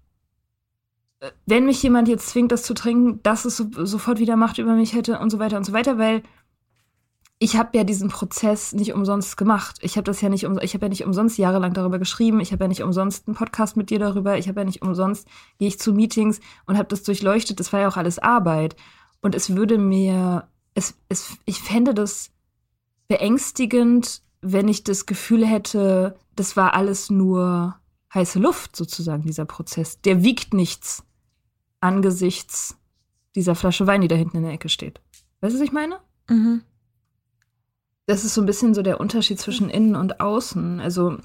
äh, 1.21 1.31
wenn 1.47 1.67
mich 1.67 1.83
jemand 1.83 2.09
jetzt 2.09 2.29
zwingt, 2.29 2.51
das 2.51 2.65
zu 2.65 2.75
trinken, 2.75 3.23
dass 3.23 3.45
es 3.45 3.57
so, 3.57 3.67
sofort 3.85 4.19
wieder 4.19 4.37
Macht 4.37 4.59
über 4.59 4.75
mich 4.75 4.95
hätte 4.95 5.19
und 5.21 5.31
so 5.31 5.39
weiter 5.39 5.57
und 5.57 5.65
so 5.65 5.73
weiter, 5.73 5.99
weil 5.99 6.23
ich 7.39 7.57
habe 7.57 7.77
ja 7.77 7.85
diesen 7.85 8.09
Prozess 8.09 8.73
nicht 8.73 8.93
umsonst 8.95 9.37
gemacht. 9.37 9.77
Ich 9.83 9.97
habe 9.97 10.05
das 10.05 10.21
ja 10.21 10.29
nicht, 10.29 10.47
um, 10.47 10.59
ich 10.61 10.75
habe 10.75 10.87
ja 10.87 10.89
nicht 10.89 11.05
umsonst 11.05 11.37
jahrelang 11.37 11.75
darüber 11.75 11.99
geschrieben. 11.99 12.41
Ich 12.41 12.53
habe 12.53 12.65
ja 12.65 12.69
nicht 12.69 12.83
umsonst 12.83 13.27
einen 13.27 13.37
Podcast 13.37 13.77
mit 13.77 13.91
dir 13.91 13.99
darüber. 13.99 14.39
Ich 14.39 14.49
habe 14.49 14.61
ja 14.61 14.65
nicht 14.65 14.83
umsonst 14.83 15.29
gehe 15.59 15.69
ich 15.69 15.79
zu 15.79 15.93
Meetings 15.93 16.41
und 16.67 16.79
habe 16.79 16.89
das 16.89 17.03
durchleuchtet. 17.03 17.61
Das 17.61 17.73
war 17.73 17.81
ja 17.81 17.89
auch 17.89 17.97
alles 17.97 18.19
Arbeit. 18.19 18.77
Und 19.25 19.35
es 19.35 19.57
würde 19.57 19.79
mir, 19.79 20.47
es, 20.75 20.97
es, 21.09 21.39
ich 21.47 21.63
fände 21.63 21.95
das 21.95 22.31
beängstigend, 23.09 24.21
wenn 24.43 24.69
ich 24.69 24.85
das 24.85 25.07
Gefühl 25.07 25.47
hätte, 25.47 26.15
das 26.37 26.59
war 26.59 26.75
alles 26.75 27.09
nur 27.09 27.75
heiße 28.13 28.39
Luft 28.39 28.77
sozusagen, 28.77 29.23
dieser 29.23 29.47
Prozess. 29.47 29.99
Der 30.03 30.23
wiegt 30.23 30.53
nichts 30.53 31.05
angesichts 31.81 32.77
dieser 33.35 33.55
Flasche 33.55 33.87
Wein, 33.87 34.03
die 34.03 34.09
da 34.09 34.15
hinten 34.15 34.37
in 34.37 34.43
der 34.43 34.53
Ecke 34.53 34.69
steht. 34.69 35.01
Weißt 35.41 35.55
du, 35.55 35.59
was 35.59 35.67
ich 35.67 35.73
meine? 35.73 36.01
Mhm. 36.29 36.61
Das 38.05 38.27
ist 38.27 38.35
so 38.35 38.43
ein 38.43 38.47
bisschen 38.47 38.75
so 38.75 38.83
der 38.83 39.01
Unterschied 39.01 39.41
zwischen 39.41 39.71
innen 39.71 39.97
und 39.97 40.21
außen. 40.21 40.81
Also, 40.81 41.17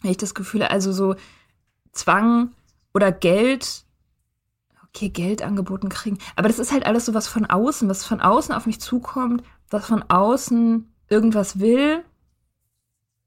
wenn 0.00 0.10
ich 0.10 0.16
das 0.16 0.32
Gefühl, 0.32 0.62
also 0.62 0.90
so 0.90 1.16
Zwang 1.92 2.52
oder 2.94 3.12
Geld 3.12 3.84
okay, 4.94 5.08
Geld 5.08 5.42
angeboten 5.42 5.88
kriegen. 5.88 6.18
Aber 6.36 6.48
das 6.48 6.58
ist 6.58 6.72
halt 6.72 6.86
alles 6.86 7.06
so 7.06 7.14
was 7.14 7.26
von 7.26 7.46
außen, 7.46 7.88
was 7.88 8.04
von 8.04 8.20
außen 8.20 8.54
auf 8.54 8.66
mich 8.66 8.80
zukommt, 8.80 9.42
was 9.70 9.86
von 9.86 10.02
außen 10.02 10.92
irgendwas 11.08 11.58
will. 11.58 12.04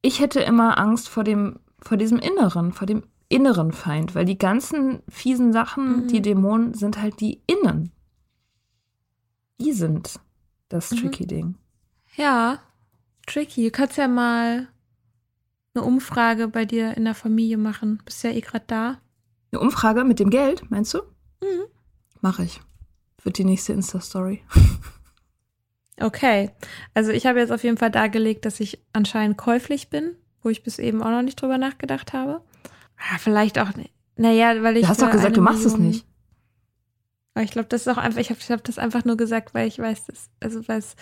Ich 0.01 0.19
hätte 0.19 0.41
immer 0.41 0.77
Angst 0.77 1.09
vor 1.09 1.23
dem, 1.23 1.59
vor 1.79 1.97
diesem 1.97 2.19
Inneren, 2.19 2.71
vor 2.71 2.85
dem 2.85 3.03
inneren 3.29 3.71
Feind, 3.71 4.13
weil 4.13 4.25
die 4.25 4.37
ganzen 4.37 5.01
fiesen 5.09 5.51
Sachen, 5.51 6.03
mhm. 6.03 6.07
die 6.07 6.21
Dämonen, 6.21 6.75
sind 6.75 7.01
halt 7.01 7.19
die 7.19 7.41
Innen. 7.47 7.91
Die 9.59 9.71
sind 9.71 10.19
das 10.69 10.91
mhm. 10.91 10.97
tricky 10.97 11.25
Ding. 11.25 11.55
Ja, 12.15 12.59
tricky. 13.25 13.65
Du 13.65 13.71
kannst 13.71 13.97
ja 13.97 14.07
mal 14.07 14.67
eine 15.73 15.83
Umfrage 15.83 16.47
bei 16.47 16.65
dir 16.65 16.95
in 16.95 17.05
der 17.05 17.15
Familie 17.15 17.57
machen. 17.57 18.01
Bist 18.05 18.23
ja 18.23 18.29
eh 18.29 18.41
gerade 18.41 18.65
da. 18.67 18.97
Eine 19.51 19.61
Umfrage 19.61 20.03
mit 20.03 20.19
dem 20.19 20.29
Geld, 20.29 20.69
meinst 20.69 20.93
du? 20.93 21.01
Mhm. 21.45 21.65
Mache 22.21 22.43
ich. 22.43 22.59
Wird 23.23 23.37
die 23.37 23.45
nächste 23.45 23.73
Insta-Story. 23.73 24.43
Okay. 25.97 26.51
Also 26.93 27.11
ich 27.11 27.25
habe 27.25 27.39
jetzt 27.39 27.51
auf 27.51 27.63
jeden 27.63 27.77
Fall 27.77 27.91
dargelegt, 27.91 28.45
dass 28.45 28.59
ich 28.59 28.83
anscheinend 28.91 29.37
käuflich 29.37 29.89
bin, 29.89 30.15
wo 30.41 30.49
ich 30.49 30.61
bis 30.61 30.77
eben 30.77 31.01
auch 31.01 31.09
noch 31.09 31.21
nicht 31.21 31.41
drüber 31.41 31.57
nachgedacht 31.57 32.11
habe. 32.11 32.41
Ja, 32.99 33.17
vielleicht 33.17 33.59
auch, 33.59 33.69
naja, 34.17 34.61
weil 34.63 34.77
ich. 34.77 34.83
Du 34.83 34.89
hast 34.89 35.01
doch 35.01 35.11
gesagt, 35.11 35.37
du 35.37 35.41
machst 35.41 35.63
Million, 35.63 35.73
es 35.73 35.79
nicht. 35.79 36.05
Aber 37.33 37.43
ich 37.43 37.51
glaube, 37.51 37.67
das 37.67 37.81
ist 37.81 37.87
auch 37.87 37.97
einfach, 37.97 38.19
ich 38.19 38.29
habe 38.29 38.39
hab 38.39 38.63
das 38.63 38.77
einfach 38.77 39.05
nur 39.05 39.17
gesagt, 39.17 39.53
weil 39.53 39.67
ich 39.67 39.79
weiß, 39.79 40.05
dass, 40.05 40.29
also 40.39 40.67
weil 40.67 40.79
es 40.79 40.95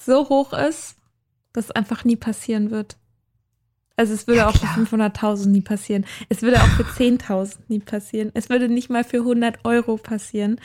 so 0.00 0.28
hoch 0.28 0.52
ist, 0.52 0.96
dass 1.52 1.66
es 1.66 1.70
einfach 1.72 2.04
nie 2.04 2.16
passieren 2.16 2.70
wird. 2.70 2.96
Also 3.98 4.14
es 4.14 4.28
würde 4.28 4.38
ja, 4.38 4.48
auch 4.48 4.54
klar. 4.54 4.74
für 4.74 4.96
500.000 4.96 5.48
nie 5.48 5.60
passieren. 5.60 6.06
Es 6.28 6.42
würde 6.42 6.62
auch 6.62 6.68
für 6.68 6.82
10.000 7.02 7.56
nie 7.66 7.80
passieren. 7.80 8.30
Es 8.32 8.48
würde 8.48 8.68
nicht 8.68 8.90
mal 8.90 9.02
für 9.02 9.18
100 9.18 9.64
Euro 9.64 9.96
passieren. 9.96 10.60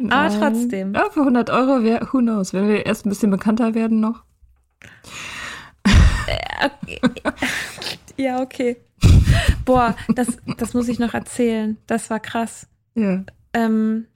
Nein. 0.00 0.12
Aber 0.12 0.38
trotzdem. 0.38 0.94
Ja, 0.94 1.10
für 1.10 1.20
100 1.20 1.50
Euro 1.50 1.82
wäre, 1.82 2.08
who 2.12 2.18
knows, 2.18 2.54
wenn 2.54 2.68
wir 2.68 2.86
erst 2.86 3.04
ein 3.04 3.08
bisschen 3.08 3.32
bekannter 3.32 3.74
werden 3.74 3.98
noch. 3.98 4.22
Äh, 6.28 6.68
okay. 6.82 7.00
ja, 8.16 8.40
okay. 8.40 8.76
Boah, 9.64 9.96
das, 10.14 10.38
das 10.58 10.72
muss 10.72 10.86
ich 10.86 11.00
noch 11.00 11.14
erzählen. 11.14 11.76
Das 11.88 12.10
war 12.10 12.20
krass. 12.20 12.68
Ja. 12.94 13.24
Ähm, 13.54 14.06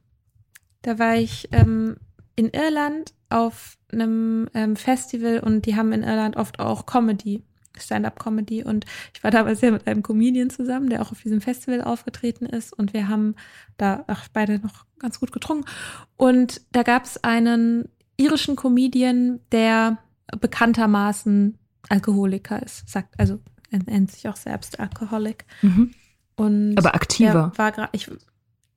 da 0.83 1.01
war 1.01 1.17
ich 1.17 1.49
ähm, 1.51 1.97
in 2.37 2.51
Irland 2.51 3.13
auf 3.29 3.77
einem 3.93 4.49
ähm, 4.55 4.77
Festival 4.77 5.41
und 5.41 5.67
die 5.67 5.75
haben 5.75 5.93
in 5.93 6.05
Irland 6.05 6.37
oft 6.37 6.61
auch 6.61 6.87
Comedy. 6.87 7.43
Stand-up-Comedy 7.81 8.65
und 8.65 8.85
ich 9.15 9.23
war 9.23 9.31
damals 9.31 9.61
ja 9.61 9.71
mit 9.71 9.87
einem 9.87 10.03
Comedian 10.03 10.51
zusammen, 10.51 10.91
der 10.91 11.03
auch 11.03 11.13
auf 11.13 11.23
diesem 11.23 11.41
Festival 11.41 11.83
aufgetreten 11.83 12.47
ist 12.47 12.73
und 12.73 12.93
wir 12.93 13.09
haben 13.09 13.35
da 13.77 14.05
ach, 14.07 14.29
beide 14.33 14.59
noch 14.59 14.85
ganz 14.99 15.21
gut 15.21 15.33
getrunken 15.33 15.69
und 16.17 16.63
da 16.73 16.83
gab 16.83 17.05
es 17.05 17.23
einen 17.23 17.89
irischen 18.17 18.57
Comedian, 18.57 19.41
der 19.53 19.99
bekanntermaßen 20.41 21.59
Alkoholiker 21.89 22.63
ist, 22.63 22.89
sagt 22.89 23.19
also 23.19 23.41
er 23.71 23.81
nennt 23.81 24.11
sich 24.11 24.29
auch 24.29 24.37
selbst 24.37 24.79
Alkoholik. 24.81 25.45
Mhm. 25.63 25.93
Und 26.37 26.77
aber 26.77 26.95
aktiver. 26.95 27.53
War 27.57 27.89
ich 27.93 28.11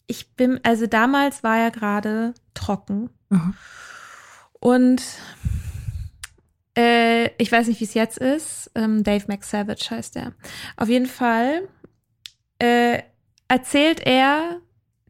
ich 0.07 0.33
bin 0.35 0.59
also 0.63 0.87
damals 0.87 1.43
war 1.43 1.57
er 1.57 1.71
gerade 1.71 2.33
trocken. 2.53 3.09
Mhm. 3.29 3.53
Und 4.59 5.03
äh, 6.77 7.29
ich 7.37 7.51
weiß 7.51 7.67
nicht, 7.67 7.79
wie 7.79 7.85
es 7.85 7.93
jetzt 7.93 8.17
ist. 8.17 8.71
Ähm, 8.75 9.03
Dave 9.03 9.25
McSavage 9.27 9.89
heißt 9.89 10.15
er. 10.15 10.33
Auf 10.77 10.89
jeden 10.89 11.07
Fall 11.07 11.67
äh, 12.59 12.99
erzählt 13.47 14.01
er 14.05 14.61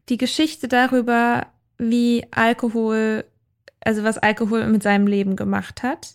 die 0.08 0.18
Geschichte 0.18 0.68
darüber, 0.68 1.46
wie 1.78 2.26
Alkohol, 2.30 3.24
also 3.80 4.04
was 4.04 4.18
Alkohol 4.18 4.66
mit 4.66 4.82
seinem 4.82 5.06
Leben 5.06 5.36
gemacht 5.36 5.82
hat. 5.82 6.14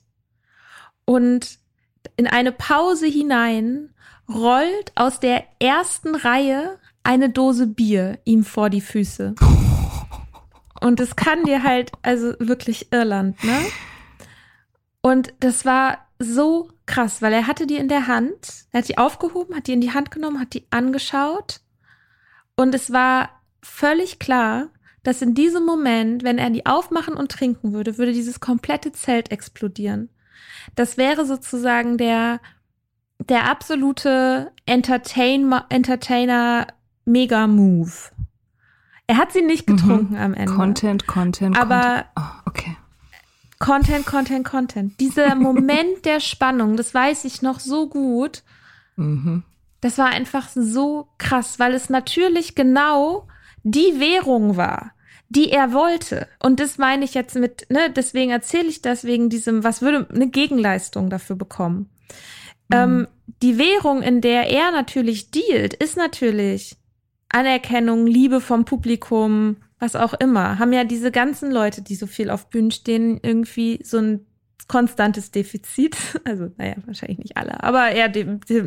Und 1.05 1.59
in 2.17 2.27
eine 2.27 2.51
Pause 2.51 3.07
hinein 3.07 3.93
rollt 4.27 4.91
aus 4.95 5.19
der 5.19 5.43
ersten 5.59 6.15
Reihe 6.15 6.79
eine 7.03 7.29
Dose 7.29 7.67
Bier 7.67 8.19
ihm 8.25 8.43
vor 8.43 8.69
die 8.69 8.81
Füße. 8.81 9.35
Und 10.81 10.99
es 10.99 11.15
kann 11.15 11.43
dir 11.45 11.63
halt, 11.63 11.91
also 12.01 12.33
wirklich 12.39 12.91
Irland, 12.91 13.41
ne? 13.43 13.57
Und 15.05 15.35
das 15.39 15.65
war 15.65 15.99
so 16.17 16.71
krass, 16.87 17.21
weil 17.21 17.31
er 17.31 17.45
hatte 17.45 17.67
die 17.67 17.75
in 17.75 17.89
der 17.89 18.07
Hand, 18.07 18.65
er 18.71 18.79
hat 18.79 18.89
die 18.89 18.97
aufgehoben, 18.97 19.55
hat 19.55 19.67
die 19.67 19.73
in 19.73 19.81
die 19.81 19.93
Hand 19.93 20.09
genommen, 20.09 20.39
hat 20.39 20.55
die 20.55 20.65
angeschaut 20.71 21.61
und 22.55 22.73
es 22.73 22.91
war 22.91 23.29
völlig 23.61 24.17
klar, 24.17 24.69
dass 25.03 25.21
in 25.21 25.35
diesem 25.35 25.63
Moment, 25.63 26.23
wenn 26.23 26.39
er 26.39 26.49
die 26.49 26.65
aufmachen 26.65 27.13
und 27.13 27.31
trinken 27.31 27.71
würde, 27.71 27.99
würde 27.99 28.13
dieses 28.13 28.39
komplette 28.39 28.93
Zelt 28.93 29.31
explodieren. 29.31 30.09
Das 30.73 30.97
wäre 30.97 31.27
sozusagen 31.27 31.99
der 31.99 32.39
der 33.19 33.47
absolute 33.47 34.53
Entertain 34.65 35.53
Entertainer 35.69 36.65
Mega 37.05 37.45
Move. 37.45 37.91
Er 39.05 39.17
hat 39.17 39.33
sie 39.33 39.43
nicht 39.43 39.67
getrunken 39.67 40.15
mhm. 40.15 40.19
am 40.19 40.33
Ende. 40.33 40.51
Content, 40.51 41.05
Content, 41.05 41.55
aber 41.59 41.75
Content. 41.75 42.07
Oh, 42.17 42.49
okay. 42.49 42.77
Content, 43.59 44.05
Content, 44.05 44.45
Content. 44.45 44.99
Dieser 44.99 45.35
Moment 45.35 46.05
der 46.05 46.19
Spannung, 46.19 46.77
das 46.77 46.93
weiß 46.93 47.25
ich 47.25 47.41
noch 47.41 47.59
so 47.59 47.87
gut. 47.87 48.43
Mhm. 48.95 49.43
Das 49.81 49.97
war 49.97 50.07
einfach 50.07 50.49
so 50.49 51.09
krass, 51.17 51.59
weil 51.59 51.73
es 51.73 51.89
natürlich 51.89 52.55
genau 52.55 53.27
die 53.63 53.99
Währung 53.99 54.57
war, 54.57 54.91
die 55.29 55.51
er 55.51 55.73
wollte. 55.73 56.27
Und 56.41 56.59
das 56.59 56.77
meine 56.77 57.05
ich 57.05 57.13
jetzt 57.13 57.35
mit, 57.35 57.67
ne, 57.69 57.91
deswegen 57.95 58.31
erzähle 58.31 58.67
ich 58.67 58.81
das 58.81 59.03
wegen 59.03 59.29
diesem, 59.29 59.63
was 59.63 59.81
würde 59.81 60.07
eine 60.13 60.27
Gegenleistung 60.27 61.09
dafür 61.09 61.35
bekommen. 61.35 61.89
Mhm. 62.69 62.75
Ähm, 62.75 63.07
die 63.41 63.57
Währung, 63.57 64.01
in 64.01 64.21
der 64.21 64.49
er 64.49 64.71
natürlich 64.71 65.31
dealt, 65.31 65.73
ist 65.73 65.97
natürlich 65.97 66.77
Anerkennung, 67.29 68.07
Liebe 68.07 68.39
vom 68.39 68.65
Publikum, 68.65 69.57
was 69.79 69.95
auch 69.95 70.13
immer. 70.13 70.59
Haben 70.59 70.73
ja 70.73 70.83
diese 70.83 71.11
ganzen 71.11 71.51
Leute, 71.51 71.81
die 71.81 71.95
so 71.95 72.07
viel 72.07 72.29
auf 72.29 72.49
Bühnen 72.49 72.71
stehen, 72.71 73.19
irgendwie 73.21 73.79
so 73.83 73.97
ein 73.97 74.25
konstantes 74.67 75.31
Defizit. 75.31 75.95
Also, 76.25 76.49
naja, 76.57 76.75
wahrscheinlich 76.85 77.19
nicht 77.19 77.37
alle, 77.37 77.63
aber 77.63 77.89
er 77.89 78.11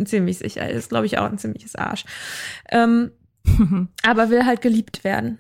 ziemlich 0.07 0.39
sicher. 0.39 0.69
Ist, 0.69 0.91
glaube 0.91 1.07
ich, 1.07 1.19
auch 1.19 1.25
ein 1.25 1.39
ziemliches 1.39 1.75
Arsch. 1.75 2.05
Ähm, 2.71 3.11
aber 4.05 4.31
will 4.31 4.47
halt 4.47 4.61
geliebt 4.61 5.03
werden. 5.03 5.39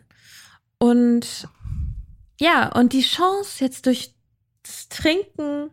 Und 0.78 1.48
ja, 2.40 2.68
und 2.72 2.92
die 2.92 3.02
Chance 3.02 3.64
jetzt 3.64 3.86
durch 3.86 4.14
das 4.62 4.88
Trinken, 4.88 5.70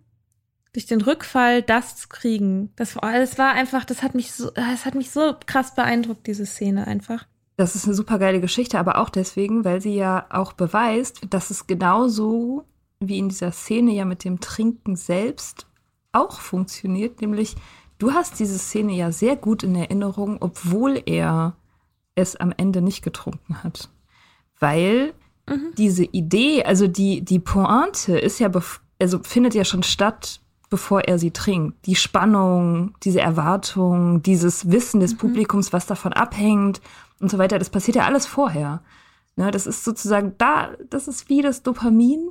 durch 0.73 0.85
den 0.85 1.01
Rückfall, 1.01 1.61
das 1.61 1.95
zu 1.95 2.07
kriegen, 2.09 2.73
das, 2.75 2.95
das 2.95 3.37
war 3.37 3.53
einfach, 3.53 3.85
das 3.85 4.03
hat 4.03 4.15
mich 4.15 4.33
so, 4.33 4.51
das 4.51 4.85
hat 4.85 4.95
mich 4.95 5.11
so 5.11 5.35
krass 5.45 5.73
beeindruckt, 5.75 6.27
diese 6.27 6.45
Szene 6.45 6.85
einfach. 6.85 7.27
Das 7.57 7.75
ist 7.75 7.85
eine 7.85 7.93
super 7.93 8.19
geile 8.19 8.41
Geschichte, 8.41 8.79
aber 8.79 8.97
auch 8.97 9.09
deswegen, 9.09 9.63
weil 9.63 9.81
sie 9.81 9.95
ja 9.95 10.25
auch 10.29 10.53
beweist, 10.53 11.21
dass 11.29 11.49
es 11.51 11.67
genauso 11.67 12.65
wie 12.99 13.17
in 13.17 13.29
dieser 13.29 13.51
Szene 13.51 13.93
ja 13.93 14.05
mit 14.05 14.23
dem 14.23 14.39
Trinken 14.39 14.95
selbst 14.95 15.67
auch 16.11 16.39
funktioniert, 16.39 17.21
nämlich 17.21 17.55
du 17.97 18.11
hast 18.11 18.39
diese 18.39 18.57
Szene 18.57 18.93
ja 18.93 19.11
sehr 19.11 19.35
gut 19.35 19.63
in 19.63 19.75
Erinnerung, 19.75 20.37
obwohl 20.39 21.01
er 21.05 21.55
es 22.15 22.35
am 22.35 22.53
Ende 22.55 22.81
nicht 22.81 23.03
getrunken 23.03 23.63
hat. 23.63 23.89
Weil 24.59 25.13
mhm. 25.47 25.73
diese 25.77 26.05
Idee, 26.05 26.63
also 26.63 26.87
die, 26.87 27.23
die 27.23 27.39
Pointe 27.39 28.17
ist 28.17 28.39
ja, 28.39 28.49
also 28.99 29.19
findet 29.23 29.53
ja 29.53 29.65
schon 29.65 29.83
statt, 29.83 30.41
bevor 30.75 31.05
er 31.05 31.17
sie 31.17 31.31
trinkt. 31.31 31.85
Die 31.85 31.95
Spannung, 31.95 32.97
diese 33.01 33.21
Erwartung, 33.21 34.21
dieses 34.21 34.69
Wissen 34.71 34.99
des 34.99 35.13
mhm. 35.13 35.19
Publikums, 35.19 35.71
was 35.71 35.85
davon 35.85 36.11
abhängt 36.11 36.81
und 37.21 37.31
so 37.31 37.37
weiter, 37.37 37.57
das 37.57 37.69
passiert 37.69 37.95
ja 37.95 38.03
alles 38.03 38.25
vorher. 38.25 38.83
Ne, 39.37 39.51
das 39.51 39.67
ist 39.67 39.85
sozusagen 39.85 40.33
da, 40.37 40.71
das 40.89 41.07
ist 41.07 41.29
wie 41.29 41.41
das 41.41 41.63
Dopamin, 41.63 42.29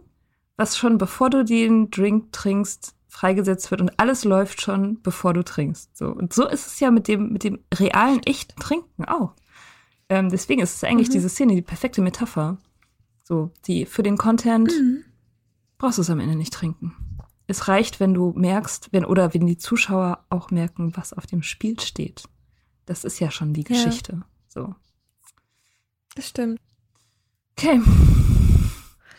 was 0.59 0.77
schon 0.77 0.99
bevor 0.99 1.31
du 1.31 1.43
den 1.43 1.91
Drink 1.91 2.33
trinkst, 2.33 2.95
freigesetzt 3.09 3.71
wird 3.71 3.81
und 3.81 3.99
alles 3.99 4.25
läuft 4.25 4.61
schon, 4.61 5.01
bevor 5.01 5.33
du 5.33 5.43
trinkst. 5.43 5.97
So. 5.97 6.09
Und 6.09 6.35
so 6.35 6.47
ist 6.47 6.67
es 6.67 6.81
ja 6.81 6.91
mit 6.91 7.09
dem, 7.09 7.33
mit 7.33 7.45
dem 7.45 7.61
realen, 7.73 8.23
echten 8.25 8.61
Trinken 8.61 9.07
auch. 9.07 9.33
Ähm, 10.11 10.29
deswegen 10.29 10.61
ist 10.61 10.77
es 10.77 10.85
eigentlich 10.85 11.09
mhm. 11.09 11.13
diese 11.13 11.31
Szene 11.31 11.55
die 11.55 11.63
perfekte 11.63 12.03
Metapher. 12.03 12.59
So, 13.23 13.53
die 13.67 13.87
für 13.87 14.03
den 14.03 14.19
Content 14.19 14.71
mhm. 14.71 15.03
brauchst 15.79 15.97
du 15.97 16.03
es 16.03 16.11
am 16.11 16.21
Ende 16.21 16.37
nicht 16.37 16.53
trinken. 16.53 16.95
Es 17.47 17.69
reicht, 17.69 18.01
wenn 18.01 18.15
du 18.15 18.33
merkst, 18.35 18.89
wenn 18.93 19.05
oder 19.05 19.35
wenn 19.35 19.47
die 19.47 19.59
Zuschauer 19.59 20.25
auch 20.31 20.51
merken, 20.51 20.97
was 20.97 21.13
auf 21.13 21.27
dem 21.27 21.43
Spiel 21.43 21.79
steht. 21.79 22.25
Das 22.87 23.05
ist 23.05 23.21
ja 23.21 23.31
schon 23.31 23.53
die 23.53 23.65
Geschichte. 23.65 24.13
Ja. 24.13 24.27
So. 24.49 24.75
Das 26.15 26.29
stimmt. 26.29 26.61
Okay. 27.57 27.81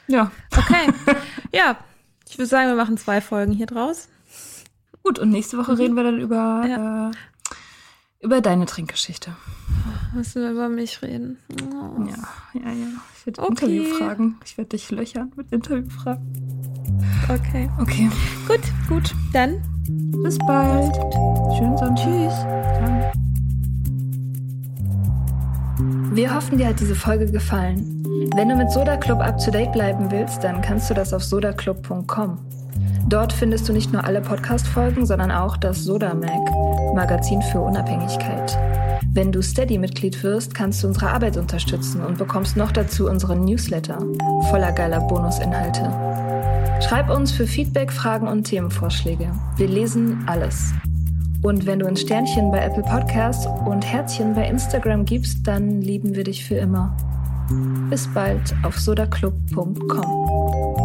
Ja. 0.08 0.32
Okay. 0.56 0.94
ja. 1.52 1.78
Ich 2.30 2.38
würde 2.38 2.46
sagen, 2.46 2.70
wir 2.70 2.76
machen 2.76 2.96
zwei 2.98 3.22
Folgen 3.22 3.52
hier 3.52 3.66
draus. 3.66 4.08
Gut, 5.04 5.20
und 5.20 5.32
nächste 5.32 5.58
Woche 5.58 5.72
mhm. 5.74 5.78
reden 5.78 5.96
wir 5.96 6.04
dann 6.04 6.20
über, 6.20 6.66
ja. 6.68 7.10
äh, 7.10 7.14
über 8.20 8.42
deine 8.42 8.68
Trinkgeschichte. 8.68 9.36
Müssen 10.14 10.44
wir 10.44 10.52
über 10.52 10.70
mich 10.70 11.02
reden? 11.02 11.40
Oh. 11.52 12.04
Ja, 12.04 12.28
ja, 12.54 12.72
ja. 12.72 12.88
Ich 13.18 13.26
werde 13.26 13.42
okay. 13.42 13.50
Interviewfragen. 13.50 14.38
Ich 14.46 14.58
werde 14.58 14.70
dich 14.70 14.92
löchern 14.92 15.32
mit 15.36 15.52
Interviewfragen. 15.52 16.45
Okay. 17.30 17.70
Okay. 17.80 18.10
Gut, 18.48 18.62
gut. 18.88 19.16
Dann 19.34 19.56
bis 20.24 20.38
bald. 20.40 20.96
Schönen 21.58 21.78
Sonntag. 21.78 21.96
Tschüss. 21.98 22.34
Wir 26.16 26.34
hoffen, 26.34 26.58
dir 26.58 26.68
hat 26.68 26.80
diese 26.80 26.96
Folge 26.96 27.30
gefallen. 27.30 28.04
Wenn 28.36 28.50
du 28.50 28.56
mit 28.56 28.72
Soda 28.72 28.96
Club 28.96 29.20
up 29.20 29.38
to 29.38 29.52
date 29.52 29.74
bleiben 29.74 30.10
willst, 30.10 30.44
dann 30.44 30.62
kannst 30.62 30.90
du 30.90 30.94
das 30.94 31.14
auf 31.14 31.24
sodaclub.com. 31.24 32.38
Dort 33.08 33.34
findest 33.34 33.70
du 33.70 33.74
nicht 33.74 33.94
nur 33.94 34.04
alle 34.04 34.22
Podcast-Folgen, 34.22 35.06
sondern 35.06 35.32
auch 35.32 35.58
das 35.58 35.84
Soda 35.84 36.14
Mag, 36.14 36.96
Magazin 36.96 37.42
für 37.42 37.60
Unabhängigkeit. 37.60 38.58
Wenn 39.14 39.32
du 39.32 39.42
Steady-Mitglied 39.42 40.24
wirst, 40.24 40.56
kannst 40.56 40.84
du 40.84 40.88
unsere 40.88 41.12
Arbeit 41.12 41.38
unterstützen 41.38 42.04
und 42.04 42.18
bekommst 42.18 42.58
noch 42.58 42.72
dazu 42.72 43.08
unseren 43.08 43.46
Newsletter 43.46 44.00
voller 44.50 44.72
geiler 44.72 45.02
Bonusinhalte. 45.02 46.25
Schreib 46.82 47.10
uns 47.10 47.32
für 47.32 47.48
Feedback, 47.48 47.92
Fragen 47.92 48.28
und 48.28 48.44
Themenvorschläge. 48.44 49.32
Wir 49.58 49.68
lesen 49.68 50.24
alles. 50.28 50.74
Und 51.42 51.66
wenn 51.66 51.80
du 51.80 51.86
ein 51.86 51.96
Sternchen 51.96 52.52
bei 52.52 52.60
Apple 52.60 52.84
Podcasts 52.84 53.48
und 53.66 53.86
Herzchen 53.86 54.34
bei 54.34 54.48
Instagram 54.48 55.06
gibst, 55.06 55.48
dann 55.48 55.82
lieben 55.82 56.16
wir 56.16 56.24
dich 56.24 56.44
für 56.44 56.56
immer. 56.56 56.96
Bis 57.90 58.08
bald 58.14 58.56
auf 58.64 58.80
sodaclub.com. 58.80 60.85